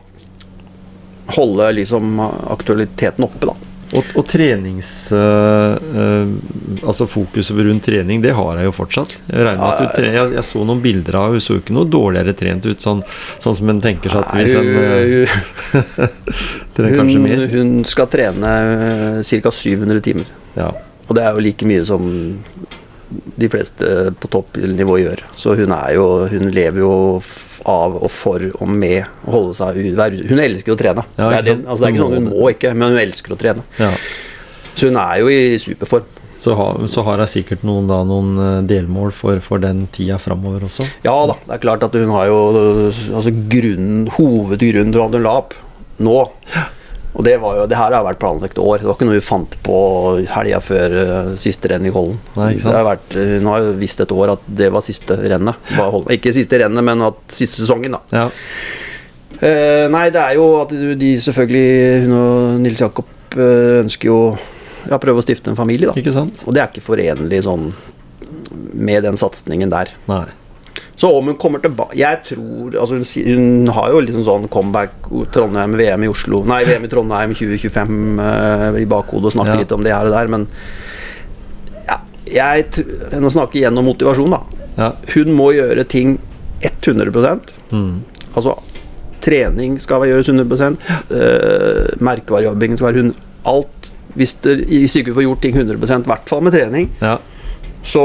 holde 1.38 1.70
liksom 1.78 2.20
aktualiteten 2.52 3.24
oppe, 3.24 3.48
da. 3.48 3.56
Og, 3.98 4.12
og 4.16 4.26
trenings... 4.30 4.92
øh, 5.12 6.28
altså 6.82 7.08
fokuset 7.10 7.58
rundt 7.58 7.84
trening, 7.86 8.22
det 8.24 8.34
har 8.38 8.60
jeg 8.60 8.70
jo 8.70 8.74
fortsatt. 8.76 9.16
Jeg, 9.28 9.46
regner 9.46 9.62
med 9.62 9.72
at 9.72 9.82
du 9.82 9.98
tre, 9.98 10.12
jeg, 10.16 10.34
jeg 10.38 10.46
så 10.48 10.64
noen 10.68 10.84
bilder 10.84 11.18
av 11.20 11.36
Hun 11.36 11.44
så 11.44 11.58
jo 11.58 11.64
ikke 11.64 11.76
noe 11.76 11.90
dårligere 11.92 12.36
trent 12.38 12.68
ut, 12.68 12.84
sånn, 12.84 13.02
sånn 13.44 13.58
som 13.58 13.74
en 13.74 13.82
tenker 13.84 14.14
seg 14.14 14.24
at 14.24 14.38
hvis 14.38 14.56
en 14.58 14.70
øh, 14.82 15.36
trener 16.78 17.02
kanskje 17.02 17.24
mer. 17.26 17.44
hun 17.56 17.74
skal 17.88 18.10
trene 18.12 18.54
ca. 19.28 19.56
700 19.62 20.06
timer. 20.06 20.32
Ja. 20.56 20.72
Og 21.08 21.18
det 21.18 21.26
er 21.26 21.36
jo 21.36 21.44
like 21.44 21.68
mye 21.68 21.84
som 21.88 22.08
de 23.12 23.50
fleste 23.52 23.88
på 24.22 24.30
toppnivå 24.32 24.98
gjør. 25.02 25.24
Så 25.40 25.56
hun 25.60 25.74
er 25.76 25.96
jo 25.98 26.06
Hun 26.32 26.52
lever 26.54 26.80
jo 26.84 26.94
av 27.70 27.98
og 28.00 28.10
for 28.10 28.42
og 28.56 28.70
med 28.72 29.04
å 29.28 29.36
holde 29.36 29.58
seg 29.60 29.78
Hun 30.30 30.40
elsker 30.42 30.72
jo 30.72 30.78
å 30.78 30.80
trene. 30.80 31.04
Ja, 31.18 31.28
det, 31.30 31.38
er 31.38 31.46
det, 31.50 31.56
altså, 31.66 31.84
det 31.84 31.90
er 31.90 31.94
ikke 31.94 32.02
Hun 32.02 32.08
sånn 32.08 32.18
hun 32.18 32.32
må 32.32 32.50
ikke, 32.56 32.74
men 32.74 32.96
hun 32.96 33.02
elsker 33.04 33.36
å 33.36 33.40
trene. 33.42 33.68
ja. 33.82 33.92
Så 34.72 34.88
hun 34.88 34.98
er 35.02 35.18
jo 35.20 35.28
i 35.28 35.60
superform. 35.60 36.06
Så, 36.42 36.56
har, 36.58 36.78
så 36.90 37.04
har 37.06 37.22
jeg 37.22 37.30
sikkert 37.36 37.66
noen, 37.68 37.86
da, 37.86 38.00
noen 38.08 38.30
øh, 38.42 38.54
delmål 38.66 39.12
for, 39.14 39.38
for 39.46 39.62
den 39.62 39.84
tida 39.94 40.16
framover 40.18 40.64
også. 40.66 40.88
Ja 41.06 41.14
da, 41.30 41.36
det 41.44 41.54
er 41.58 41.62
klart 41.68 41.84
at 41.86 41.94
hun 41.94 42.10
har 42.16 42.32
jo 42.32 42.38
altså 42.90 43.30
grunnen, 43.52 44.08
hovedgrunnen 44.16 44.96
til 44.96 45.04
at 45.04 45.18
hun 45.20 45.28
la 45.28 45.36
opp 45.44 45.54
nå. 46.02 46.16
Og 47.12 47.26
det, 47.28 47.34
var 47.42 47.58
jo, 47.60 47.64
det 47.68 47.76
her 47.76 47.92
har 47.92 48.06
vært 48.06 48.22
planlagt 48.22 48.60
år. 48.62 48.80
Det 48.80 48.88
var 48.88 48.96
ikke 48.96 49.08
noe 49.10 49.18
vi 49.18 49.24
fant 49.26 49.58
på 49.66 49.80
helga 50.32 50.62
før 50.64 50.96
uh, 50.96 51.32
siste 51.42 51.72
renn 51.72 51.88
i 51.90 51.92
Kollen. 51.92 52.16
Nei. 52.38 52.54
Det 52.62 52.72
har 52.72 52.88
vært, 52.88 53.18
hun 53.18 53.50
har 53.52 53.66
jo 53.66 53.74
visst 53.82 54.04
et 54.04 54.14
år 54.16 54.36
at 54.38 54.46
det 54.62 54.70
var 54.72 54.86
siste 54.86 55.18
rennet. 55.20 55.72
Var 55.76 55.98
Ikke 56.16 56.34
siste 56.36 56.62
rennet, 56.64 56.88
men 56.88 57.04
at 57.10 57.20
siste 57.36 57.66
sesongen, 57.66 57.98
da. 57.98 58.02
Ja. 58.16 58.30
Uh, 59.42 59.86
nei, 59.92 60.08
det 60.14 60.22
er 60.22 60.38
jo 60.38 60.48
at 60.62 60.72
de, 60.76 60.94
de 61.02 61.16
selvfølgelig 61.18 62.04
Hun 62.04 62.12
og 62.14 62.60
Nils 62.62 62.82
Jakob 62.84 63.08
uh, 63.34 63.80
ønsker 63.82 64.12
jo 64.12 64.20
ja, 64.86 65.00
prøve 65.02 65.22
å 65.22 65.26
stifte 65.26 65.52
en 65.52 65.58
familie, 65.58 65.90
da. 65.90 65.96
Ikke 65.98 66.14
sant? 66.16 66.44
Og 66.48 66.56
det 66.56 66.64
er 66.64 66.72
ikke 66.72 66.86
forenlig 66.86 67.44
sånn 67.46 67.72
med 68.72 69.04
den 69.06 69.20
satsingen 69.20 69.72
der. 69.74 69.92
Nei. 70.10 70.26
Så 71.02 71.10
om 71.18 71.32
hun 71.32 71.38
kommer 71.42 71.62
tilbake 71.64 71.98
Jeg 71.98 72.20
tror 72.28 72.76
altså 72.78 73.00
hun, 73.00 73.06
hun 73.42 73.72
har 73.74 73.94
jo 73.94 74.02
liksom 74.06 74.26
sånn 74.28 74.44
comeback 74.54 75.08
Trondheim, 75.34 75.74
VM 75.80 76.06
i 76.06 76.10
Oslo 76.12 76.44
Nei, 76.46 76.60
VM 76.68 76.86
i 76.86 76.92
Trondheim 76.92 77.34
2025 77.38 78.20
uh, 78.22 78.78
i 78.78 78.86
bakhodet 78.90 79.32
og 79.32 79.36
snakker 79.38 79.56
Ja. 79.56 79.62
litt 79.64 79.74
om 79.74 79.86
det 79.86 79.96
her 79.96 80.10
og 80.10 80.14
der, 80.14 80.30
men 80.30 80.46
ja, 81.90 81.98
jeg 82.30 82.86
Nå 83.18 83.32
snakker 83.34 83.58
jeg 83.58 83.66
igjen 83.66 83.82
om 83.82 83.90
motivasjon, 83.90 84.36
da. 84.36 84.68
Ja. 84.78 84.92
Hun 85.16 85.34
må 85.38 85.52
gjøre 85.58 85.88
ting 85.90 86.20
100% 86.62 87.58
Mm. 87.72 88.02
Altså 88.36 88.58
trening 89.24 89.78
skal 89.80 90.04
gjøres 90.10 90.28
100 90.28 90.76
uh, 91.08 91.86
merkevarejobbingen 92.04 92.78
skal 92.78 92.90
være 92.90 93.04
100 93.06 93.22
Alt 93.48 93.92
Hvis, 94.20 94.34
det, 94.44 94.58
hvis 94.68 94.96
ikke 95.00 95.14
får 95.16 95.24
gjort 95.24 95.42
ting 95.46 95.56
100 95.56 95.78
i 96.04 96.10
hvert 96.12 96.28
fall 96.28 96.42
med 96.44 96.52
trening, 96.52 96.90
ja. 97.00 97.14
så 97.88 98.04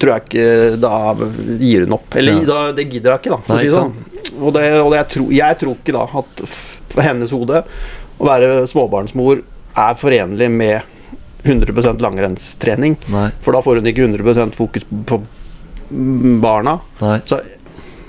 tror 0.00 0.12
jeg 0.14 0.24
ikke 0.26 0.80
Da 0.82 0.92
gir 1.60 1.84
hun 1.86 1.96
opp. 1.98 2.14
Eller 2.16 2.38
Ja. 2.40 2.46
da, 2.48 2.58
det 2.76 2.86
gidder 2.90 3.14
jeg 3.16 3.22
ikke, 3.24 3.36
da. 3.36 3.54
Nei, 3.54 3.62
si 3.64 3.72
sånn. 3.74 3.92
Og, 4.40 4.52
det, 4.56 4.64
og 4.80 4.94
jeg, 4.96 5.08
tror, 5.14 5.32
jeg 5.34 5.58
tror 5.60 5.76
ikke 5.76 5.96
da 5.96 6.04
at 6.20 6.44
for 6.90 7.02
hennes 7.06 7.30
hode 7.34 7.64
å 8.20 8.26
være 8.28 8.48
småbarnsmor 8.70 9.42
er 9.80 9.94
forenlig 10.00 10.48
med 10.50 10.82
100 11.44 12.00
langrennstrening. 12.04 12.98
Nei. 13.08 13.28
For 13.40 13.56
da 13.56 13.62
får 13.64 13.80
hun 13.80 13.88
ikke 13.92 14.04
100% 14.08 14.56
fokus 14.58 14.84
på 15.08 15.20
barna. 16.42 16.78
Nei. 17.00 17.20
Så, 17.24 17.40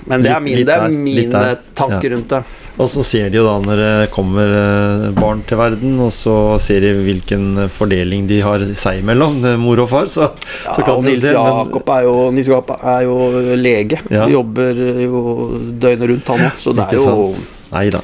men 0.06 0.22
det 0.24 0.30
er, 0.32 0.40
min, 0.42 0.58
det 0.66 0.74
er 0.74 0.88
mine 0.90 1.46
tanker 1.78 2.10
Ja. 2.10 2.16
rundt 2.16 2.28
det. 2.28 2.42
Og 2.80 2.88
så 2.88 3.02
ser 3.04 3.28
de 3.28 3.36
jo 3.36 3.42
da 3.44 3.58
når 3.60 3.76
det 3.82 4.10
kommer 4.14 4.48
eh, 4.56 5.10
barn 5.12 5.42
til 5.46 5.58
verden, 5.60 5.98
og 6.00 6.08
så 6.16 6.58
ser 6.58 6.80
de 6.80 6.94
hvilken 7.04 7.68
fordeling 7.70 8.24
de 8.30 8.38
har 8.40 8.64
seg 8.72 9.02
imellom, 9.02 9.36
eh, 9.44 9.58
mor 9.60 9.82
og 9.84 9.90
far. 9.90 10.08
Så, 10.08 10.30
Ja, 10.64 10.72
så 10.72 10.80
kan 10.86 10.96
og 10.96 11.04
Nils 11.04 11.20
se. 11.20 11.34
Men, 11.36 11.60
Jakob 11.66 11.92
er 11.92 12.06
jo, 12.08 12.14
Nils 12.32 12.48
Jakob 12.48 12.72
er 12.80 13.02
jo 13.04 13.18
lege. 13.60 14.00
Ja. 14.10 14.24
Jobber 14.32 14.72
jo 15.04 15.22
døgnet 15.84 16.08
rundt, 16.14 16.32
han 16.32 16.46
òg. 16.48 16.56
Så 16.64 16.72
det 16.78 16.88
er 16.88 16.96
jo 17.02 17.34
nei 17.72 17.84
da. 17.92 18.00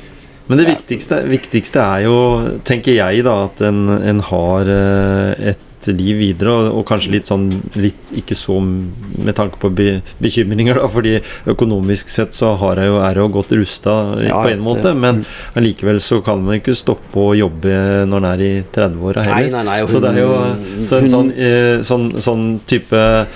Men 0.49 0.61
det 0.63 0.69
viktigste, 0.69 1.23
viktigste 1.29 1.81
er 1.85 2.05
jo, 2.07 2.19
tenker 2.65 2.95
jeg, 2.97 3.25
da, 3.27 3.35
at 3.49 3.61
en, 3.69 3.83
en 4.13 4.21
har 4.31 4.69
eh, 4.73 5.57
liv 5.97 6.17
videre, 6.19 6.51
og, 6.51 6.79
og 6.79 6.87
kanskje 6.89 7.13
litt 7.17 7.27
sånn 7.31 7.49
litt 7.77 8.13
Ikke 8.19 8.35
så 8.37 8.59
med 8.61 9.35
tanke 9.37 9.59
på 9.61 9.71
be, 9.75 10.03
bekymringer, 10.23 10.75
da, 10.81 10.89
fordi 10.89 11.17
økonomisk 11.49 12.09
sett 12.09 12.33
så 12.37 12.55
har 12.61 12.77
jeg 12.83 12.91
jo, 12.91 12.97
er 13.05 13.15
jeg 13.19 13.25
jo 13.25 13.29
godt 13.39 13.53
rusta 13.59 13.95
Ja, 14.25 14.43
på 14.43 14.49
en 14.53 14.59
det- 14.59 14.65
måte, 14.65 14.95
men 14.97 15.25
allikevel 15.59 16.01
så 16.01 16.21
kan 16.25 16.43
man 16.45 16.59
ikke 16.61 16.75
stoppe 16.77 17.19
å 17.19 17.37
jobbe 17.37 18.07
når 18.09 18.17
en 18.19 18.25
er 18.33 18.41
i 18.45 18.53
30-åra 18.75 19.25
heller. 19.27 19.51
nei, 19.51 19.63
nei. 19.65 19.79
og 19.83 19.89
Så 19.89 20.01
det 20.01 20.15
er 20.17 20.21
jo 20.21 20.87
så 20.89 20.99
en 21.03 21.11
sånn, 21.11 21.31
eh, 21.37 21.79
sånn, 21.83 22.09
sånn 22.23 22.47
type 22.67 23.27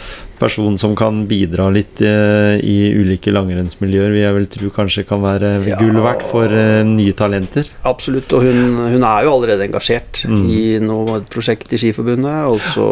person 0.42 0.74
som 0.82 0.96
kan 0.98 1.22
bidra 1.30 1.68
litt 1.72 2.00
eh, 2.04 2.58
i 2.60 2.76
ulike 2.98 3.30
langrennsmiljøer, 3.32 4.10
vil 4.12 4.24
jeg 4.24 4.36
vel 4.36 4.48
tro 4.50 4.70
kanskje 4.74 5.04
kan 5.08 5.22
være 5.22 5.52
Ja. 5.70 5.78
gull 5.80 6.00
verdt 6.02 6.24
for 6.28 6.50
eh, 6.52 6.82
nye 6.88 7.14
talenter. 7.16 7.68
Absolutt, 7.88 8.32
og 8.36 8.42
hun, 8.46 8.76
hun 8.96 9.06
er 9.06 9.24
jo 9.28 9.36
allerede 9.38 9.68
engasjert 9.70 10.24
Mm. 10.28 10.46
i 10.50 10.62
noe, 10.82 11.20
et 11.22 11.30
prosjekt 11.32 11.72
i 11.72 11.78
Skiforbundet. 11.80 12.48
Og 12.50 12.60
så, 12.74 12.88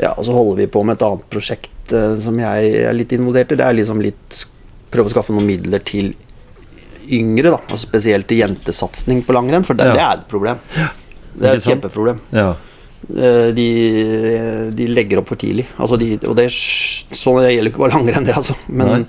ja, 0.00 0.12
så 0.16 0.32
holder 0.34 0.62
vi 0.62 0.66
på 0.72 0.84
med 0.84 0.96
et 1.00 1.06
annet 1.06 1.24
prosjekt 1.32 1.92
eh, 1.92 2.18
som 2.24 2.38
jeg 2.38 2.74
er 2.84 2.92
litt 2.96 3.12
involvert 3.16 3.52
i. 3.52 3.58
Det 3.60 3.66
er 3.66 3.80
liksom 3.82 4.00
litt 4.04 4.44
Prøve 4.94 5.10
å 5.10 5.14
skaffe 5.16 5.32
noen 5.34 5.48
midler 5.48 5.80
til 5.82 6.12
yngre, 7.10 7.50
da. 7.50 7.58
Og 7.74 7.80
spesielt 7.82 8.28
til 8.30 8.38
jentesatsing 8.44 9.24
på 9.26 9.34
langrenn, 9.34 9.64
for 9.66 9.74
det, 9.74 9.88
Ja. 9.88 9.92
det 9.96 10.04
er 10.04 10.20
et 10.20 10.28
problem. 10.30 10.60
Det 11.34 11.48
er 11.50 11.56
et 11.58 11.64
kjempeproblem. 11.66 12.20
Ja. 12.32 12.52
Eh, 13.12 13.48
De, 13.54 13.68
de 14.72 14.86
legger 14.88 15.20
opp 15.20 15.28
for 15.28 15.40
tidlig. 15.40 15.66
Altså 15.76 15.98
de, 16.00 16.14
og 16.24 16.36
det, 16.38 16.48
sånn, 16.54 17.42
det 17.44 17.54
gjelder 17.54 17.72
ikke 17.72 17.82
bare 17.84 17.98
langrenn, 17.98 18.24
det, 18.24 18.36
altså. 18.38 18.56
Men, 18.68 19.06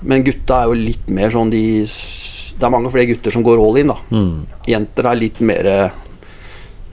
men 0.00 0.24
gutta 0.24 0.62
er 0.62 0.70
jo 0.70 0.78
litt 0.78 1.10
mer 1.12 1.32
sånn 1.34 1.50
de 1.52 1.64
Det 1.84 2.64
er 2.66 2.72
mange 2.72 2.92
flere 2.92 3.10
gutter 3.12 3.34
som 3.34 3.44
går 3.44 3.60
all 3.60 3.80
in, 3.82 3.92
da. 3.92 3.98
Mm. 4.14 4.46
Jenter 4.68 5.10
er 5.10 5.20
litt 5.20 5.40
mer 5.44 5.68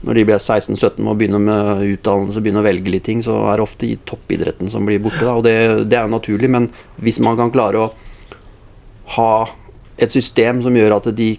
Når 0.04 0.14
de 0.14 0.24
blir 0.28 0.38
16-17 0.38 1.00
og 1.08 1.16
begynner 1.18 1.42
med 1.42 1.82
utdannelse, 1.96 2.40
begynner 2.44 2.62
å 2.62 2.68
velge 2.68 2.92
litt 2.92 3.06
ting, 3.08 3.22
så 3.24 3.40
er 3.50 3.58
det 3.58 3.64
ofte 3.64 3.88
i 3.88 3.96
toppidretten 4.06 4.70
som 4.70 4.84
blir 4.86 5.00
borte. 5.02 5.24
Da. 5.24 5.32
Og 5.34 5.42
det, 5.42 5.56
det 5.90 5.98
er 5.98 6.06
jo 6.06 6.12
naturlig, 6.14 6.50
men 6.54 6.68
hvis 7.02 7.18
man 7.24 7.36
kan 7.40 7.50
klare 7.50 7.80
å 7.82 7.88
ha 9.16 9.32
et 9.98 10.14
system 10.14 10.60
som 10.62 10.76
gjør 10.78 10.94
at 11.00 11.08
de 11.18 11.32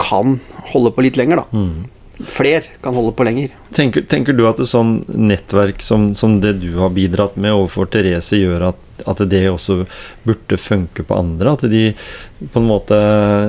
kan 0.00 0.38
holde 0.72 0.94
på 0.96 1.04
litt 1.04 1.18
lenger, 1.20 1.42
da. 1.42 1.46
Mm. 1.52 1.90
Fler 2.28 2.66
kan 2.82 2.94
holde 2.94 3.12
på 3.16 3.24
lenger. 3.24 3.54
Tenker, 3.72 4.02
tenker 4.02 4.34
du 4.36 4.44
at 4.48 4.58
et 4.60 4.68
sånn 4.68 5.00
nettverk 5.08 5.82
som, 5.84 6.10
som 6.18 6.40
det 6.42 6.56
du 6.60 6.72
har 6.80 6.92
bidratt 6.92 7.36
med 7.40 7.54
overfor 7.54 7.88
Therese, 7.92 8.34
gjør 8.36 8.70
at, 8.72 8.80
at 9.08 9.22
det 9.30 9.44
også 9.48 9.84
burde 10.26 10.58
funke 10.60 11.04
på 11.06 11.16
andre? 11.16 11.54
At 11.54 11.64
de 11.70 11.84
på 12.40 12.60
en 12.60 12.68
måte 12.70 12.96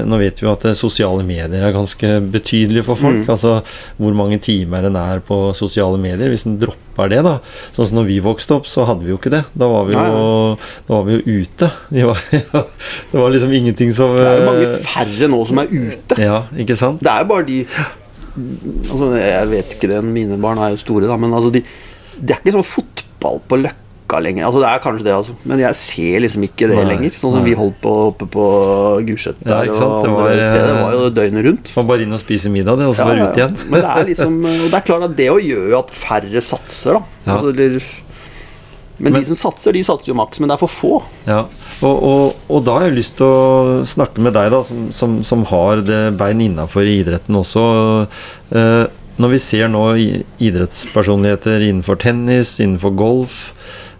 Nå 0.04 0.18
vet 0.20 0.42
vi 0.42 0.46
jo 0.46 0.52
at 0.52 0.66
sosiale 0.76 1.24
medier 1.24 1.64
er 1.64 1.76
ganske 1.76 2.18
betydelige 2.34 2.86
for 2.88 3.00
folk. 3.00 3.24
Mm. 3.24 3.32
Altså 3.32 3.54
hvor 3.98 4.16
mange 4.18 4.40
timer 4.44 4.88
en 4.88 5.00
er 5.00 5.24
på 5.26 5.40
sosiale 5.58 6.00
medier. 6.02 6.32
Hvis 6.32 6.46
en 6.50 6.60
dropper 6.62 7.12
det, 7.12 7.22
da. 7.26 7.38
Sånn 7.76 7.90
som 7.90 8.02
når 8.02 8.10
vi 8.12 8.20
vokste 8.24 8.58
opp, 8.60 8.70
så 8.70 8.86
hadde 8.90 9.08
vi 9.08 9.14
jo 9.14 9.20
ikke 9.20 9.34
det. 9.34 9.46
Da 9.58 9.70
var 9.72 9.88
vi 9.90 9.96
jo, 9.96 10.28
da 10.88 10.98
var 10.98 11.08
vi 11.08 11.18
jo 11.18 11.40
ute. 11.42 11.72
Vi 11.90 12.06
var, 12.08 12.22
det 13.12 13.24
var 13.24 13.34
liksom 13.34 13.56
ingenting 13.58 13.96
som 13.96 14.14
Det 14.20 14.28
er 14.28 14.44
jo 14.44 14.52
mange 14.52 14.70
færre 14.86 15.32
nå 15.32 15.42
som 15.50 15.64
er 15.64 15.74
ute. 15.74 16.20
Ja, 16.20 16.44
ikke 16.60 16.80
sant? 16.80 17.02
Det 17.04 17.12
er 17.16 17.26
jo 17.26 17.32
bare 17.32 17.48
de 17.48 17.64
Altså, 18.36 19.12
Jeg 19.20 19.48
vet 19.52 19.72
jo 19.72 19.78
ikke 19.80 19.92
det, 19.92 20.02
mine 20.08 20.38
barn 20.42 20.60
er 20.64 20.74
jo 20.76 20.82
store, 20.82 21.08
da, 21.10 21.18
men 21.20 21.34
altså 21.36 21.52
de, 21.54 21.64
det 22.22 22.36
er 22.36 22.42
ikke 22.44 22.54
sånn 22.58 22.68
fotball 22.68 23.40
på 23.50 23.58
Løkka 23.62 24.20
lenger. 24.24 24.46
Altså 24.48 24.60
Det 24.64 24.70
er 24.70 24.82
kanskje 24.84 25.06
det, 25.08 25.14
altså. 25.16 25.36
Men 25.48 25.60
jeg 25.64 25.78
ser 25.80 26.20
liksom 26.26 26.46
ikke 26.48 26.68
det 26.72 26.78
Nei, 26.82 26.86
lenger. 26.94 27.16
Sånn 27.16 27.36
som 27.36 27.40
nei. 27.42 27.50
vi 27.50 27.56
holdt 27.60 27.78
på 27.84 27.94
oppe 28.10 28.28
på 28.34 28.46
Gulset 29.08 29.40
der 29.44 29.72
og 29.72 29.82
det 30.06 30.12
var, 30.14 30.30
steder. 30.36 30.68
Det 30.68 30.76
eh, 30.76 30.82
var 30.84 30.96
jo 30.98 31.10
døgnet 31.16 31.46
rundt. 31.48 31.72
Man 31.80 31.90
bare 31.92 32.06
inn 32.08 32.16
og 32.18 32.24
spise 32.24 32.52
middag, 32.54 32.80
det, 32.82 32.88
og 32.92 32.96
så 32.98 33.06
Ja, 33.06 33.10
bare 33.12 33.28
ut 33.32 33.42
igjen. 33.42 33.58
Men 33.72 33.84
det 33.86 33.92
er 33.96 34.08
liksom 34.12 34.40
Og 34.52 34.66
det 34.68 34.80
er 34.82 34.88
klart 34.92 35.08
at 35.10 35.18
det 35.20 35.30
gjør 35.32 35.68
jo 35.72 35.78
at 35.80 35.92
færre 35.96 36.44
satser, 36.44 37.00
da. 37.00 37.04
Ja. 37.26 37.36
Altså, 37.38 37.54
eller, 37.56 37.92
men, 39.02 39.14
Men- 39.14 39.22
de 39.24 39.28
som 39.32 39.40
satser, 39.40 39.74
de 39.74 39.84
satser 39.84 40.12
jo 40.12 40.18
maks, 40.20 40.40
men 40.40 40.52
det 40.52 40.56
er 40.56 40.62
for 40.62 40.70
få. 40.72 41.04
Ja, 41.26 41.46
og, 41.82 42.04
og, 42.06 42.36
og 42.50 42.64
da 42.68 42.76
har 42.78 42.88
jeg 42.90 42.98
lyst 43.00 43.16
til 43.18 43.26
å 43.26 43.84
snakke 43.90 44.22
med 44.22 44.34
deg, 44.38 44.52
da, 44.54 44.62
som, 44.68 44.88
som, 44.96 45.20
som 45.26 45.46
har 45.50 45.82
det 45.88 46.02
bein 46.20 46.42
innafor 46.46 46.86
idretten 46.86 47.38
også. 47.40 47.64
Eh, 48.54 48.84
når 49.22 49.34
vi 49.36 49.40
ser 49.44 49.68
nå 49.70 49.82
idrettspersonligheter 50.42 51.64
innenfor 51.68 52.00
tennis, 52.02 52.56
innenfor 52.64 52.94
golf 52.98 53.40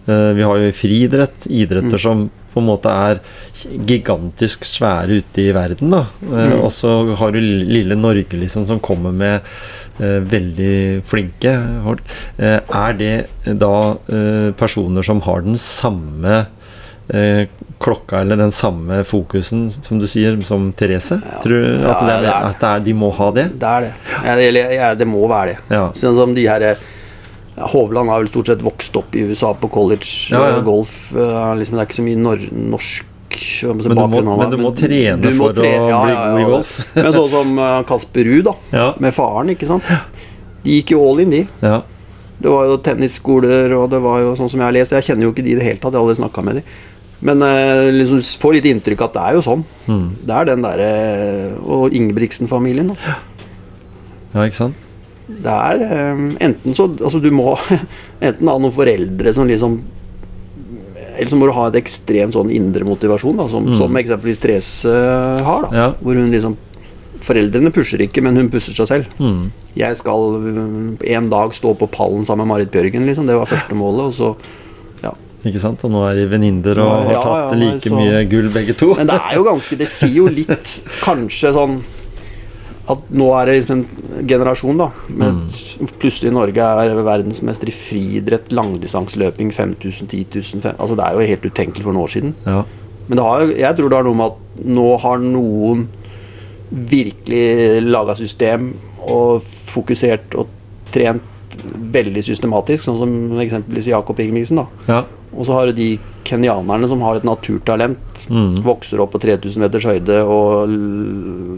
eh, 0.08 0.30
Vi 0.38 0.42
har 0.46 0.62
jo 0.62 0.72
friidrett, 0.74 1.46
idretter 1.50 1.98
Mm. 1.98 2.04
som 2.06 2.30
på 2.52 2.60
en 2.60 2.66
måte 2.68 2.90
er 2.92 3.20
gigantisk 3.88 4.66
svære 4.68 5.20
ute 5.22 5.40
i 5.46 5.52
verden. 5.56 5.90
da 5.94 6.02
Eh, 6.22 6.50
Mm. 6.52 6.64
Og 6.64 6.70
så 6.72 7.14
har 7.16 7.30
du 7.32 7.38
lille 7.40 7.94
Norge 7.96 8.36
liksom 8.36 8.66
som 8.66 8.80
kommer 8.80 9.12
med 9.12 9.40
eh, 10.00 10.20
veldig 10.20 11.02
flinke 11.08 11.54
folk. 11.84 12.00
Eh, 12.38 12.60
er 12.68 12.92
det 12.92 13.26
da 13.58 13.96
eh, 14.08 14.50
personer 14.52 15.02
som 15.02 15.20
har 15.22 15.40
den 15.42 15.56
samme 15.56 16.46
eh, 17.12 17.46
klokka 17.82 18.20
eller 18.22 18.36
den 18.40 18.52
samme 18.54 19.02
fokusen, 19.04 19.66
som 19.70 19.98
du 19.98 20.06
sier, 20.06 20.36
som 20.46 20.70
Therese? 20.72 21.18
Tror 21.42 21.62
du 21.64 21.82
Ja, 21.82 21.92
at, 21.92 22.00
det 22.06 22.14
er, 22.14 22.20
det 22.22 22.32
er- 22.32 22.48
at 22.50 22.60
det 22.62 22.68
er, 22.72 22.80
de 22.88 22.94
må 22.94 23.10
ha 23.16 23.30
det? 23.36 23.46
Det 23.58 23.68
er 23.68 23.80
det. 23.88 23.92
Ja, 24.24 24.36
det, 24.38 24.48
eller, 24.48 24.72
ja, 24.78 24.90
det 24.94 25.06
må 25.10 25.22
være 25.28 25.46
det. 25.54 25.58
Ja. 25.74 25.86
Sånn 25.98 26.16
som 26.16 26.34
de 26.34 26.46
her 26.48 26.66
Hovland 27.72 28.08
har 28.08 28.22
vel 28.22 28.30
stort 28.32 28.46
sett 28.48 28.62
vokst 28.64 28.94
opp 28.96 29.14
i 29.14 29.26
USA 29.28 29.52
på 29.54 29.68
college, 29.68 30.06
Ja, 30.32 30.38
ja. 30.48 30.56
eh, 30.56 30.62
golf 30.64 31.12
eh, 31.12 31.54
liksom, 31.60 31.76
Det 31.76 31.82
er 31.82 31.88
ikke 31.90 31.98
så 32.00 32.06
mye 32.06 32.16
nor 32.22 32.46
norsk 32.50 33.04
Men 33.62 33.78
du 33.78 33.88
må- 33.94 34.36
men 34.38 34.50
du 34.50 34.56
må 34.60 34.70
trene 34.76 35.32
for 35.36 35.52
å 35.52 35.56
bli 35.56 35.70
god 35.72 36.40
i 36.40 36.44
golf. 36.48 36.72
men 36.96 37.12
sånn 37.12 37.30
som 37.30 37.58
eh, 37.58 37.82
Kasper 37.88 38.24
Ruud, 38.28 38.44
da. 38.44 38.54
Ja. 38.72 38.86
Med 39.00 39.14
faren, 39.16 39.52
ikke 39.54 39.66
sant. 39.68 39.84
De 40.64 40.70
gikk 40.80 40.92
jo 40.96 41.02
all 41.10 41.20
in, 41.24 41.30
de. 41.30 41.42
Ja. 41.62 41.82
Det 42.42 42.50
var 42.50 42.64
jo 42.66 42.76
tennisskoler, 42.82 43.72
og 43.78 43.88
det 43.92 44.00
var 44.02 44.20
jo 44.20 44.32
sånn 44.36 44.50
som 44.50 44.60
jeg 44.60 44.66
har 44.66 44.72
lest. 44.76 44.92
Jeg 44.96 45.06
kjenner 45.06 45.28
jo 45.28 45.32
ikke 45.32 45.44
de 45.46 45.52
i 45.52 45.58
det 45.60 45.64
hele 45.64 45.78
tatt, 45.78 45.92
jeg 45.92 46.00
har 46.00 46.08
aldri 46.08 46.18
snakka 46.20 46.44
med 46.44 46.58
de. 46.60 46.62
Men 47.22 47.42
eh, 47.46 47.88
liksom 47.94 48.18
får 48.42 48.56
litt 48.56 48.64
inntrykk 48.66 49.04
at 49.06 49.12
det 49.14 49.22
er 49.28 49.36
jo 49.38 49.42
sånn. 49.46 49.60
Mm. 49.86 50.06
Det 50.26 50.34
er 50.40 50.48
den 50.48 50.64
derre 50.64 50.88
Og 51.62 51.94
Ingebrigtsen-familien, 51.94 52.88
da. 52.90 53.14
ja, 54.34 54.46
ikke 54.48 54.58
sant? 54.58 54.88
Det 55.28 55.52
er 55.54 55.84
eh, 55.86 56.22
enten 56.48 56.74
så 56.76 56.88
Altså, 56.98 57.20
du 57.22 57.30
må 57.34 57.52
enten 58.26 58.48
ha 58.50 58.56
noen 58.58 58.74
foreldre 58.74 59.32
som 59.36 59.46
liksom 59.48 59.78
Eller 61.14 61.30
så 61.30 61.38
må 61.38 61.46
du 61.46 61.54
ha 61.54 61.68
et 61.70 61.78
ekstremt 61.82 62.34
sånn 62.34 62.50
indre 62.52 62.84
motivasjon, 62.88 63.36
da, 63.38 63.46
som, 63.52 63.66
Mm. 63.70 63.76
som 63.78 63.96
eksempelvis 64.00 64.40
Therese 64.42 64.90
eh, 64.90 65.42
har. 65.46 65.68
da 65.68 65.76
Ja. 65.78 65.88
Hvor 66.02 66.18
hun 66.18 66.30
liksom 66.34 66.56
Foreldrene 67.22 67.70
pusher 67.70 68.00
ikke, 68.02 68.18
men 68.24 68.34
hun 68.34 68.48
pusher 68.50 68.74
seg 68.74 68.88
selv. 68.88 69.10
Mm. 69.22 69.44
Jeg 69.78 69.94
skal 70.00 70.32
øh, 70.42 70.96
en 71.14 71.28
dag 71.30 71.52
stå 71.54 71.70
på 71.78 71.86
pallen 71.94 72.24
sammen 72.26 72.48
med 72.48 72.50
Marit 72.56 72.72
Bjørgen, 72.74 73.04
liksom. 73.06 73.28
Det 73.30 73.36
var 73.38 73.46
første 73.46 73.76
målet. 73.78 74.08
Og 74.08 74.16
så. 74.16 74.32
Ikke 75.44 75.58
sant? 75.60 75.82
Og 75.84 75.90
nå 75.90 76.04
er 76.10 76.14
de 76.20 76.26
venninner 76.30 76.78
og 76.78 76.90
har 77.06 77.12
Ja, 77.12 77.22
tatt 77.22 77.52
ja, 77.52 77.58
like 77.58 77.88
så- 77.88 77.96
mye 77.96 78.28
gull 78.30 78.48
begge 78.54 78.76
to. 78.78 78.94
Men 78.94 79.06
det 79.08 79.16
er 79.20 79.34
jo 79.34 79.44
ganske 79.44 79.78
Det 79.78 79.88
sier 79.88 80.14
jo 80.14 80.26
litt, 80.28 80.80
kanskje 81.02 81.52
sånn 81.56 81.82
at 82.92 82.98
nå 83.14 83.26
er 83.40 83.46
det 83.46 83.54
liksom 83.60 83.78
en 84.18 84.26
generasjon, 84.26 84.76
da. 84.78 84.88
Med 85.08 85.34
Mm. 85.34 85.88
Plutselig 86.02 86.32
Norge 86.32 86.58
er 86.58 86.94
verdensmester 87.02 87.68
i 87.68 87.70
friidrett, 87.74 88.50
langdistanseløping, 88.50 89.52
5000, 89.54 90.08
10 90.08 90.26
000 90.34 90.60
fem- 90.62 90.76
Altså 90.78 90.96
Det 90.96 91.04
er 91.06 91.12
jo 91.14 91.26
helt 91.30 91.42
utenkelig 91.46 91.82
for 91.84 91.92
noen 91.92 92.04
år 92.04 92.10
siden. 92.10 92.34
Ja. 92.46 92.64
Men 93.08 93.16
det 93.18 93.24
har, 93.24 93.40
jeg 93.46 93.76
tror 93.76 93.88
det 93.88 93.96
har 93.98 94.04
noe 94.04 94.14
med 94.14 94.26
at 94.26 94.66
nå 94.66 95.00
har 95.00 95.18
noen 95.18 95.88
virkelig 96.72 97.82
laga 97.84 98.14
system 98.16 98.72
og 99.06 99.42
fokusert 99.42 100.34
og 100.38 100.48
trent 100.92 101.22
veldig 101.92 102.22
systematisk, 102.24 102.84
sånn 102.86 102.98
som 102.98 103.40
eksempelvis 103.42 103.86
Jakob 103.92 104.18
Ingebrigtsen. 104.22 104.56
da. 104.56 104.66
ja. 104.88 105.02
Og 105.32 105.46
så 105.48 105.54
har 105.56 105.68
du 105.68 105.76
de 105.76 105.88
kenyanerne 106.28 106.88
som 106.90 107.00
har 107.04 107.18
et 107.18 107.26
naturtalent. 107.26 108.24
Mm. 108.28 108.60
Vokser 108.66 109.00
opp 109.02 109.14
på 109.14 109.22
3000 109.22 109.62
meters 109.62 109.86
høyde, 109.88 110.18
og 110.28 110.74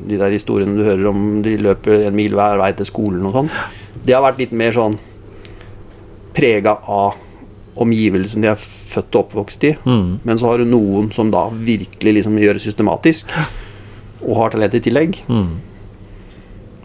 de 0.09 0.20
der 0.20 0.35
historiene 0.35 0.79
du 0.79 0.87
hører 0.87 1.11
om 1.11 1.43
de 1.45 1.57
løper 1.59 2.07
en 2.07 2.16
mil 2.16 2.37
hver 2.39 2.61
vei 2.62 2.70
til 2.79 2.89
skolen 2.89 3.27
og 3.27 3.37
sånn. 3.39 3.51
Det 4.05 4.14
har 4.14 4.25
vært 4.25 4.41
litt 4.45 4.55
mer 4.57 4.77
sånn 4.77 4.99
prega 6.35 6.79
av 6.91 7.20
omgivelsen 7.81 8.45
de 8.45 8.51
er 8.53 8.59
født 8.61 9.16
og 9.16 9.25
oppvokst 9.25 9.66
i. 9.66 9.75
Mm. 9.83 10.09
Men 10.22 10.41
så 10.41 10.53
har 10.53 10.62
du 10.62 10.70
noen 10.70 11.11
som 11.14 11.31
da 11.35 11.49
virkelig 11.51 12.20
liksom 12.20 12.39
gjør 12.39 12.59
det 12.59 12.66
systematisk, 12.66 13.33
og 14.25 14.39
har 14.39 14.55
talent 14.55 14.77
i 14.79 14.83
tillegg. 14.85 15.18
Mm. 15.29 15.49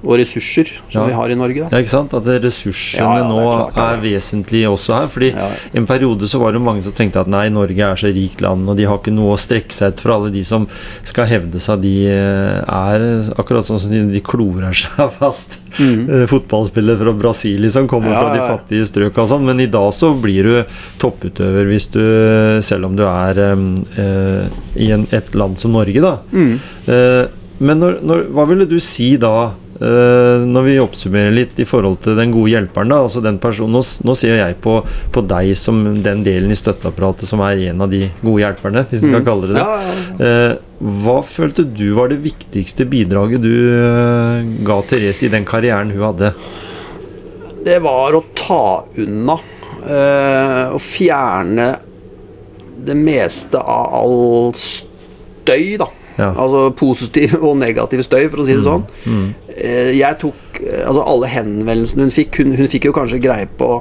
Og 0.03 0.17
ressurser, 0.19 0.69
som 0.91 1.01
Ja. 1.01 1.07
vi 1.07 1.13
har 1.13 1.29
i 1.29 1.35
Norge. 1.35 1.59
da. 1.65 1.69
Ja, 1.71 1.83
ikke 1.83 1.89
sant? 1.91 2.13
At 2.13 2.23
ressursene 2.23 2.99
Ja, 2.99 3.17
ja, 3.17 3.23
det 3.23 3.25
er 3.25 3.29
nå 3.29 3.71
klart 3.73 3.77
er 3.83 4.01
vesentlige 4.03 4.69
også 4.69 4.93
her. 4.99 5.07
Fordi 5.07 5.29
en 5.75 5.85
periode 5.87 6.27
så 6.27 6.39
var 6.39 6.51
det 6.53 6.61
mange 6.61 6.81
som 6.83 6.91
tenkte 6.93 7.19
at 7.19 7.27
nei, 7.27 7.49
Norge 7.49 7.79
er 7.79 7.95
så 7.99 8.07
rikt 8.13 8.41
land, 8.41 8.69
og 8.69 8.77
de 8.77 8.85
har 8.85 8.97
ikke 8.97 9.13
noe 9.13 9.33
å 9.35 9.37
strekke 9.39 9.71
seg 9.75 9.93
etter. 9.93 10.01
For 10.07 10.11
alle 10.15 10.31
de 10.31 10.43
som 10.43 10.67
skal 11.03 11.25
hevde 11.27 11.59
seg, 11.59 11.81
de 11.81 12.07
eh, 12.07 12.63
er 12.63 13.33
akkurat 13.37 13.65
sånn 13.67 13.79
som 13.79 13.91
de, 13.91 14.03
de 14.13 14.21
klorer 14.21 14.73
seg 14.81 15.11
fast. 15.19 15.59
Eh, 15.79 16.25
Fotballspillere 16.29 16.97
fra 17.03 17.13
Brasil 17.13 17.69
som 17.71 17.87
kommer 17.87 18.09
Mm. 18.09 18.13
Ja, 18.13 18.19
fra 18.21 18.33
de 18.33 18.39
fattige 18.47 18.85
strøk 18.87 19.17
og 19.19 19.27
sånn. 19.29 19.43
Men 19.45 19.59
i 19.59 19.67
dag 19.67 19.91
så 19.93 20.13
blir 20.19 20.43
du 20.43 20.65
topputøver 20.97 21.67
hvis 21.69 21.89
du, 21.91 21.99
selv 22.65 22.85
om 22.89 22.95
du 22.95 23.03
er 23.05 23.37
um, 23.53 23.85
uh, 23.97 24.47
i 24.79 24.89
en, 24.95 25.05
et 25.11 25.33
land 25.35 25.57
som 25.59 25.71
Norge, 25.75 25.99
da. 26.01 26.17
Mm. 26.33 26.55
Uh, 26.87 27.27
men 27.59 27.79
når, 27.81 27.99
når, 28.07 28.23
hva 28.33 28.45
ville 28.47 28.65
du 28.69 28.77
si 28.79 29.11
da, 29.19 29.51
når 29.79 30.65
vi 30.65 30.73
oppsummerer 30.83 31.31
litt 31.31 31.59
i 31.63 31.65
forhold 31.67 32.01
til 32.03 32.17
den 32.19 32.33
gode 32.35 32.51
hjelperen? 32.51 32.91
da, 32.91 32.97
altså 33.05 33.21
den 33.23 33.37
personen, 33.39 33.77
Nå, 33.77 33.83
nå 34.03 34.15
ser 34.17 34.35
jeg 34.35 34.57
på, 34.63 34.79
på 35.13 35.23
deg 35.23 35.53
som 35.59 35.79
den 36.03 36.23
delen 36.25 36.51
i 36.51 36.57
støtteapparatet 36.59 37.29
som 37.29 37.43
er 37.45 37.61
en 37.69 37.85
av 37.85 37.91
de 37.91 38.09
gode 38.19 38.41
hjelperne, 38.43 38.83
hvis 38.89 39.05
vi 39.05 39.11
skal 39.13 39.23
kalle 39.27 39.47
det 39.47 39.55
det. 39.55 39.63
Ja, 39.63 39.77
ja, 39.83 39.93
ja. 39.93 40.31
Eh, 40.49 40.57
hva 41.03 41.19
følte 41.27 41.65
du 41.67 41.91
var 41.97 42.11
det 42.11 42.21
viktigste 42.23 42.87
bidraget 42.89 43.43
du 43.43 43.51
eh, 43.51 44.49
ga 44.67 44.79
Therese 44.87 45.27
i 45.27 45.31
den 45.33 45.47
karrieren 45.47 45.91
hun 45.91 46.05
hadde? 46.07 46.33
Det 47.65 47.79
var 47.83 48.15
å 48.15 48.23
ta 48.37 48.63
unna 49.03 49.35
eh, 49.83 50.65
og 50.71 50.81
fjerne 50.83 51.69
det 52.87 52.95
meste 52.95 53.59
av 53.59 53.95
all 53.99 54.53
støy, 54.55 55.75
da. 55.81 55.89
Ja. 56.19 56.29
Altså 56.31 56.69
positiv 56.75 57.35
og 57.39 57.57
negativ 57.59 58.03
støy, 58.07 58.25
for 58.31 58.43
å 58.43 58.47
si 58.47 58.55
det 58.55 58.63
sånn. 58.65 58.85
Mm. 59.03 59.27
Eh, 59.47 59.48
jeg 59.95 60.19
tok 60.21 60.59
eh, 60.63 60.83
Altså, 60.85 61.03
alle 61.03 61.31
henvendelsene 61.31 62.07
hun 62.07 62.13
fikk 62.13 62.41
Hun, 62.41 62.53
hun 62.59 62.69
fikk 62.71 62.89
jo 62.89 62.95
kanskje 62.95 63.21
greie 63.23 63.49
på 63.59 63.71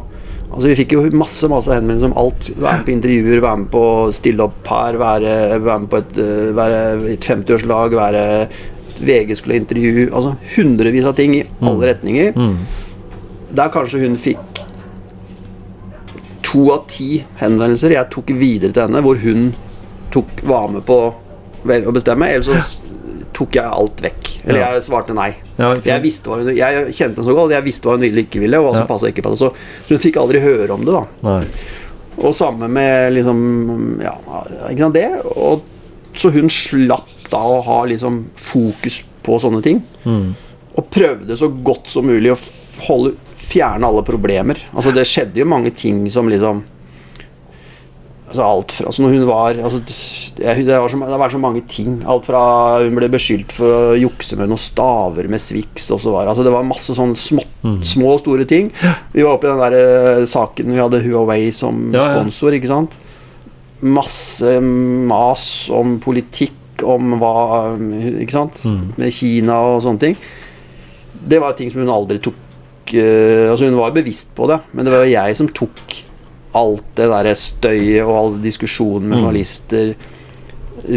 Altså, 0.49 0.71
Vi 0.71 0.79
fikk 0.79 0.95
jo 0.97 1.05
masse 1.13 1.49
masse 1.53 1.69
henvendelser 1.69 2.09
om 2.09 2.17
alt. 2.17 2.47
Være 2.57 2.79
med 2.79 2.87
på 2.87 2.93
intervjuer, 2.95 3.43
være 3.45 3.61
med 3.61 3.71
på 3.75 3.83
å 3.85 4.13
stille 4.17 4.47
opp 4.47 4.71
her, 4.73 4.97
være, 4.97 5.35
være 5.61 5.83
med 5.83 5.91
på 5.93 6.01
et, 6.01 6.15
eh, 6.25 6.47
være 6.57 6.79
et 7.13 7.29
50-årslag, 7.29 7.97
være 7.99 8.23
VG 9.05 9.37
skulle 9.39 9.59
intervjue 9.61 10.09
Altså 10.09 10.33
hundrevis 10.57 11.07
av 11.07 11.19
ting 11.21 11.37
i 11.37 11.45
alle 11.61 11.93
retninger. 11.93 12.33
Mm. 12.33 12.57
Der 13.61 13.75
kanskje 13.77 14.01
hun 14.07 14.17
fikk 14.21 14.65
to 16.49 16.65
av 16.73 16.87
ti 16.89 17.23
henvendelser 17.43 17.93
jeg 17.99 18.13
tok 18.15 18.33
videre 18.41 18.73
til 18.73 18.87
henne, 18.87 19.05
hvor 19.05 19.21
hun 19.21 19.51
tok, 20.15 20.31
var 20.49 20.71
med 20.73 20.87
på 20.89 20.99
å 21.13 21.93
bestemme, 21.93 22.31
eller 22.33 22.47
så 22.47 22.57
tok 23.39 23.57
jeg 23.61 23.71
alt 23.79 24.01
vekk. 24.03 24.31
Eller 24.49 24.65
jeg 24.65 24.85
svarte 24.89 25.15
nei. 25.15 25.31
Ja. 25.59 25.73
Jeg 25.87 26.03
visste 26.03 26.31
hva 26.31 26.41
hun 26.41 26.49
Jeg 26.57 26.93
kjente 26.97 27.21
henne 27.21 27.27
så 27.29 27.35
godt, 27.37 27.55
jeg 27.55 27.67
visste 27.67 27.87
hva 27.89 27.95
hun 27.97 28.05
ville 28.07 28.25
ikke 28.27 28.43
ville, 28.43 28.59
og 28.59 28.67
hva 28.69 28.73
som 28.75 28.83
Ja. 28.83 28.89
passet 28.91 29.09
på 29.09 29.13
ikke 29.15 29.27
passet. 29.29 29.39
Så, 29.39 29.53
så 29.87 29.95
hun 29.95 30.03
fikk 30.03 30.19
aldri 30.23 30.43
høre 30.43 30.75
om 30.75 30.87
det, 30.87 30.95
da. 30.97 31.05
Nei. 31.29 31.43
Og 32.19 32.35
samme 32.35 32.67
med 32.69 33.13
liksom 33.15 33.43
Ja, 34.03 34.17
ikke 34.73 34.83
sant 34.89 34.99
det? 34.99 35.07
Og 35.37 35.63
så 36.19 36.33
hun 36.35 36.49
slapp 36.51 37.07
da 37.31 37.39
å 37.47 37.61
ha 37.63 37.85
liksom 37.87 38.25
fokus 38.35 39.03
på 39.23 39.39
sånne 39.39 39.63
ting. 39.63 39.83
Mm. 40.05 40.33
Og 40.79 40.89
prøvde 40.91 41.37
så 41.39 41.47
godt 41.63 41.91
som 41.93 42.07
mulig 42.11 42.33
å 42.35 42.39
holde, 42.89 43.15
fjerne 43.49 43.87
alle 43.87 44.03
problemer. 44.07 44.59
Altså 44.75 44.91
Det 44.95 45.07
skjedde 45.09 45.41
jo 45.41 45.47
mange 45.49 45.71
ting 45.75 46.03
som 46.11 46.29
liksom 46.29 46.65
Altså 48.29 48.45
alt 48.45 48.73
fra 48.77 48.91
altså 48.91 49.01
når 49.07 49.15
hun 49.15 49.23
var 49.25 49.57
altså, 49.65 49.79
det, 49.81 49.95
det, 50.69 50.75
var 50.77 50.91
så, 50.93 50.99
det 51.09 51.19
var 51.23 51.33
så 51.33 51.39
mange 51.41 51.63
ting. 51.65 51.95
Alt 52.05 52.27
fra 52.29 52.43
hun 52.85 52.97
ble 52.99 53.09
beskyldt 53.13 53.55
for 53.57 53.73
å 53.73 53.97
jukse 53.97 54.37
med 54.37 54.51
noen 54.53 54.61
staver 54.61 55.31
med 55.33 55.41
Swix. 55.41 55.87
Og 55.97 56.03
så 56.05 56.13
var, 56.13 56.29
altså 56.29 56.45
det 56.45 56.53
var 56.53 56.67
masse 56.69 56.93
sånne 56.99 57.17
små, 57.17 57.45
små 57.89 58.11
og 58.19 58.21
store 58.21 58.45
ting. 58.51 58.69
Vi 59.15 59.25
var 59.25 59.39
oppe 59.39 59.49
i 59.49 59.53
den 59.55 59.63
der 59.65 59.77
eh, 59.79 60.25
saken 60.29 60.75
vi 60.75 60.83
hadde 60.83 61.01
Huawei 61.07 61.49
som 61.57 61.87
Ja, 61.97 62.03
ja. 62.05 62.19
sponsor. 62.19 62.53
ikke 62.59 62.69
sant? 62.73 62.99
Masse 63.81 64.57
mas 64.61 65.47
om 65.73 65.97
politikk, 66.03 66.55
om 66.83 67.17
hva 67.19 67.33
Ikke 68.23 68.35
sant? 68.35 68.61
Mm. 68.67 68.83
Med 68.99 69.15
Kina 69.15 69.57
og 69.73 69.81
sånne 69.87 70.03
ting. 70.03 70.19
Det 71.29 71.41
var 71.43 71.57
ting 71.59 71.71
som 71.73 71.81
hun 71.83 71.91
aldri 71.91 72.21
tok 72.23 72.93
eh, 72.95 73.49
Altså 73.51 73.67
Hun 73.67 73.79
var 73.81 73.95
bevisst 73.97 74.31
på 74.37 74.47
det, 74.51 74.61
men 74.77 74.87
det 74.87 74.93
var 74.95 75.09
jeg 75.09 75.39
som 75.39 75.49
tok 75.51 75.97
alt 76.57 76.85
det 76.97 77.09
der 77.11 77.29
støyet 77.37 78.05
og 78.07 78.15
alle 78.17 78.43
diskusjonene 78.45 79.09
med 79.09 79.19
Mm. 79.19 79.25
journalister 79.25 79.95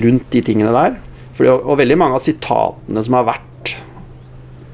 rundt 0.06 0.30
de 0.32 0.42
tingene 0.42 0.72
der. 0.72 0.96
Fordi, 1.34 1.50
og, 1.50 1.66
og 1.72 1.78
veldig 1.80 1.98
mange 1.98 2.16
av 2.16 2.22
sitatene 2.24 3.04
som 3.04 3.14
har 3.18 3.26
vært 3.32 3.74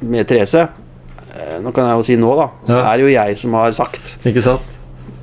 med 0.01 0.27
Therese 0.29 0.67
eh, 0.67 1.57
Nå 1.63 1.71
kan 1.73 1.87
jeg 1.87 1.97
jo 1.97 2.03
si 2.05 2.15
nå, 2.19 2.31
da. 2.37 2.47
Ja. 2.69 2.79
er 2.93 2.99
jo 3.01 3.07
jeg 3.09 3.37
som 3.37 3.53
har 3.57 3.71
sagt. 3.71 4.17
Ikke 4.25 4.41
sant? 4.45 4.79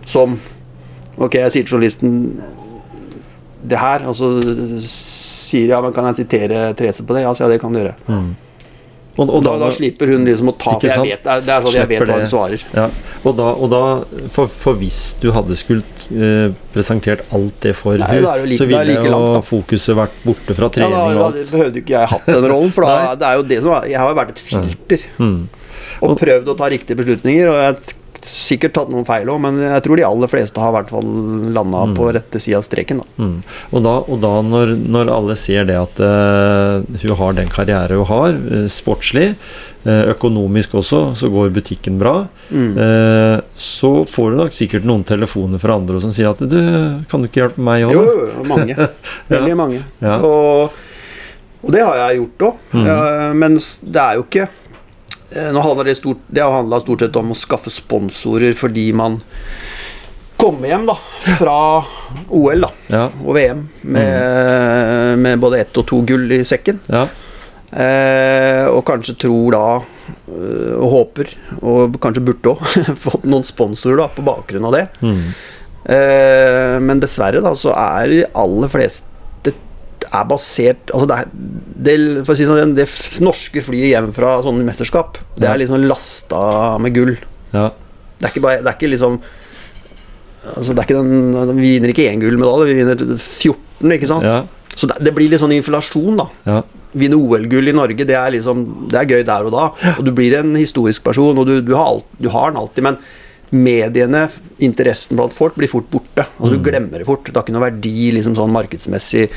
Som 0.07 0.39
Ok, 1.17 1.35
jeg 1.39 1.53
sier 1.55 1.63
til 1.63 1.77
journalisten 1.77 2.43
det 3.65 3.79
her, 3.79 4.03
og 4.11 4.17
så 4.19 4.27
sier 4.83 5.71
ja, 5.71 5.79
men 5.81 5.93
kan 5.95 6.09
jeg 6.11 6.25
sitere 6.25 6.75
Therese 6.77 7.05
på 7.07 7.15
det? 7.15 7.23
Ja, 7.23 7.31
så 7.33 7.45
ja, 7.45 7.53
det 7.53 7.61
kan 7.63 7.73
du 7.73 7.79
gjøre. 7.79 7.95
Mm. 8.11 8.33
Og, 9.15 9.29
Og 9.31 9.45
da, 9.47 9.53
da 9.63 9.69
slipper 9.71 10.11
hun 10.11 10.25
liksom 10.27 10.49
å 10.51 10.55
ta 10.59 10.73
For 10.75 10.91
jeg 10.91 11.05
vet, 11.07 11.21
det 11.23 11.31
er, 11.31 11.43
det 11.47 11.59
sånn 11.63 11.77
jeg 11.77 11.91
vet 11.93 12.09
hva 12.09 12.17
hun 12.19 12.31
svarer. 12.33 12.65
Ja, 12.75 12.87
og 13.23 13.37
da, 13.39 13.47
og 13.55 13.71
da 13.71 13.83
for, 14.35 14.51
for 14.51 14.75
hvis 14.81 15.01
du 15.23 15.29
hadde 15.37 15.55
skulle 15.61 15.85
eh, 16.11 16.51
presentert 16.75 17.23
alt 17.31 17.55
det 17.63 17.77
for 17.79 17.95
Nei, 18.03 18.09
hun, 18.17 18.27
det 18.27 18.49
like- 18.51 18.59
så 18.59 18.67
ville 18.67 18.85
like 18.91 19.07
jo 19.07 19.13
langt, 19.15 19.47
fokuset 19.47 19.95
vært 20.01 20.19
borte 20.27 20.57
fra 20.59 20.67
Ja, 20.67 20.75
trening 20.79 20.97
da, 20.99 21.05
og 21.29 21.37
da 21.39 21.45
behøvde 21.55 21.83
ikke 21.85 21.95
jeg 21.95 22.11
hatt 22.17 22.27
den 22.27 22.49
rollen, 22.51 22.73
for 22.75 22.89
da, 22.91 23.15
det 23.23 23.29
er 23.31 23.39
jo 23.39 23.47
det 23.55 23.61
som 23.63 23.77
Jeg 23.93 24.01
har 24.03 24.11
jo 24.11 24.19
vært 24.19 24.35
et 24.35 24.43
filter. 24.51 25.07
Mm. 25.23 25.39
og 26.05 26.19
prøvd 26.19 26.51
å 26.51 26.57
ta 26.59 26.73
riktige 26.75 26.99
beslutninger, 26.99 27.53
og 27.55 27.61
jeg 27.63 27.95
sikkert 28.29 28.75
tatt 28.77 28.91
noen 28.93 29.05
feil 29.09 29.29
òg, 29.31 29.41
men 29.45 29.59
jeg 29.63 29.83
tror 29.85 29.99
de 30.01 30.05
aller 30.07 30.31
fleste 30.31 30.61
har 30.63 30.73
i 30.73 30.77
hvert 30.79 30.91
fall 30.95 31.11
landa 31.57 31.83
på 31.97 32.09
rette 32.17 32.41
sida 32.43 32.59
av 32.61 32.65
streken. 32.67 33.01
da. 33.03 33.25
Mm. 33.25 33.37
Og 33.75 33.85
da, 33.85 33.93
og 34.13 34.23
da 34.23 34.33
når, 34.47 34.73
når 34.95 35.13
alle 35.13 35.37
ser 35.41 35.69
det 35.69 35.77
at 35.81 35.99
uh, 36.01 36.81
hun 37.05 37.17
har 37.21 37.37
den 37.39 37.53
karriere 37.53 37.99
hun 38.01 38.09
har, 38.11 38.35
uh, 38.37 38.65
sportslig, 38.73 39.35
uh, 39.85 40.05
økonomisk 40.15 40.75
også, 40.81 41.03
så 41.21 41.31
går 41.33 41.53
butikken 41.57 42.01
bra, 42.01 42.17
Mm. 42.55 42.75
så 43.57 43.89
får 44.07 44.31
du 44.31 44.37
nok 44.37 44.53
sikkert 44.55 44.85
noen 44.85 45.03
telefoner 45.09 45.59
fra 45.59 45.79
andre 45.79 46.01
som 46.03 46.13
sier 46.13 46.29
at 46.29 46.43
du, 46.45 46.59
kan 47.09 47.23
du 47.23 47.27
ikke 47.27 47.41
hjelpe 47.41 47.63
meg 47.65 47.87
òg, 47.89 47.95
Jo, 47.97 48.03
jo, 48.29 48.45
mange. 48.51 48.77
Veldig 49.33 49.57
mange. 49.57 49.81
Ja. 50.05 50.19
Og, 50.21 50.75
og 51.65 51.73
det 51.73 51.81
har 51.87 51.97
jeg 52.03 52.21
gjort 52.21 52.45
òg. 52.51 52.61
Mhm. 52.77 53.41
men 53.41 53.57
det 53.57 54.03
er 54.05 54.19
jo 54.21 54.27
ikke 54.29 54.47
Nå 55.35 55.61
handler 55.65 55.89
det 55.91 55.97
stort 55.99 56.21
Det 56.31 56.43
har 56.45 56.53
handla 56.61 56.79
stort 56.83 57.01
sett 57.03 57.17
om 57.19 57.33
å 57.35 57.37
skaffe 57.39 57.71
sponsorer 57.73 58.55
fordi 58.59 58.89
man 58.95 59.17
kommer 60.39 60.69
hjem 60.69 60.85
da 60.87 60.95
fra 61.39 61.57
OL 62.35 62.65
da 62.67 62.71
Ja. 62.93 63.05
og 63.25 63.35
VM 63.37 63.61
med, 63.83 65.19
med 65.19 65.39
både 65.41 65.61
ett 65.63 65.79
og 65.81 65.87
to 65.89 66.01
gull 66.07 66.31
i 66.37 66.43
sekken. 66.47 66.81
ja. 66.91 67.07
Eh, 67.75 68.67
og 68.71 68.85
kanskje 68.87 69.17
tror 69.19 69.51
da 69.55 69.63
øh, 70.31 70.75
og 70.79 70.91
håper, 70.93 71.31
og 71.63 71.97
kanskje 72.03 72.23
burde 72.29 72.53
òg, 72.53 72.61
fått 73.07 73.25
noen 73.27 73.43
sponsorer 73.47 73.99
da 73.99 74.07
på 74.15 74.23
bakgrunn 74.27 74.69
av 74.69 74.77
det. 74.77 74.85
Mm. 75.03 75.25
Eh, 75.97 76.77
men 76.85 77.01
dessverre 77.03 77.43
da 77.43 77.51
så 77.59 77.73
er 77.75 78.13
de 78.13 78.21
aller 78.45 78.71
fleste 78.71 79.11
er 80.15 80.27
basert 80.31 80.93
Altså 80.95 81.07
det, 81.11 81.19
det, 81.87 81.95
for 82.25 82.35
å 82.35 82.39
si 82.39 82.47
sånn, 82.49 82.75
det 82.77 82.87
norske 83.25 83.63
flyet 83.65 83.91
hjem 83.93 84.13
fra 84.17 84.37
sånne 84.47 84.67
mesterskap, 84.67 85.19
det 85.37 85.49
er 85.51 85.61
liksom 85.63 85.87
lasta 85.89 86.45
med 86.83 86.95
gull. 86.97 87.17
ja. 87.55 87.71
Det 88.15 88.29
er 88.29 88.33
ikke, 88.33 88.45
bare, 88.45 88.61
det 88.63 88.71
er 88.71 88.77
ikke 88.79 88.89
liksom 88.93 89.17
Altså 90.45 90.73
det 90.73 90.81
er 90.81 90.87
ikke 90.87 91.01
den, 91.01 91.57
Vi 91.59 91.73
vinner 91.75 91.91
ikke 91.93 92.07
én 92.09 92.23
gullmedalje, 92.23 92.69
vi 92.71 92.77
vinner 92.79 93.03
14, 93.17 93.95
ikke 93.97 94.11
sant? 94.11 94.25
Ja. 94.25 94.71
Så 94.75 94.89
det, 94.91 95.01
det 95.07 95.13
blir 95.17 95.31
litt 95.31 95.43
sånn 95.43 95.55
inflasjon, 95.57 96.19
da. 96.21 96.29
ja. 96.49 96.63
Vinne 96.95 97.19
OL-gull 97.19 97.73
i 97.73 97.75
Norge, 97.75 98.07
det 98.07 98.15
er 98.15 98.31
liksom 98.37 98.65
Det 98.93 99.01
er 99.01 99.11
gøy 99.11 99.27
der 99.27 99.49
og 99.49 99.55
da. 99.55 99.67
Og 99.97 100.03
du 100.07 100.13
blir 100.15 100.37
en 100.39 100.55
historisk 100.59 101.03
person, 101.07 101.41
og 101.43 101.49
du, 101.49 101.57
du, 101.65 101.75
har, 101.75 101.91
alt, 101.97 102.17
du 102.23 102.29
har 102.31 102.53
den 102.53 102.61
alltid, 102.63 102.87
men 102.87 103.01
mediene, 103.55 104.25
interessen 104.63 105.19
blant 105.19 105.35
folk, 105.35 105.57
blir 105.59 105.71
fort 105.71 105.87
borte. 105.91 106.25
Altså 106.39 106.57
Du 106.57 106.65
glemmer 106.65 107.03
det 107.03 107.07
fort. 107.09 107.27
Det 107.27 107.35
har 107.37 107.47
ikke 107.47 107.55
noe 107.55 107.67
verdi 107.69 108.11
liksom 108.17 108.37
sånn 108.39 108.55
markedsmessig. 108.55 109.29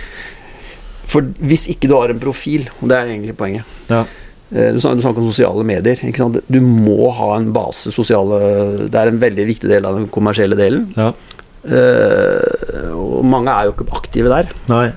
For 1.08 1.24
hvis 1.48 1.68
ikke 1.72 1.88
du 1.90 1.96
har 1.96 2.12
en 2.12 2.20
profil, 2.20 2.68
og 2.82 2.90
det 2.92 2.98
er 2.98 3.12
egentlig 3.14 3.38
poenget 3.40 3.64
ja. 3.92 4.04
Eh, 4.52 4.74
Du 4.76 4.80
snakker, 4.84 5.18
om 5.22 5.32
sosiale 5.32 5.64
medier. 5.68 6.00
Du 6.48 6.60
må 6.64 7.10
ha 7.16 7.34
en 7.38 7.50
base 7.56 7.92
sosiale 7.96 8.88
Det 8.88 8.96
er 8.96 9.12
en 9.12 9.20
veldig 9.20 9.48
viktig 9.48 9.72
del 9.72 9.88
av 9.88 9.96
den 10.00 10.08
kommersielle 10.12 10.60
delen. 10.60 10.90
ja. 10.98 11.12
Eh, 11.68 12.94
og 12.96 13.26
mange 13.28 13.52
er 13.52 13.68
jo 13.68 13.74
ikke 13.76 13.92
aktive 13.98 14.32
der. 14.32 14.52
Nei. 14.72 14.88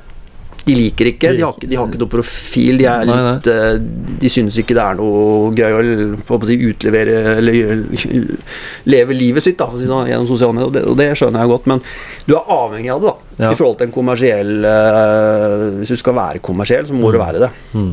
De 0.61 0.75
liker 0.77 1.09
ikke, 1.09 1.31
de 1.35 1.41
har 1.43 1.55
ikke, 1.57 1.69
de 1.71 1.79
har 1.79 1.89
ikke 1.89 1.99
noe 2.03 2.13
profil. 2.13 2.79
De 2.79 2.85
Nei, 2.87 3.07
nei. 3.09 3.21
litt 3.39 3.49
eh, 3.51 3.79
De 4.21 4.31
synes 4.31 4.59
ikke 4.61 4.77
det 4.77 4.85
er 4.85 4.99
noe 4.99 5.51
gøy 5.57 5.79
å 5.79 6.37
å 6.37 6.41
si, 6.47 6.59
utlevere 6.69 7.17
eller 7.39 7.81
leve 8.93 9.17
livet 9.17 9.47
sitt 9.47 9.59
da, 9.59 9.71
sånn, 9.73 10.11
gjennom 10.11 10.29
sosiale 10.29 10.55
medier. 10.57 10.69
Og 10.69 10.77
det, 10.77 10.85
og 10.93 10.99
det 11.01 11.09
skjønner 11.19 11.43
jeg 11.43 11.53
godt, 11.55 11.69
men 11.73 11.83
du 12.29 12.37
er 12.37 12.55
avhengig 12.61 12.93
av 12.95 13.03
det. 13.07 13.10
Ja. 13.41 13.51
I 13.51 13.57
forhold 13.57 13.79
til 13.81 13.89
en 13.89 13.95
kommersiell 13.95 14.51
uh, 14.69 15.79
Hvis 15.81 15.95
du 15.95 15.97
skal 15.97 16.17
være 16.19 16.43
kommersiell, 16.45 16.85
så 16.89 16.97
må 16.97 17.13
du 17.15 17.21
være 17.23 17.41
det. 17.47 17.51
Mm. 17.73 17.93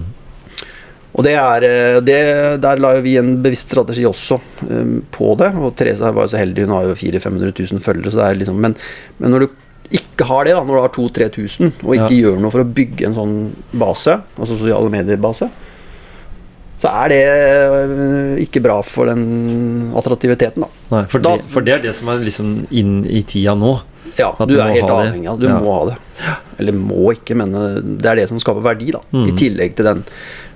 Og 1.17 1.25
det 1.25 1.33
er, 1.33 1.65
eh, 1.65 1.99
det, 2.05 2.17
Der 2.61 2.81
la 2.81 2.91
vi 3.01 3.15
en 3.17 3.37
bevisst 3.41 3.71
strategi 3.71 4.03
også 4.05 4.37
um, 4.69 4.99
på 5.11 5.31
det. 5.39 5.49
Og 5.57 5.71
Therese 5.77 6.11
var 6.13 6.27
jo 6.27 6.33
så 6.33 6.41
heldig, 6.41 6.67
hun 6.67 6.75
har 6.75 6.91
jo 6.91 6.97
400 6.99 7.53
000-500 7.57 7.71
000 7.73 7.81
følgere. 7.81 8.11
Så 8.13 8.19
det 8.19 8.27
er 8.27 8.41
liksom, 8.43 8.59
men, 8.61 8.75
men 9.17 9.33
når 9.33 9.45
du 9.45 9.47
ikke 9.97 10.27
har 10.27 10.45
det, 10.45 10.53
da, 10.53 10.65
når 10.67 10.75
du 10.75 10.83
har 10.83 10.93
2000-3000, 10.97 11.71
og 11.85 11.95
ikke 11.95 12.11
Ja. 12.11 12.19
gjør 12.27 12.41
noe 12.43 12.51
for 12.51 12.61
å 12.61 12.73
bygge 12.77 13.07
en 13.07 13.15
sånn 13.15 13.35
base, 13.71 14.17
altså 14.35 14.57
sosiale 14.59 14.91
medier-base, 14.91 15.47
så 16.77 16.91
er 16.91 17.09
det 17.09 17.21
ikke 18.43 18.61
bra 18.61 18.81
for 18.85 19.09
den 19.09 19.93
attraktiviteten, 19.97 20.65
da. 20.67 20.69
Nei, 20.91 21.05
for, 21.09 21.23
det, 21.23 21.31
for 21.49 21.65
det 21.65 21.73
er 21.73 21.85
det 21.87 21.95
som 21.97 22.11
er 22.13 22.21
liksom 22.21 22.51
inn 22.69 22.99
i 23.09 23.23
tida 23.25 23.55
nå. 23.57 23.79
Ja, 24.17 24.31
du 24.39 24.45
du 24.53 24.59
er 24.59 24.73
helt 24.73 24.89
avhengig 24.89 25.27
av 25.29 25.39
det. 25.39 25.47
Du 25.47 25.53
Ja. 25.53 25.59
må 25.59 25.73
ha 25.79 25.85
det. 25.91 25.97
Eller 26.59 26.73
må 26.73 27.11
ikke, 27.13 27.35
men 27.35 27.53
eh, 27.55 27.81
det 27.81 28.05
er 28.11 28.15
det 28.21 28.29
som 28.29 28.39
skaper 28.39 28.61
verdi, 28.65 28.91
da. 28.91 28.99
I 29.13 29.27
Mm. 29.31 29.37
tillegg 29.37 29.75
til 29.75 29.85
den. 29.85 30.03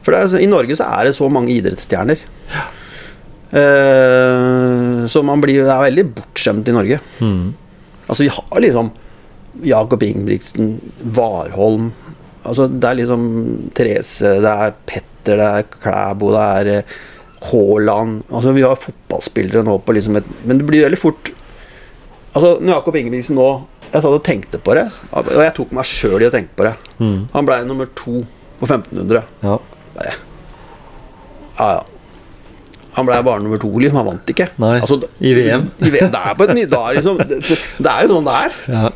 For 0.03 0.11
det 0.11 0.21
er, 0.33 0.39
i 0.41 0.47
Norge 0.49 0.75
så 0.75 0.87
er 0.99 1.03
det 1.05 1.15
så 1.15 1.29
mange 1.29 1.49
idrettsstjerner. 1.53 2.17
Eh, 3.51 5.07
så 5.11 5.23
man 5.27 5.41
blir, 5.43 5.65
er 5.67 5.83
veldig 5.89 6.05
bortskjemt 6.15 6.69
i 6.71 6.75
Norge. 6.75 6.99
Mm. 7.19 7.53
Altså, 8.07 8.23
vi 8.25 8.31
har 8.31 8.61
liksom 8.63 8.91
Jakob 9.67 10.03
Ingebrigtsen, 10.03 10.77
Warholm 11.15 11.91
Altså, 12.47 12.65
det 12.71 12.87
er 12.89 12.95
liksom 13.01 13.25
Therese, 13.77 14.31
det 14.41 14.49
er 14.49 14.71
Petter, 14.87 15.35
det 15.37 15.49
er 15.59 15.65
Klæbo, 15.75 16.31
det 16.33 16.45
er 16.55 16.69
eh, 16.79 16.93
Haaland 17.51 18.23
Altså, 18.31 18.53
vi 18.55 18.63
har 18.65 18.79
fotballspillere 18.79 19.61
nå 19.67 19.75
på 19.85 19.93
liksom 19.93 20.17
et 20.17 20.25
Men 20.47 20.57
det 20.57 20.65
blir 20.69 20.85
veldig 20.87 20.97
fort 21.01 21.29
Altså, 22.31 22.57
når 22.63 22.77
Jakob 22.77 22.95
Ingebrigtsen 22.95 23.35
nå 23.35 23.47
Jeg 23.91 24.03
satt 24.05 24.13
og 24.15 24.21
tenkte 24.23 24.59
på 24.63 24.75
det, 24.77 24.85
og 25.11 25.29
jeg 25.35 25.51
tok 25.57 25.71
meg 25.75 25.83
sjøl 25.89 26.21
i 26.23 26.27
å 26.29 26.31
tenke 26.31 26.53
på 26.55 26.63
det. 26.63 26.71
Mm. 27.01 27.17
Han 27.33 27.47
blei 27.49 27.57
nummer 27.67 27.89
to 27.99 28.21
på 28.61 28.67
1500. 28.69 29.25
Ja. 29.43 29.57
Bare 29.97 30.13
Ja, 31.59 31.65
ja. 31.75 31.81
Han 32.95 33.07
blei 33.07 33.17
bare 33.23 33.43
nummer 33.43 33.59
to, 33.59 33.67
liksom. 33.79 33.99
Han 33.99 34.07
vant 34.13 34.31
ikke. 34.31 34.47
Nei, 34.63 34.77
Altså, 34.79 34.97
i 35.19 35.33
VM. 35.35 35.67
I 35.83 35.91
VM. 35.91 36.11
Det 36.11 36.21
er 36.23 36.37
på 36.39 36.47
et 36.47 36.53
nivå 36.55 36.81
liksom, 36.95 37.19
det, 37.19 37.41
det, 37.49 37.57
det 37.83 37.91
er 37.91 38.07
jo 38.07 38.15
sånn 38.15 38.27
det 38.31 38.37
er. 38.45 38.55
ja. 38.77 38.89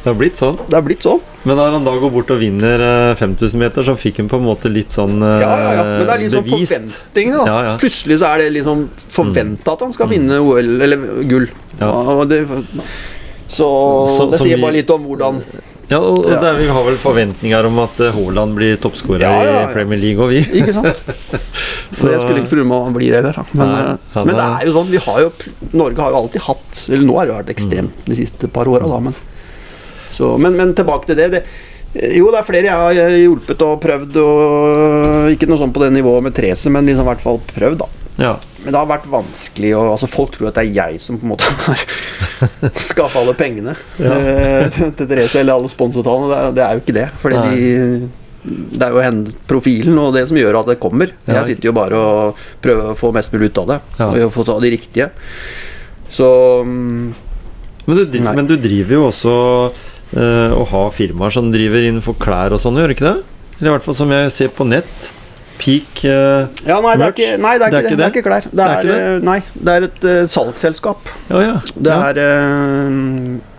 Det 0.00 0.08
har 0.08 0.14
blitt 0.16 0.38
sånn. 0.40 0.56
Det 0.64 0.72
har 0.78 0.84
blitt 0.86 1.02
sånn. 1.04 1.18
Men 1.44 1.58
når 1.60 1.74
han 1.76 1.84
da 1.84 1.92
går 2.00 2.12
bort 2.14 2.30
og 2.32 2.38
vinner 2.40 2.80
eh, 2.84 3.14
5000 3.20 3.60
meter, 3.60 3.84
så 3.84 3.94
fikk 4.00 4.20
han 4.22 4.30
på 4.32 4.38
en 4.40 4.46
måte 4.46 4.70
litt 4.72 4.94
sånn 4.96 5.18
eh, 5.20 5.40
Ja, 5.42 5.50
ja, 5.60 5.70
ja. 5.76 5.82
Men 5.84 6.06
det 6.08 6.14
er 6.14 6.22
liksom 6.24 6.44
bevist. 6.46 6.72
forventningene, 6.72 7.38
da. 7.42 7.44
Ja, 7.50 7.58
ja. 7.68 7.74
Plutselig 7.82 8.16
så 8.22 8.30
er 8.32 8.44
det 8.44 8.50
liksom 8.56 8.86
forventa 9.12 9.74
at 9.76 9.84
han 9.84 9.92
skal 9.96 10.08
vinne 10.12 10.38
OL, 10.40 10.70
eller 10.86 11.04
gull. 11.28 11.50
Ja. 11.80 11.90
Det, 12.30 12.40
så, 13.50 13.68
Så- 14.08 14.30
det 14.32 14.40
sier 14.40 14.56
vi- 14.56 14.62
bare 14.62 14.72
litt 14.78 14.90
om 14.90 15.04
hvordan 15.04 15.42
Ja, 15.90 15.98
og, 15.98 16.20
og. 16.24 16.30
Der 16.40 16.54
vi 16.54 16.68
har 16.70 16.84
vel 16.86 16.96
forventninger 17.02 17.66
om 17.66 17.78
at 17.82 17.98
eh, 18.00 18.12
Haaland 18.14 18.54
blir 18.54 18.76
toppskårer 18.78 19.24
i 19.26 19.72
Premier 19.74 19.98
League, 19.98 20.22
og 20.22 20.30
vi. 20.30 20.44
Ikke 20.60 20.72
sant? 20.76 21.00
Så 21.98 22.12
jeg 22.12 22.20
skulle 22.22 22.44
ikke 22.44 22.62
meg 22.62 22.76
om 22.78 22.84
han 22.86 22.94
blir 22.94 23.10
det. 23.16 23.24
Der. 23.26 23.40
Men, 23.58 23.72
Nei, 23.74 23.80
eh, 24.14 24.20
men 24.24 24.36
det 24.38 24.44
er 24.46 24.68
jo 24.68 24.74
sånn 24.76 24.92
vi 24.92 25.00
har 25.02 25.24
jo, 25.24 25.32
Norge 25.74 25.98
har 26.04 26.14
jo 26.14 26.20
alltid 26.22 26.44
hatt 26.46 26.84
Eller 26.88 27.02
nå 27.08 27.16
har 27.18 27.26
det 27.26 27.34
vært 27.40 27.50
ekstremt 27.56 28.06
de 28.06 28.14
siste 28.20 28.48
par 28.54 28.70
åra, 28.70 28.86
da. 28.86 29.00
Men, 29.10 29.18
så, 30.16 30.34
men, 30.40 30.56
men 30.58 30.74
tilbake 30.78 31.10
til 31.10 31.18
det. 31.20 31.30
det 31.36 31.44
jo, 31.90 32.28
det 32.30 32.38
er 32.38 32.46
flere 32.46 32.68
jeg 32.68 33.02
har 33.02 33.14
hjulpet 33.18 33.62
og 33.66 33.80
prøvd, 33.82 34.18
og 34.22 35.32
ikke 35.34 35.48
noe 35.50 35.58
sånn 35.58 35.72
på 35.74 35.80
det 35.82 35.88
nivået 35.96 36.22
med 36.22 36.36
Therese, 36.36 36.70
men 36.70 36.86
liksom 36.86 37.02
i 37.02 37.10
hvert 37.10 37.24
fall 37.24 37.40
prøvd, 37.50 37.80
da. 37.82 37.88
Ja. 38.20 38.34
Men 38.60 38.74
det 38.74 38.78
har 38.78 38.88
vært 38.90 39.06
vanskelig 39.08 39.70
og, 39.78 39.86
altså 39.94 40.06
Folk 40.12 40.34
tror 40.34 40.50
at 40.50 40.58
det 40.58 40.66
er 40.66 40.74
jeg 40.76 40.98
som 41.00 41.16
på 41.16 41.24
en 41.24 41.30
måte 41.32 41.46
har 41.64 41.82
skaffa 42.90 43.22
alle 43.22 43.32
pengene 43.38 43.72
Ja. 43.96 44.12
eh, 44.18 44.66
til 44.74 44.90
til 44.98 45.08
Therese, 45.08 45.40
eller 45.40 45.56
alle 45.56 45.70
sponsortallene. 45.72 46.28
Det, 46.30 46.54
det 46.58 46.64
er 46.66 46.76
jo 46.76 46.82
ikke 46.84 46.96
det. 46.98 47.06
Fordi 47.22 47.40
de, 47.48 48.10
det 48.76 48.86
er 48.86 48.94
jo 48.94 49.02
henne, 49.04 49.34
profilen 49.50 49.98
og 50.02 50.14
det 50.14 50.26
som 50.30 50.38
gjør 50.38 50.60
at 50.60 50.70
det 50.70 50.78
kommer. 50.82 51.14
Jeg 51.26 51.48
sitter 51.48 51.70
jo 51.70 51.76
bare 51.76 51.98
og 51.98 52.44
prøver 52.62 52.92
å 52.92 52.98
få 52.98 53.10
mest 53.16 53.32
mulig 53.34 53.50
ut 53.50 53.62
av 53.64 53.72
det. 53.72 53.80
Ja. 53.98 54.10
Og 54.28 54.34
få 54.36 54.46
ta 54.48 54.58
de 54.62 54.70
riktige. 54.76 55.10
Så 56.12 56.28
mm, 56.66 57.14
Men, 57.88 57.96
du, 58.04 58.20
men 58.20 58.46
du 58.46 58.54
driver 58.60 58.94
jo 59.00 59.06
også 59.08 59.34
eh, 60.16 60.56
ha 60.56 60.66
har 60.74 60.90
firmaer 60.96 61.34
som 61.34 61.52
driver 61.52 61.86
innenfor 61.86 62.18
klær 62.20 62.56
og 62.56 62.62
sånn, 62.62 62.80
gjør 62.80 62.96
ikke 62.96 63.08
det? 63.08 63.16
Eller 63.60 63.70
i 63.70 63.74
hvert 63.76 63.88
fall 63.88 63.98
som 63.98 64.12
jeg 64.14 64.30
ser 64.34 64.52
på 64.56 64.66
nett. 64.68 65.10
Peak 65.60 66.00
uh, 66.08 66.48
Ja, 66.64 66.78
nei, 66.80 66.94
det 66.96 67.04
er 67.04 67.12
ikke, 67.12 67.30
nei, 67.36 67.52
det 67.60 67.66
er 67.68 67.74
ikke 67.82 67.90
det. 67.90 67.98
Det 67.98 68.06
er 68.06 68.14
ikke 68.14 68.24
klær. 68.24 68.46
Det 68.48 68.56
Det 68.56 68.64
er 68.64 68.70
er, 68.70 68.80
ikke 68.80 68.94
det? 68.94 69.02
eh, 69.10 69.26
Nei, 69.28 69.38
det 69.52 69.74
er 69.76 69.86
et 69.90 70.06
uh, 70.08 70.22
salgsselskap. 70.32 71.10
Ja, 71.28 71.42
ja. 71.44 71.56
Det 71.76 71.92
er 71.92 72.20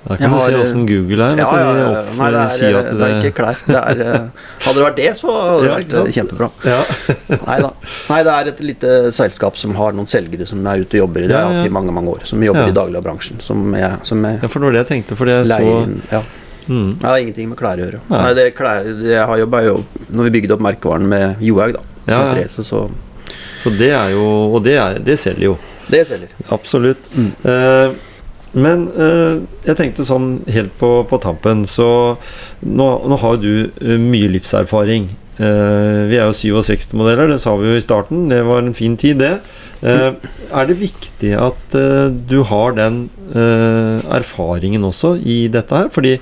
Da 0.01 0.17
kan 0.17 0.33
du 0.33 0.33
har, 0.33 0.47
se 0.49 0.57
åssen 0.63 0.87
Google 0.89 1.27
er. 1.27 1.37
Ja, 1.37 1.51
ja, 1.61 1.69
ja. 1.77 2.01
Nei, 2.17 2.31
det 2.33 2.41
er, 2.41 2.49
si 2.55 2.71
det 2.73 3.05
er 3.05 3.15
ikke 3.19 3.35
klær. 3.37 3.61
Det 3.67 3.77
er, 3.77 4.01
hadde 4.65 4.75
det 4.79 4.87
vært 4.87 4.97
det, 4.97 5.11
så 5.21 5.37
hadde 5.37 5.61
det 5.67 5.77
vært 5.93 6.17
kjempebra. 6.17 6.49
Ja. 6.65 6.81
Nei 7.51 7.61
da. 7.67 7.73
Nei, 8.09 8.21
det 8.25 8.35
er 8.39 8.53
et 8.55 8.65
lite 8.71 8.97
selskap 9.13 9.61
som 9.61 9.77
har 9.77 9.93
noen 9.93 10.09
selgere 10.09 10.49
som 10.49 10.65
er 10.65 10.81
ute 10.81 10.97
og 10.97 11.03
jobber 11.05 11.27
i 11.27 11.29
det. 11.29 11.37
Ja, 11.37 11.53
ja. 11.61 11.65
i 11.69 11.77
mange 11.77 11.93
mange 11.93 12.17
år. 12.17 12.25
Som 12.33 12.41
jobber 12.41 12.73
i 12.73 12.77
dagligvarebransjen. 12.81 13.45
Som 13.45 13.75
jeg, 13.77 14.01
som 14.09 14.25
jeg 14.25 14.41
ja, 14.41 14.49
for 14.49 14.57
det 14.57 14.71
var 14.71 14.79
det 14.79 14.87
jeg 14.87 14.93
tenkte. 14.95 15.21
Fordi 15.21 15.37
jeg 15.37 15.51
så 15.53 15.75
inn. 15.85 15.99
Mm. 16.67 16.97
Det 16.99 17.07
har 17.07 17.21
ingenting 17.21 17.49
med 17.51 17.59
klær 17.59 17.79
å 17.79 17.85
gjøre. 17.85 18.01
Nei. 18.09 18.19
Nei, 18.25 18.33
det, 18.37 18.45
klær, 18.57 18.91
det 19.01 19.17
har 19.17 19.41
jobba 19.41 19.63
jo 19.65 19.79
Når 20.11 20.27
vi 20.27 20.33
bygde 20.37 20.55
opp 20.55 20.63
merkevaren 20.65 21.07
med 21.09 21.41
Johaug, 21.43 21.75
da. 21.77 21.83
Ja, 22.05 22.19
Med 22.19 22.27
ja. 22.27 22.35
Therese, 22.35 22.67
så 22.67 22.85
Så 23.61 23.73
det 23.77 23.91
er 23.95 24.13
jo 24.15 24.25
Og 24.51 24.63
det, 24.65 24.77
er, 24.81 25.01
det 25.05 25.17
selger 25.21 25.51
jo. 25.51 25.57
Det 25.91 26.05
selger. 26.07 26.31
Absolutt. 26.53 27.09
Mm. 27.17 27.31
Eh, 27.51 27.99
men 28.51 28.85
eh, 28.99 29.41
jeg 29.65 29.77
tenkte 29.79 30.05
sånn 30.07 30.41
helt 30.51 30.73
på, 30.79 30.89
på 31.07 31.19
tampen, 31.23 31.63
så 31.67 32.17
nå, 32.59 32.87
nå 33.07 33.17
har 33.21 33.39
du 33.39 33.51
eh, 33.65 33.97
mye 33.99 34.31
livserfaring. 34.33 35.09
Eh, 35.41 36.01
vi 36.11 36.19
er 36.19 36.27
jo 36.27 36.61
67-modeller, 36.61 37.31
det 37.31 37.39
sa 37.41 37.55
vi 37.57 37.71
jo 37.71 37.79
i 37.79 37.83
starten. 37.83 38.27
Det 38.29 38.43
var 38.45 38.61
en 38.61 38.77
fin 38.77 38.97
tid, 38.99 39.21
det. 39.23 39.33
Eh, 39.81 40.13
er 40.53 40.67
det 40.69 40.77
viktig 40.77 41.31
at 41.41 41.77
eh, 41.77 42.11
du 42.13 42.43
har 42.45 42.75
den 42.77 43.07
erfaringen 43.31 44.83
også 44.85 45.15
i 45.23 45.45
dette 45.49 45.71
her? 45.71 45.87
Fordi 45.93 46.17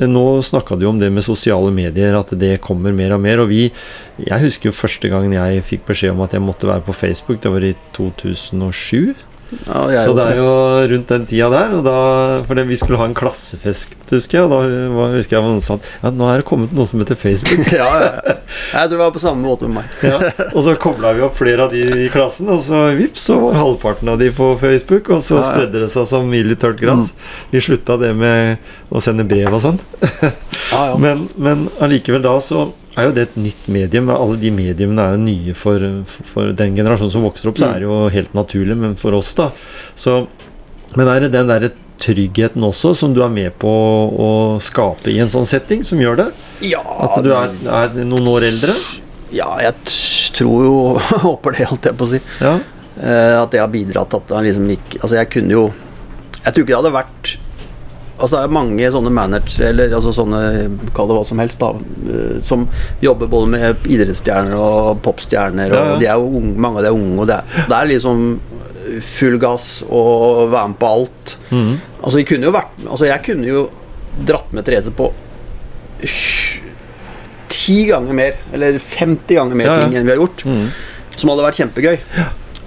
nå 0.00 0.24
snakka 0.42 0.78
du 0.80 0.88
om 0.88 0.98
det 0.98 1.12
med 1.12 1.26
sosiale 1.26 1.70
medier, 1.74 2.16
at 2.18 2.32
det 2.40 2.56
kommer 2.64 2.96
mer 2.96 3.14
og 3.14 3.22
mer. 3.22 3.44
Og 3.44 3.52
vi 3.52 3.70
Jeg 4.16 4.40
husker 4.40 4.70
jo 4.70 4.78
første 4.78 5.10
gangen 5.10 5.34
jeg 5.34 5.64
fikk 5.66 5.86
beskjed 5.86 6.14
om 6.14 6.24
at 6.24 6.32
jeg 6.32 6.42
måtte 6.42 6.66
være 6.70 6.86
på 6.86 6.94
Facebook, 6.94 7.42
det 7.42 7.50
var 7.52 7.62
i 7.66 7.74
2007. 7.92 9.14
Ja, 9.66 10.02
Så 10.04 10.14
det 10.16 10.24
er 10.32 10.38
jo 10.40 10.48
rundt 10.92 11.10
den 11.12 11.26
tida 11.30 11.48
der. 11.52 11.74
Og 11.78 11.84
da, 11.86 11.96
for 12.46 12.58
det, 12.58 12.66
vi 12.68 12.78
skulle 12.78 13.00
ha 13.00 13.08
en 13.08 13.16
klassefest, 13.16 13.96
husker 14.10 14.38
jeg. 14.38 14.46
Og 14.46 14.52
da 14.52 14.60
var, 14.94 15.14
husker 15.16 15.38
jeg 15.38 15.46
noen 15.46 15.62
sa 15.64 15.78
ja, 15.80 16.12
nå 16.14 16.28
er 16.30 16.42
det 16.42 16.48
kommet 16.48 16.74
noe 16.76 16.86
som 16.88 17.02
heter 17.02 17.18
Facebook. 17.18 17.66
ja, 17.80 17.88
ja. 18.02 18.36
Jeg 18.74 18.90
tror 18.90 18.94
det 18.96 19.02
var 19.04 19.14
på 19.16 19.24
samme 19.24 19.46
måte 19.46 19.68
med 19.70 19.82
meg. 19.82 19.90
Ja, 20.14 20.18
og 20.50 20.60
så 20.66 20.74
kobla 20.78 21.14
vi 21.16 21.24
opp 21.24 21.38
flere 21.38 21.64
av 21.66 21.72
de 21.72 21.82
i 22.04 22.10
klassen, 22.12 22.50
og 22.52 22.60
så 22.62 22.84
vips, 22.98 23.24
så 23.30 23.38
var 23.40 23.56
halvparten 23.58 24.10
av 24.12 24.20
de 24.20 24.28
på 24.34 24.50
Facebook. 24.60 25.10
Og 25.14 25.24
så 25.24 25.40
spredde 25.42 25.82
det 25.82 25.90
seg 25.94 26.06
som 26.10 26.28
mild 26.30 26.52
i 26.54 26.58
tørt 26.60 26.80
gress. 26.82 27.14
Vi 27.50 27.62
slutta 27.64 27.96
det 28.00 28.12
med 28.18 28.60
å 28.94 29.02
sende 29.02 29.26
brev 29.28 29.54
og 29.56 29.62
sånn. 29.64 29.80
Ja, 30.02 30.30
ja. 30.92 30.96
Men, 31.04 31.26
men 31.36 31.66
allikevel 31.82 32.22
da 32.24 32.38
så 32.42 32.68
er 32.96 33.08
jo 33.08 33.14
det 33.16 33.22
et 33.28 33.36
nytt 33.40 33.68
medium. 33.74 34.10
Alle 34.14 34.36
de 34.40 34.50
mediumene 34.54 35.02
er 35.04 35.14
jo 35.16 35.22
nye 35.24 35.54
for, 35.58 35.82
for 36.30 36.52
den 36.56 36.76
generasjonen 36.78 37.12
som 37.14 37.24
vokser 37.26 37.50
opp, 37.50 37.58
så 37.58 37.70
er 37.72 37.82
det 37.82 37.88
jo 37.88 37.96
helt 38.14 38.34
naturlig, 38.38 38.76
men 38.78 38.94
for 39.00 39.16
oss, 39.18 39.32
da. 39.38 39.48
Så, 39.98 40.20
men 40.94 41.10
er 41.10 41.24
det 41.26 41.32
den 41.34 41.50
derre 41.50 41.72
tryggheten 42.02 42.64
også 42.66 42.90
som 42.98 43.12
du 43.14 43.20
er 43.24 43.30
med 43.32 43.54
på 43.62 43.70
å 43.70 44.28
skape 44.62 45.12
i 45.12 45.18
en 45.22 45.30
sånn 45.32 45.46
setting, 45.46 45.82
som 45.86 46.00
gjør 46.02 46.18
det? 46.24 46.28
ja, 46.66 46.82
At 47.06 47.18
du 47.24 47.30
er, 47.34 47.54
er 47.70 47.94
noen 48.04 48.26
år 48.34 48.48
eldre? 48.50 48.74
ja, 49.34 49.48
jeg 49.62 49.74
tror 50.36 50.60
jo 50.62 50.74
Håper 51.24 51.56
det, 51.56 51.64
holdt 51.70 51.86
jeg 51.88 51.96
på 51.98 52.06
å 52.06 52.10
si. 52.12 52.20
Ja. 52.42 52.52
Eh, 52.98 53.34
at 53.40 53.50
det 53.54 53.58
har 53.62 53.70
bidratt 53.72 54.14
at 54.14 54.30
han 54.30 54.44
liksom 54.46 54.68
ikke 54.70 55.00
Altså, 55.00 55.16
jeg 55.18 55.30
kunne 55.32 55.50
jo 55.56 55.62
Jeg 56.44 56.52
tror 56.52 56.62
ikke 56.62 56.70
det 56.70 56.76
hadde 56.78 56.92
vært 56.94 57.32
Altså, 58.14 58.36
det 58.36 58.42
er 58.46 58.52
mange 58.54 58.88
sånne 58.94 59.10
managere, 59.10 59.68
eller 59.72 59.94
altså 59.96 60.12
sånne 60.14 60.40
Kall 60.94 61.08
det 61.10 61.16
hva 61.18 61.24
som 61.26 61.40
helst, 61.42 61.58
da. 61.58 61.72
eh, 62.14 62.36
Som 62.46 62.68
jobber 63.02 63.26
både 63.32 63.48
med 63.50 63.88
idrettsstjerner 63.90 64.54
og 64.54 65.00
popstjerner, 65.02 65.72
og 65.72 65.78
Ja, 65.80 65.86
ja. 65.92 65.96
de 65.98 66.06
er 66.12 66.20
jo 66.22 66.28
unge, 66.38 66.54
mange 66.62 66.78
av 66.78 66.84
de 66.86 66.92
er 66.92 66.98
unge, 67.00 67.16
og 67.20 67.26
det 67.32 67.40
er, 67.40 67.64
det 67.68 67.78
er 67.80 67.90
liksom 67.90 68.22
full 69.02 69.38
gass 69.42 69.66
og 69.88 70.50
være 70.52 70.68
med 70.74 70.78
på 70.78 70.86
alt. 70.94 71.36
Mm. 71.50 71.72
Altså, 72.04 72.18
jeg 72.20 72.26
kunne 72.30 72.46
jo 72.46 72.52
vært 72.54 72.82
Altså, 72.86 73.06
jeg 73.08 73.22
kunne 73.26 73.48
jo 73.48 73.62
dratt 74.28 74.52
med 74.54 74.62
Therese 74.68 74.92
på 74.94 75.08
ti 77.48 77.84
ganger 77.88 78.14
mer, 78.16 78.38
eller 78.54 78.78
50 78.78 79.34
ganger 79.38 79.56
mer 79.58 79.66
Ja, 79.70 79.74
ja. 79.78 79.84
ting 79.88 79.96
enn 79.98 80.06
vi 80.06 80.12
har 80.14 80.20
gjort. 80.22 80.44
mm. 80.46 80.66
Som 81.16 81.30
hadde 81.30 81.44
vært 81.46 81.58
kjempegøy. 81.60 81.98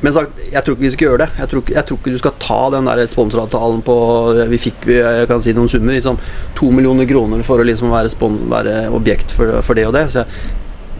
Men 0.05 0.13
sagt, 0.13 0.37
jeg 0.53 0.61
tror 0.63 0.75
ikke 0.75 0.85
vi 0.85 0.89
skal 0.93 1.07
gjøre 1.07 1.17
det. 1.23 1.29
Jeg 1.39 1.49
tror, 1.49 1.61
ikke- 1.63 1.73
jeg 1.73 1.85
tror 1.87 1.97
ikke 1.97 2.11
du 2.13 2.17
skal 2.21 2.33
ta 2.39 2.69
den 2.69 2.85
der 2.85 2.99
sponsoravtalen 3.09 3.81
på 3.83 3.95
Vi 4.49 4.57
fikk 4.57 4.85
jeg 4.85 5.27
kan 5.27 5.41
si 5.41 5.53
noen 5.53 5.67
summer, 5.69 5.93
liksom 5.93 6.19
to 6.55 6.69
millioner 6.71 7.05
kroner 7.09 7.43
for 7.43 7.57
å 7.57 7.65
liksom 7.65 7.89
være, 7.89 8.09
spon, 8.13 8.37
være 8.49 8.91
objekt 8.93 9.31
for, 9.31 9.61
for 9.63 9.73
det 9.73 9.87
og 9.87 9.93
det. 9.93 10.05
Så 10.13 10.25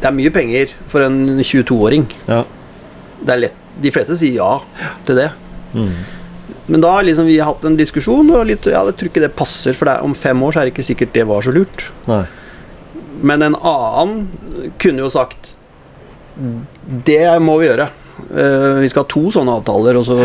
det 0.02 0.06
er 0.10 0.12
mye 0.18 0.32
penger 0.34 0.74
for 0.88 1.02
en 1.06 1.38
22-åring. 1.40 2.08
Ja. 2.28 2.44
Det 3.24 3.30
er 3.36 3.42
lett 3.48 3.54
De 3.80 3.92
fleste 3.92 4.18
sier 4.18 4.34
ja 4.40 4.60
til 5.06 5.16
det. 5.16 5.32
Mm. 5.76 5.92
Men 6.68 6.82
da 6.82 6.92
har 6.96 7.04
liksom 7.04 7.28
vi 7.28 7.38
hatt 7.38 7.64
en 7.64 7.78
diskusjon, 7.78 8.32
og 8.34 8.48
litt, 8.48 8.66
ja, 8.66 8.84
jeg 8.88 8.98
tror 8.98 9.10
ikke 9.12 9.22
det 9.22 9.36
passer. 9.36 9.74
For 9.78 9.86
det 9.86 10.00
om 10.02 10.16
fem 10.16 10.42
år 10.42 10.52
så 10.56 10.62
er 10.62 10.66
det 10.66 10.74
ikke 10.74 10.88
sikkert 10.88 11.14
det 11.14 11.28
var 11.30 11.42
så 11.46 11.54
lurt. 11.54 11.86
Nei. 12.08 12.24
Men 13.22 13.44
en 13.44 13.56
annen 13.62 14.28
kunne 14.80 15.06
jo 15.06 15.10
sagt 15.10 15.54
Det 17.06 17.22
må 17.42 17.60
vi 17.62 17.68
gjøre. 17.70 17.90
Eh, 18.32 18.80
vi 18.84 18.90
skal 18.92 19.06
ha 19.06 19.10
to 19.12 19.28
sånne 19.34 19.58
avtaler. 19.60 20.00
Og 20.00 20.08
så 20.08 20.18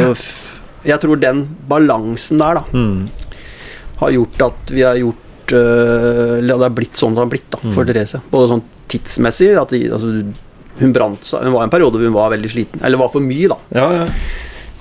jeg 0.83 0.99
tror 1.03 1.21
den 1.23 1.45
balansen 1.71 2.41
der 2.43 2.59
da 2.59 2.63
mm. 2.75 3.03
har 4.01 4.15
gjort 4.17 4.47
at 4.49 4.73
vi 4.75 4.83
har 4.83 4.99
gjort 4.99 5.53
uh, 5.55 6.39
det 6.43 6.57
har 6.59 6.73
blitt 6.75 6.99
sånn 6.99 7.15
det 7.15 7.23
har 7.23 7.31
blitt 7.31 7.51
da 7.53 7.61
for 7.69 7.83
Mm. 7.83 7.91
Therese. 7.93 8.23
Både 8.33 8.49
sånn 8.51 8.65
tidsmessig 8.91 9.53
at 9.59 9.75
de, 9.75 9.85
altså, 9.93 10.11
Hun 10.81 10.93
brant 10.93 11.25
seg 11.25 11.45
Hun 11.45 11.53
var 11.53 11.67
en 11.67 11.73
periode 11.73 11.99
hvor 11.99 12.09
hun 12.09 12.17
var 12.17 12.33
veldig 12.33 12.51
sliten. 12.51 12.83
Eller 12.83 12.99
var 12.99 13.13
for 13.13 13.23
mye, 13.23 13.53
da. 13.53 13.59
Ja, 13.77 13.87
ja. 14.01 14.09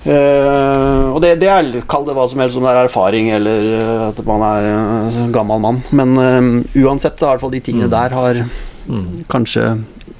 Uh, 0.01 1.14
og 1.14 1.20
det, 1.22 1.36
det 1.43 1.49
er 1.51 1.68
Kall 1.86 2.07
det 2.07 2.16
hva 2.18 2.24
som 2.26 2.41
helst, 2.41 2.57
om 2.57 2.66
det 2.66 2.72
er 2.72 2.88
erfaring 2.88 3.28
eller 3.36 3.68
at 4.07 4.22
man 4.26 4.41
er 4.47 4.72
uh, 4.74 5.22
gammel 5.36 5.62
mann. 5.62 5.84
Men 5.93 6.18
uh, 6.18 6.82
uansett, 6.82 7.20
så 7.20 7.28
i 7.28 7.36
hvert 7.36 7.45
fall 7.45 7.53
de 7.53 7.62
tingene 7.62 7.91
der 7.91 8.18
har 8.18 8.41
mm. 8.88 9.28
kanskje 9.30 9.76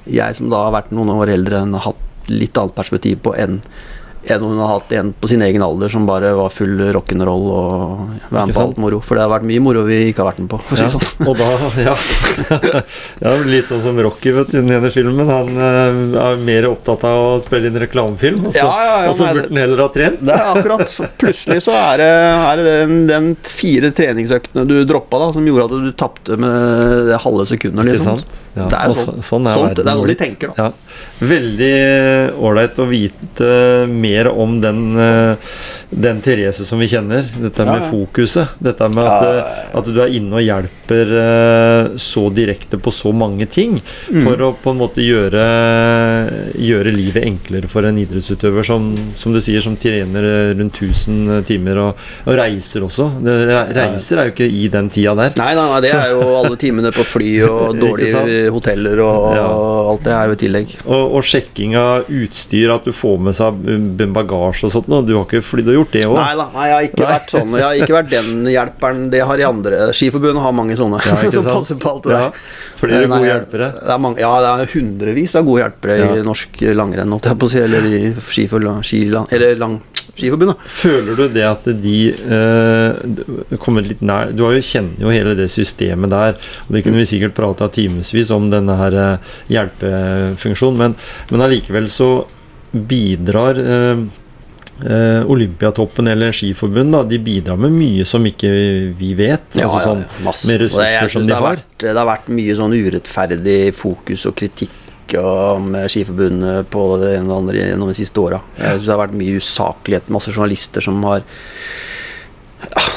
jeg 0.06 0.38
som 0.38 0.50
da 0.52 0.68
har 0.68 0.76
vært 0.76 0.94
noen 0.94 1.10
år 1.16 1.34
eldre 1.34 1.64
enn 1.64 1.74
hatt 1.78 2.11
litt 2.30 2.58
annet 2.58 2.76
perspektiv 2.76 3.22
på 3.24 3.34
enn 3.38 3.60
enn 4.30 4.42
hun 4.44 4.58
har 4.62 4.68
hatt 4.78 4.92
en 4.94 5.12
på 5.18 5.28
sin 5.30 5.42
egen 5.42 5.62
alder 5.64 5.88
som 5.90 6.04
bare 6.06 6.30
var 6.36 6.50
full 6.54 6.78
rock'n'roll 6.94 7.46
og 7.50 8.10
være 8.30 8.46
med 8.46 8.54
på 8.54 8.62
alt 8.62 8.76
moro. 8.78 9.00
For 9.02 9.18
det 9.18 9.24
har 9.24 9.32
vært 9.32 9.46
mye 9.48 9.62
moro 9.64 9.82
vi 9.88 9.98
ikke 10.12 10.22
har 10.22 10.28
vært 10.32 10.42
med 10.44 10.50
på. 10.52 10.60
For 10.68 10.76
å 10.76 10.78
si 10.78 10.84
Ja, 10.84 10.90
sånn. 10.92 11.26
og 11.26 11.36
da, 11.40 11.48
ja. 11.82 11.94
ja. 13.24 13.32
Litt 13.48 13.70
sånn 13.72 13.82
som 13.82 13.98
Rocky 14.04 14.30
vet 14.36 14.52
i 14.54 14.60
den 14.60 14.70
ene 14.76 14.90
filmen. 14.94 15.26
Han 15.32 15.50
eh, 15.56 16.20
er 16.22 16.36
mer 16.42 16.68
opptatt 16.70 17.02
av 17.08 17.24
å 17.32 17.40
spille 17.42 17.70
inn 17.72 17.80
reklamefilm, 17.82 18.46
og 18.46 18.54
så, 18.54 18.62
Ja, 18.66 19.08
og 19.10 19.16
så 19.18 19.26
burde 19.32 19.48
han 19.50 19.62
heller 19.64 19.82
ha 19.84 19.88
trent. 19.96 20.22
Det 20.22 20.36
er 20.36 20.52
akkurat. 20.52 20.86
Så 20.92 21.08
plutselig 21.18 21.58
så 21.66 21.74
er 21.80 22.02
det, 22.04 22.10
er 22.12 22.62
det 22.62 22.68
den, 22.76 22.94
den 23.10 23.30
fire 23.48 23.90
treningsøktene 23.96 24.66
du 24.70 24.76
droppa, 24.86 25.18
da, 25.24 25.32
som 25.34 25.46
gjorde 25.50 25.66
at 25.66 25.88
du 25.88 25.92
tapte 25.98 26.38
med 26.38 27.08
det 27.10 27.18
halve 27.26 27.48
sekundet. 27.50 27.90
Liksom. 27.90 28.22
sant? 28.22 28.40
Ja, 28.52 28.66
Det 28.68 28.78
er 28.78 28.92
sånn. 28.92 29.06
så- 29.22 29.28
sånn 29.32 29.46
er 29.48 29.54
Sånt, 29.56 29.78
det 29.80 29.88
er 29.88 29.96
noe 29.96 30.06
de 30.10 30.14
tenker, 30.20 30.50
da. 30.56 30.70
Veldig 31.22 31.74
ålreit 32.44 32.76
å 32.82 32.86
vite 32.90 33.50
mer 33.88 34.10
om 34.28 34.60
den, 34.62 34.96
eh, 34.98 35.36
den 35.90 36.20
Therese 36.24 36.64
som 36.64 36.78
vi 36.78 36.88
kjenner. 36.88 37.24
Dette 37.42 37.64
med 37.68 37.84
fokuset. 37.90 38.54
Dette 38.62 38.88
med 38.94 39.04
at, 39.04 39.22
eh, 39.28 39.78
at 39.78 39.84
du 39.88 40.00
er 40.00 40.12
inne 40.16 40.38
og 40.40 40.44
hjelper 40.44 41.12
eh, 41.22 41.96
så 42.00 42.26
direkte 42.34 42.78
på 42.80 42.92
så 42.92 43.12
mange 43.14 43.46
ting. 43.50 43.78
Mm. 44.10 44.22
For 44.24 44.44
å 44.46 44.52
på 44.62 44.72
en 44.72 44.80
måte 44.80 45.04
gjøre, 45.04 45.44
gjøre 46.58 46.94
livet 46.94 47.26
enklere 47.26 47.68
for 47.70 47.86
en 47.88 47.98
idrettsutøver 48.00 48.66
som, 48.66 48.88
som 49.18 49.34
du 49.34 49.40
sier, 49.42 49.62
som 49.64 49.76
trener 49.76 50.54
rundt 50.58 50.78
1000 50.82 51.44
timer 51.48 51.80
og, 51.82 52.02
og 52.26 52.36
reiser 52.38 52.86
også. 52.86 53.08
Det, 53.24 53.36
reiser 53.76 54.20
er 54.22 54.30
jo 54.30 54.34
ikke 54.36 54.48
i 54.48 54.68
den 54.72 54.90
tida 54.92 55.14
der. 55.18 55.34
Nei, 55.40 55.52
nei, 55.58 55.66
nei, 55.74 55.80
det 55.84 55.92
er 55.96 56.12
jo 56.14 56.26
alle 56.40 56.58
timene 56.60 56.92
på 56.94 57.04
fly 57.06 57.32
og 57.48 57.78
dårlige 57.80 58.50
hoteller 58.52 59.02
og 59.04 59.20
Ja. 59.32 59.46
alt 59.92 60.04
det 60.06 60.12
er 60.12 60.28
jo 60.30 60.36
i 60.36 60.40
tillegg. 60.40 60.74
Og, 60.84 61.16
og 61.18 61.26
sjekking 61.26 61.76
av 61.78 62.08
utstyr, 62.12 62.72
at 62.74 62.86
du 62.86 62.92
får 62.96 63.20
med 63.28 63.36
seg 63.38 63.60
b- 64.06 64.12
bagasje 64.18 64.64
og 64.68 64.72
sånt. 64.74 64.88
nå. 64.88 65.00
Du 65.06 65.14
har 65.16 65.24
ikke 65.26 65.42
flydd 65.44 65.68
og 65.68 65.74
gjort 65.78 65.92
det 65.92 66.02
òg? 66.08 66.16
Nei 66.18 66.34
da, 66.40 66.46
nei, 66.54 66.66
jeg 66.68 66.74
har 66.74 66.86
ikke 66.88 67.02
Nei. 67.04 67.12
vært 67.12 67.30
sånn. 67.36 67.54
Jeg 67.58 67.64
har 67.68 67.74
ikke 67.82 67.96
vært 67.98 68.10
den 68.10 68.44
hjelperen. 68.52 69.04
Det 69.10 69.22
har 69.28 69.36
de 69.36 69.46
andre. 69.48 69.80
Skiforbundet 69.92 70.42
har 70.42 70.52
mange 70.52 70.76
sånne 70.76 71.00
Ja, 71.06 71.30
som 71.38 71.44
passer 71.44 71.76
på 71.82 71.92
alt 71.94 72.02
det 72.08 72.12
Ja, 72.16 72.22
der. 72.28 72.42
flere 72.82 73.02
er 73.02 73.08
gode 73.14 73.30
hjelpere. 73.30 73.70
Det 73.82 73.94
er 73.96 73.98
mange, 74.08 74.18
ja, 74.24 74.32
det 74.42 74.52
er 74.66 74.72
hundrevis 74.74 75.34
av 75.38 75.44
gode 75.46 75.62
hjelpere 75.64 75.98
Ja. 76.02 76.12
i 76.18 76.26
norsk 76.26 76.60
langrenn, 76.74 77.12
holdt 77.16 77.30
jeg 77.30 77.38
på 77.38 77.46
å 77.46 77.50
si. 77.54 77.58
Eller 77.62 77.86
i 77.86 78.02
skifor- 78.20 78.68
skiland- 78.82 79.32
eller 79.32 79.56
lang, 79.56 79.80
Skiforbundet. 80.12 80.58
Føler 80.68 81.16
du 81.16 81.28
det 81.32 81.42
at 81.46 81.64
de 81.64 82.10
eh, 82.12 83.56
kommer 83.62 83.80
litt 83.86 84.02
nær 84.04 84.28
Du 84.36 84.42
har 84.44 84.52
jo 84.52 84.60
kjenner 84.60 85.00
jo 85.00 85.08
hele 85.08 85.32
det 85.38 85.46
systemet 85.48 86.10
der. 86.12 86.34
Og 86.66 86.74
det 86.76 86.82
kunne 86.84 87.00
vi 87.00 87.06
sikkert 87.08 87.32
prata 87.34 87.70
timevis 87.72 88.30
om, 88.34 88.50
denne 88.52 88.76
her 88.76 88.92
eh, 88.92 89.16
hjelpefunksjonen. 89.54 90.76
Men, 90.82 90.96
men 91.30 91.44
allikevel 91.46 91.88
så 91.88 92.10
bidrar 92.72 93.58
eh, 93.60 94.02
eh, 94.88 95.30
Olympiatoppen 95.30 96.08
eller 96.08 96.32
Skiforbund 96.32 96.92
da, 96.96 97.02
de 97.04 97.18
bidrar 97.22 97.56
med 97.60 97.72
mye 97.76 98.04
som 98.08 98.24
ikke 98.26 98.50
vi 98.98 99.12
vet. 99.18 99.44
altså 99.56 99.82
sånn, 99.86 100.04
masse. 100.24 100.46
med 100.48 100.60
ressurser 100.64 101.06
det- 101.06 101.12
som 101.12 101.26
de 101.26 101.34
har. 101.34 101.42
Vært, 101.56 101.78
det 101.84 101.96
har 101.96 102.06
vært 102.08 102.28
mye 102.32 102.56
sånn 102.56 102.76
urettferdig 102.76 103.74
fokus 103.74 104.26
og 104.26 104.36
kritikk 104.36 104.70
om 105.18 105.74
Skiforbundet 105.92 106.70
på 106.72 106.82
det 107.02 107.18
ene 107.18 107.28
og 107.28 107.42
andre 107.42 107.58
gjennom 107.60 107.88
de 107.92 107.94
siste 107.98 108.16
åra. 108.22 108.40
Det 108.56 108.86
har 108.88 109.00
vært 109.06 109.12
mye 109.18 109.36
usaklighet. 109.36 110.08
Masse 110.08 110.32
journalister 110.32 110.80
som 110.80 111.02
har 111.04 111.20
Ja, 111.20 111.24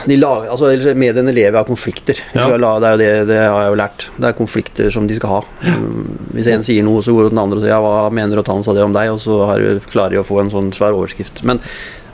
de 0.06 0.16
lager, 0.20 0.50
altså, 0.54 0.70
Mediene 0.96 1.34
lever 1.34 1.58
av 1.60 1.66
konflikter. 1.68 2.20
De 2.34 2.40
Ja. 2.40 2.58
la, 2.62 2.74
det, 2.80 2.88
er 2.88 2.94
jo 2.94 2.98
det, 3.02 3.28
det 3.32 3.38
har 3.42 3.62
jeg 3.64 3.72
jo 3.72 3.80
lært. 3.82 4.06
Det 4.20 4.28
er 4.30 4.38
konflikter 4.38 4.92
som 4.94 5.08
de 5.08 5.16
skal 5.18 5.30
ha. 5.30 5.42
Mm, 5.66 6.18
Hvis 6.36 6.48
en 6.54 6.64
sier 6.64 6.84
noe, 6.86 7.02
så 7.02 7.12
går 7.16 7.30
den 7.34 7.40
andre 7.42 7.58
og 7.58 7.64
sier 7.66 7.74
ja, 7.74 7.82
hva 7.82 8.10
mener 8.14 8.36
du 8.36 8.44
at 8.44 8.48
han 8.54 8.64
sa 8.64 8.74
det 8.78 8.84
om 8.86 8.94
deg? 8.94 9.10
Og 9.12 9.20
så 9.20 9.40
har, 9.50 9.58
du- 9.60 9.80
klarer 9.92 10.12
de 10.12 10.22
å 10.22 10.26
få 10.28 10.40
en 10.44 10.52
sånn 10.54 10.72
svær 10.74 10.94
overskrift. 10.94 11.44
Men 11.44 11.60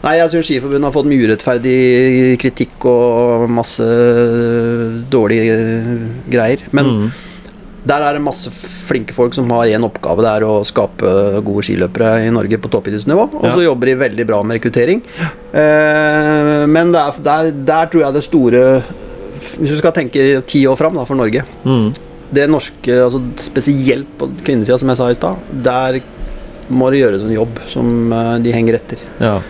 Nei, 0.02 0.16
jeg 0.18 0.32
syns 0.32 0.48
Skiforbundet 0.48 0.88
har 0.88 0.94
fått 0.96 1.06
mye 1.06 1.28
urettferdig 1.30 2.40
kritikk 2.42 2.86
og 2.90 3.44
masse 3.54 3.86
dårlige 5.14 5.58
greier. 6.32 6.64
Men 6.72 6.86
Mm. 6.86 7.12
Der 7.88 8.04
er 8.06 8.14
det 8.14 8.22
masse 8.22 8.52
flinke 8.54 9.14
folk 9.16 9.34
som 9.34 9.50
har 9.56 9.66
én 9.74 9.82
oppgave. 9.88 10.22
Det 10.22 10.32
er 10.36 10.44
å 10.46 10.60
skape 10.68 11.42
gode 11.48 11.64
skiløpere 11.66 12.12
i 12.28 12.30
Norge 12.34 12.60
på 12.62 12.70
toppidrettsnivå. 12.70 13.24
Og 13.40 13.48
så 13.48 13.58
Ja. 13.58 13.70
jobber 13.72 13.86
de 13.90 13.96
veldig 13.96 14.26
bra 14.30 14.44
med 14.44 14.60
rekruttering. 14.60 15.02
Eh, 15.54 16.66
men 16.68 16.92
det 16.94 17.02
er, 17.02 17.22
der, 17.26 17.52
der 17.52 17.86
tror 17.92 18.04
jeg 18.06 18.14
det 18.14 18.24
store 18.24 18.84
Hvis 19.58 19.72
du 19.74 19.78
skal 19.82 19.92
tenke 19.92 20.22
ti 20.46 20.62
år 20.70 20.78
fram 20.78 20.94
da, 20.96 21.04
for 21.06 21.16
Norge 21.18 21.44
Mm. 21.66 21.94
Det 22.32 22.46
norske, 22.48 22.88
altså 22.88 23.20
spesielt 23.44 24.08
på 24.18 24.30
kvinnesida, 24.46 24.78
som 24.80 24.88
jeg 24.88 24.98
sa 24.98 25.10
i 25.12 25.16
stad, 25.18 25.36
der 25.66 25.98
må 26.72 26.88
de 26.94 27.02
gjøre 27.02 27.18
en 27.20 27.34
jobb 27.34 27.58
som 27.68 28.14
eh, 28.14 28.38
de 28.40 28.54
henger 28.56 28.78
etter. 28.78 29.02
Ja. 29.20 29.42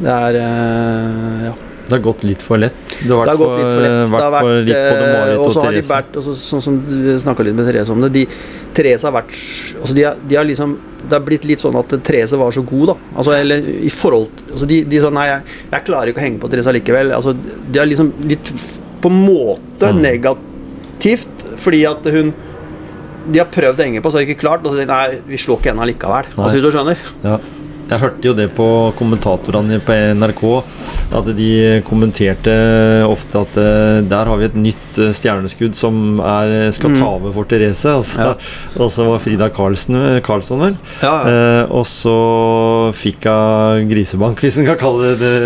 Det 0.00 0.08
er 0.08 0.38
eh, 0.40 1.44
ja. 1.50 1.52
Det 1.84 1.92
har 1.98 2.02
gått 2.04 2.22
litt 2.24 2.42
for 2.42 2.56
lett. 2.58 2.74
Det 3.02 3.10
har 3.12 3.24
Det 3.26 3.32
har 3.34 3.36
gått 3.40 3.56
litt 3.58 3.70
for 3.74 3.82
lett. 3.84 3.94
Det 3.94 4.04
Det 4.04 4.12
vært 4.14 4.22
har 4.24 4.40
for 4.40 4.54
litt 4.54 4.74
både 4.74 5.04
eh, 5.04 5.14
Marit 5.20 5.38
og 5.38 5.44
og 5.46 5.54
har 5.54 5.70
Therese. 5.72 5.90
vært 5.90 6.18
også, 6.20 6.34
Sånn 6.40 6.62
som 6.64 6.78
du 6.80 7.18
snakka 7.20 7.44
litt 7.44 7.54
med 7.58 7.66
Therese 7.68 7.90
om 7.92 8.00
det. 8.00 8.12
De, 8.12 8.22
Therese 8.74 9.02
har 9.04 9.12
vært 9.12 9.34
altså 9.80 9.94
de, 9.94 10.02
har- 10.08 10.16
de 10.28 10.36
har 10.36 10.44
liksom 10.48 10.76
Det 11.04 11.12
har 11.18 11.20
blitt 11.26 11.44
litt 11.44 11.60
sånn 11.60 11.76
at 11.76 11.88
Therese 12.02 12.32
var 12.40 12.50
så 12.56 12.62
god, 12.64 12.86
da. 12.88 12.94
Altså, 13.16 13.34
eller 13.36 13.58
i 13.84 13.90
forhold 13.92 14.30
altså 14.52 14.66
de, 14.66 14.78
de 14.88 15.00
sånn 15.04 15.12
Nei, 15.14 15.26
jeg, 15.28 15.42
jeg 15.74 15.84
klarer 15.84 16.08
ikke 16.14 16.22
å 16.22 16.24
henge 16.24 16.40
på 16.40 16.48
Therese 16.50 16.66
allikevel. 16.72 17.12
Altså, 17.12 17.34
de 17.36 17.78
har 17.78 17.86
liksom 17.86 18.12
litt 18.26 18.52
på 19.04 19.10
en 19.12 19.20
måte 19.26 19.92
Mm. 19.92 20.00
negativt, 20.00 21.44
fordi 21.60 21.84
at 21.86 22.04
hun 22.14 22.32
de 23.32 23.38
har 23.40 23.46
prøvd 23.48 23.78
å 23.80 23.84
henge 23.84 24.00
på, 24.04 24.10
så 24.12 24.18
har 24.18 24.24
de 24.26 24.32
ikke 24.34 24.40
klart. 24.42 24.64
Og 24.64 24.72
så 24.72 24.76
de, 24.82 24.86
nei, 24.86 25.20
vi 25.28 25.36
slår 25.40 25.60
ikke 25.60 25.72
henne 25.72 25.86
likevel. 25.88 26.26
Altså, 26.36 26.56
hvis 26.58 26.64
du 26.64 26.70
skjønner? 26.74 26.96
Ja. 27.24 27.38
Jeg 27.90 28.00
hørte 28.00 28.28
jo 28.30 28.32
det 28.36 28.46
på 28.56 28.66
kommentatorene 28.98 29.76
på 29.84 29.94
NRK, 30.16 30.42
at 31.14 31.28
de 31.36 31.48
kommenterte 31.86 32.54
ofte 33.06 33.42
at 33.44 33.58
eh, 33.60 33.98
der 34.08 34.30
har 34.30 34.40
vi 34.40 34.46
et 34.48 34.56
nytt 34.56 35.00
eh, 35.02 35.12
stjerneskudd 35.14 35.76
som 35.76 36.18
er, 36.24 36.70
skal 36.74 36.94
ta 36.96 37.10
over 37.18 37.34
for 37.36 37.48
Therese. 37.50 37.92
Og 37.98 38.04
så, 38.08 38.12
Mm. 38.14 38.22
Ja. 38.24 38.34
og 38.84 38.90
så 38.94 39.04
var 39.08 39.20
Frida 39.20 39.48
Karlsen, 39.52 39.96
Karlsson, 40.24 40.60
vel. 40.62 40.76
Ja, 41.02 41.12
ja. 41.12 41.32
Eh, 41.34 41.72
og 41.74 41.84
så 41.88 42.14
fikk 42.96 43.26
hun 43.28 43.88
grisebank, 43.90 44.40
hvis 44.44 44.58
en 44.60 44.68
kan 44.68 44.78
kalle 44.80 45.12
det 45.14 45.18
det, 45.24 45.40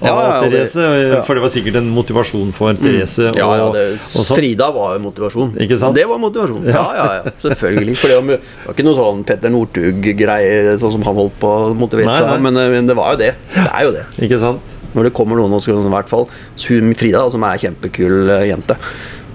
av 0.00 0.08
ja, 0.08 0.48
det-. 0.50 0.64
Mm. 0.74 1.22
For 1.26 1.36
det 1.36 1.44
var 1.44 1.52
sikkert 1.52 1.78
en 1.80 1.90
motivasjon 1.94 2.50
for 2.56 2.74
Therese. 2.80 3.30
Ja, 3.36 3.48
ja, 3.60 3.68
det, 3.74 3.84
og 4.00 4.24
sånn. 4.24 4.38
Frida 4.40 4.70
var 4.74 4.96
jo 4.96 5.04
motivasjon. 5.06 5.54
Ikke 5.62 5.78
sant? 5.80 5.96
Det 5.98 6.06
var 6.10 6.20
motivasjon. 6.22 6.64
Ja, 6.68 6.84
ja, 6.96 7.06
ja, 7.20 7.34
selvfølgelig. 7.44 7.96
For 8.00 8.12
det 8.12 8.18
var, 8.18 8.40
det 8.40 8.66
var 8.66 8.76
ikke 8.76 8.88
noe 8.88 8.98
sånn 8.98 9.24
Petter 9.28 9.54
Northug-greier, 9.54 10.72
sånn 10.82 10.96
som 10.96 11.06
han 11.06 11.20
holdt 11.22 11.38
på 11.42 11.52
å 11.84 11.88
motivere 11.88 12.08
Nei, 12.08 12.20
nei. 12.28 12.38
men, 12.48 12.60
men 12.74 12.86
det 12.90 12.96
var 12.98 13.14
jo 13.14 13.20
det. 13.22 13.32
Det 13.54 13.66
er 13.70 13.84
jo 13.88 13.92
det. 13.94 14.04
Ikke 14.26 14.40
sant? 14.42 14.74
Når 14.94 15.08
det 15.08 15.14
kommer 15.16 15.36
noen, 15.40 15.52
og 15.56 15.60
oss 15.62 15.68
i 15.68 15.74
hvert 15.74 16.08
fall 16.10 16.28
hun 16.68 16.94
Frida, 16.94 17.20
da, 17.24 17.30
som 17.34 17.42
er 17.46 17.60
kjempekul 17.64 18.30
eh, 18.30 18.44
jente, 18.52 18.76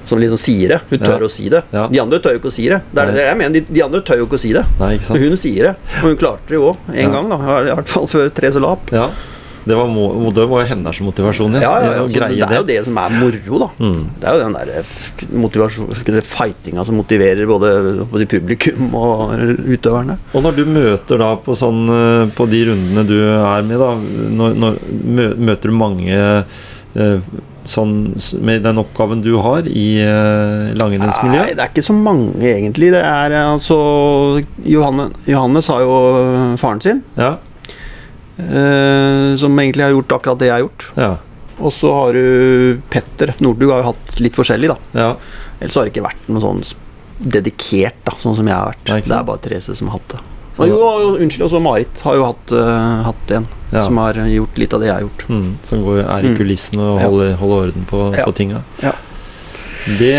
som 0.10 0.18
liksom 0.22 0.40
sier 0.42 0.72
det. 0.74 0.78
Hun 0.90 1.02
tør 1.04 1.20
Ja. 1.22 1.28
å 1.28 1.30
si 1.30 1.50
det. 1.54 1.60
Ja. 1.76 1.84
De 1.92 2.00
andre 2.02 2.18
tør 2.24 2.34
jo 2.34 2.40
ikke 2.42 2.50
å 2.50 2.56
si 2.56 2.64
det. 2.72 2.80
Det 2.96 3.04
er 3.04 3.12
det 3.14 3.26
jeg 3.28 3.38
mener. 3.38 3.54
De, 3.60 3.62
de 3.78 3.84
andre 3.86 4.00
tør 4.08 4.18
jo 4.24 4.26
ikke 4.30 4.40
å 4.40 4.42
si 4.42 4.54
det. 4.56 4.64
Nei? 4.80 4.96
Men 5.10 5.22
hun 5.28 5.36
sier 5.38 5.68
det. 5.70 5.74
Og 6.00 6.08
hun 6.10 6.18
klarte 6.18 6.48
det 6.50 6.58
jo 6.58 6.64
òg, 6.72 6.80
en 6.90 7.04
Ja. 7.04 7.12
gang, 7.14 7.30
da. 7.30 7.38
I 7.60 7.76
hvert 7.76 7.92
fall 7.92 8.08
før 8.10 8.32
Therese 8.34 8.64
la 8.64 8.72
opp. 8.78 8.90
Det 9.70 9.78
var, 9.78 9.90
må, 9.92 10.06
det 10.34 10.46
var 10.50 10.66
hennes 10.70 11.00
motivasjon, 11.06 11.58
Ja, 11.62 11.74
ja, 11.84 11.92
ja. 12.00 12.08
det 12.10 12.40
er 12.50 12.56
jo 12.58 12.68
det 12.68 12.80
som 12.88 12.98
er 13.02 13.14
moro, 13.20 13.60
da. 13.62 13.70
Mm. 13.80 14.00
Det 14.20 14.30
er 14.30 14.38
jo 14.38 14.44
den 14.48 14.58
der 14.58 14.72
f- 14.82 16.24
fightinga 16.30 16.86
som 16.88 16.98
motiverer 17.00 17.46
både, 17.50 17.74
både 18.10 18.26
publikum 18.30 18.96
og 18.98 19.36
utøverne. 19.70 20.18
Og 20.34 20.44
når 20.46 20.58
du 20.58 20.64
møter 20.66 21.22
da 21.22 21.36
på, 21.44 21.56
sånn, 21.58 21.84
eh, 21.94 22.26
på 22.36 22.50
de 22.50 22.64
rundene 22.72 23.06
du 23.08 23.16
er 23.22 23.62
med, 23.68 23.78
da 23.80 23.94
når, 24.40 24.60
når, 24.66 24.82
Møter 25.40 25.70
du 25.72 25.76
mange 25.78 26.18
eh, 26.18 27.30
sånn 27.70 27.94
med 28.46 28.64
den 28.66 28.80
oppgaven 28.82 29.22
du 29.22 29.36
har 29.44 29.68
i 29.68 30.02
uh, 30.02 30.72
Nei, 30.74 31.52
det 31.54 31.62
er 31.62 31.70
ikke 31.70 31.84
så 31.86 31.94
mange, 31.94 32.32
egentlig. 32.42 32.90
Det 32.96 33.02
er 33.04 33.36
eh, 33.36 33.52
altså 33.54 33.78
Johanne, 34.66 35.10
Johannes 35.30 35.70
har 35.72 35.84
jo 35.86 36.00
eh, 36.24 36.56
faren 36.62 36.82
sin, 36.84 37.04
Ja, 37.20 37.36
eh, 37.36 37.46
som 38.40 39.60
egentlig 39.60 39.84
har 39.84 39.92
gjort 39.92 40.14
akkurat 40.20 40.40
det 40.40 40.48
jeg 40.48 40.56
har 40.56 40.64
gjort. 40.64 40.86
ja, 40.96 41.10
Og 41.60 41.74
så 41.76 41.92
har 41.94 42.14
du 42.16 42.82
Petter 42.90 43.34
Nordug 43.44 43.72
har 43.74 43.82
jo 43.84 43.90
hatt 43.92 44.20
litt 44.24 44.38
forskjellig, 44.40 44.70
da. 44.72 44.78
ja. 44.96 45.10
Ellers 45.60 45.76
har 45.76 45.84
det 45.86 45.92
ikke 45.94 46.06
vært 46.08 46.30
noe 46.32 46.40
sånn 46.44 46.62
dedikert, 47.20 47.98
da, 48.08 48.14
sånn 48.18 48.36
som 48.38 48.48
jeg 48.48 48.56
har 48.56 48.70
vært. 48.72 48.84
Det, 48.88 49.00
det 49.10 49.16
er 49.18 49.26
bare 49.28 49.42
Therese 49.44 49.76
som 49.76 49.90
har 49.92 49.98
hatt 50.00 50.14
det. 50.16 50.22
Og, 50.60 50.68
jo, 50.68 50.78
unnskyld, 51.24 51.44
også 51.46 51.60
Marit 51.64 52.00
har 52.04 52.16
jo 52.16 52.24
hatt, 52.28 52.52
uh, 52.52 53.04
hatt 53.08 53.32
en 53.32 53.46
Ja. 53.72 53.84
som 53.86 53.98
har 54.02 54.14
gjort 54.28 54.58
litt 54.58 54.74
av 54.74 54.82
det 54.82 54.88
jeg 54.90 54.96
har 54.96 55.04
gjort. 55.06 55.26
Mm, 55.30 55.50
som 55.64 55.84
går, 55.86 56.00
er 56.04 56.26
i 56.26 56.32
Mm. 56.32 56.38
kulissene 56.40 56.82
og 56.82 57.00
holder, 57.04 57.36
holder 57.38 57.68
orden 57.68 57.86
på, 57.92 58.00
Ja. 58.18 58.26
på 58.26 58.34
tinga. 58.36 58.64
Ja. 58.82 58.92
Det, 59.98 60.16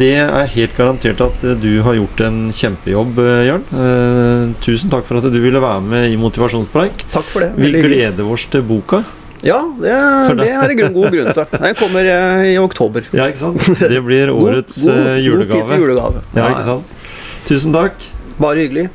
det 0.00 0.12
er 0.22 0.46
helt 0.54 0.76
garantert 0.78 1.20
at 1.20 1.42
eh, 1.44 1.56
du 1.60 1.82
har 1.84 1.96
gjort 1.98 2.20
en 2.24 2.38
kjempejobb, 2.56 3.18
eh, 3.20 3.40
Jørn. 3.50 3.64
Eh, 3.76 4.52
tusen 4.64 4.92
takk 4.92 5.04
for 5.08 5.20
at 5.20 5.26
du 5.28 5.36
ville 5.42 5.60
være 5.62 5.82
med 5.84 6.06
i 6.14 6.16
Motivasjonspreik. 6.20 7.04
Takk 7.12 7.28
for 7.28 7.44
det. 7.44 7.50
Vi 7.58 7.66
Veldig 7.66 7.82
gleder 7.84 8.30
oss 8.32 8.46
til 8.52 8.64
boka. 8.64 9.02
Ja, 9.44 9.58
det, 9.82 9.92
det 10.40 10.48
er 10.54 10.70
en 10.70 10.78
grunn, 10.80 10.96
god 10.96 11.12
grunn 11.18 11.32
til. 11.36 11.60
Den 11.66 11.76
kommer 11.82 12.08
eh, 12.14 12.46
i 12.54 12.56
oktober. 12.62 13.04
Ja, 13.12 13.28
ikke 13.28 13.42
sant? 13.44 13.68
Det 13.82 14.00
blir 14.06 14.32
årets 14.38 14.80
god- 14.86 14.96
god 15.02 15.22
julegave. 15.26 15.68
til 15.74 15.84
julegave. 15.86 16.24
Ja, 16.38 16.48
ikke 16.54 16.66
sant? 16.70 16.98
Tusen 17.50 17.74
takk. 17.76 18.10
Bare 18.40 18.64
hyggelig. 18.64 18.88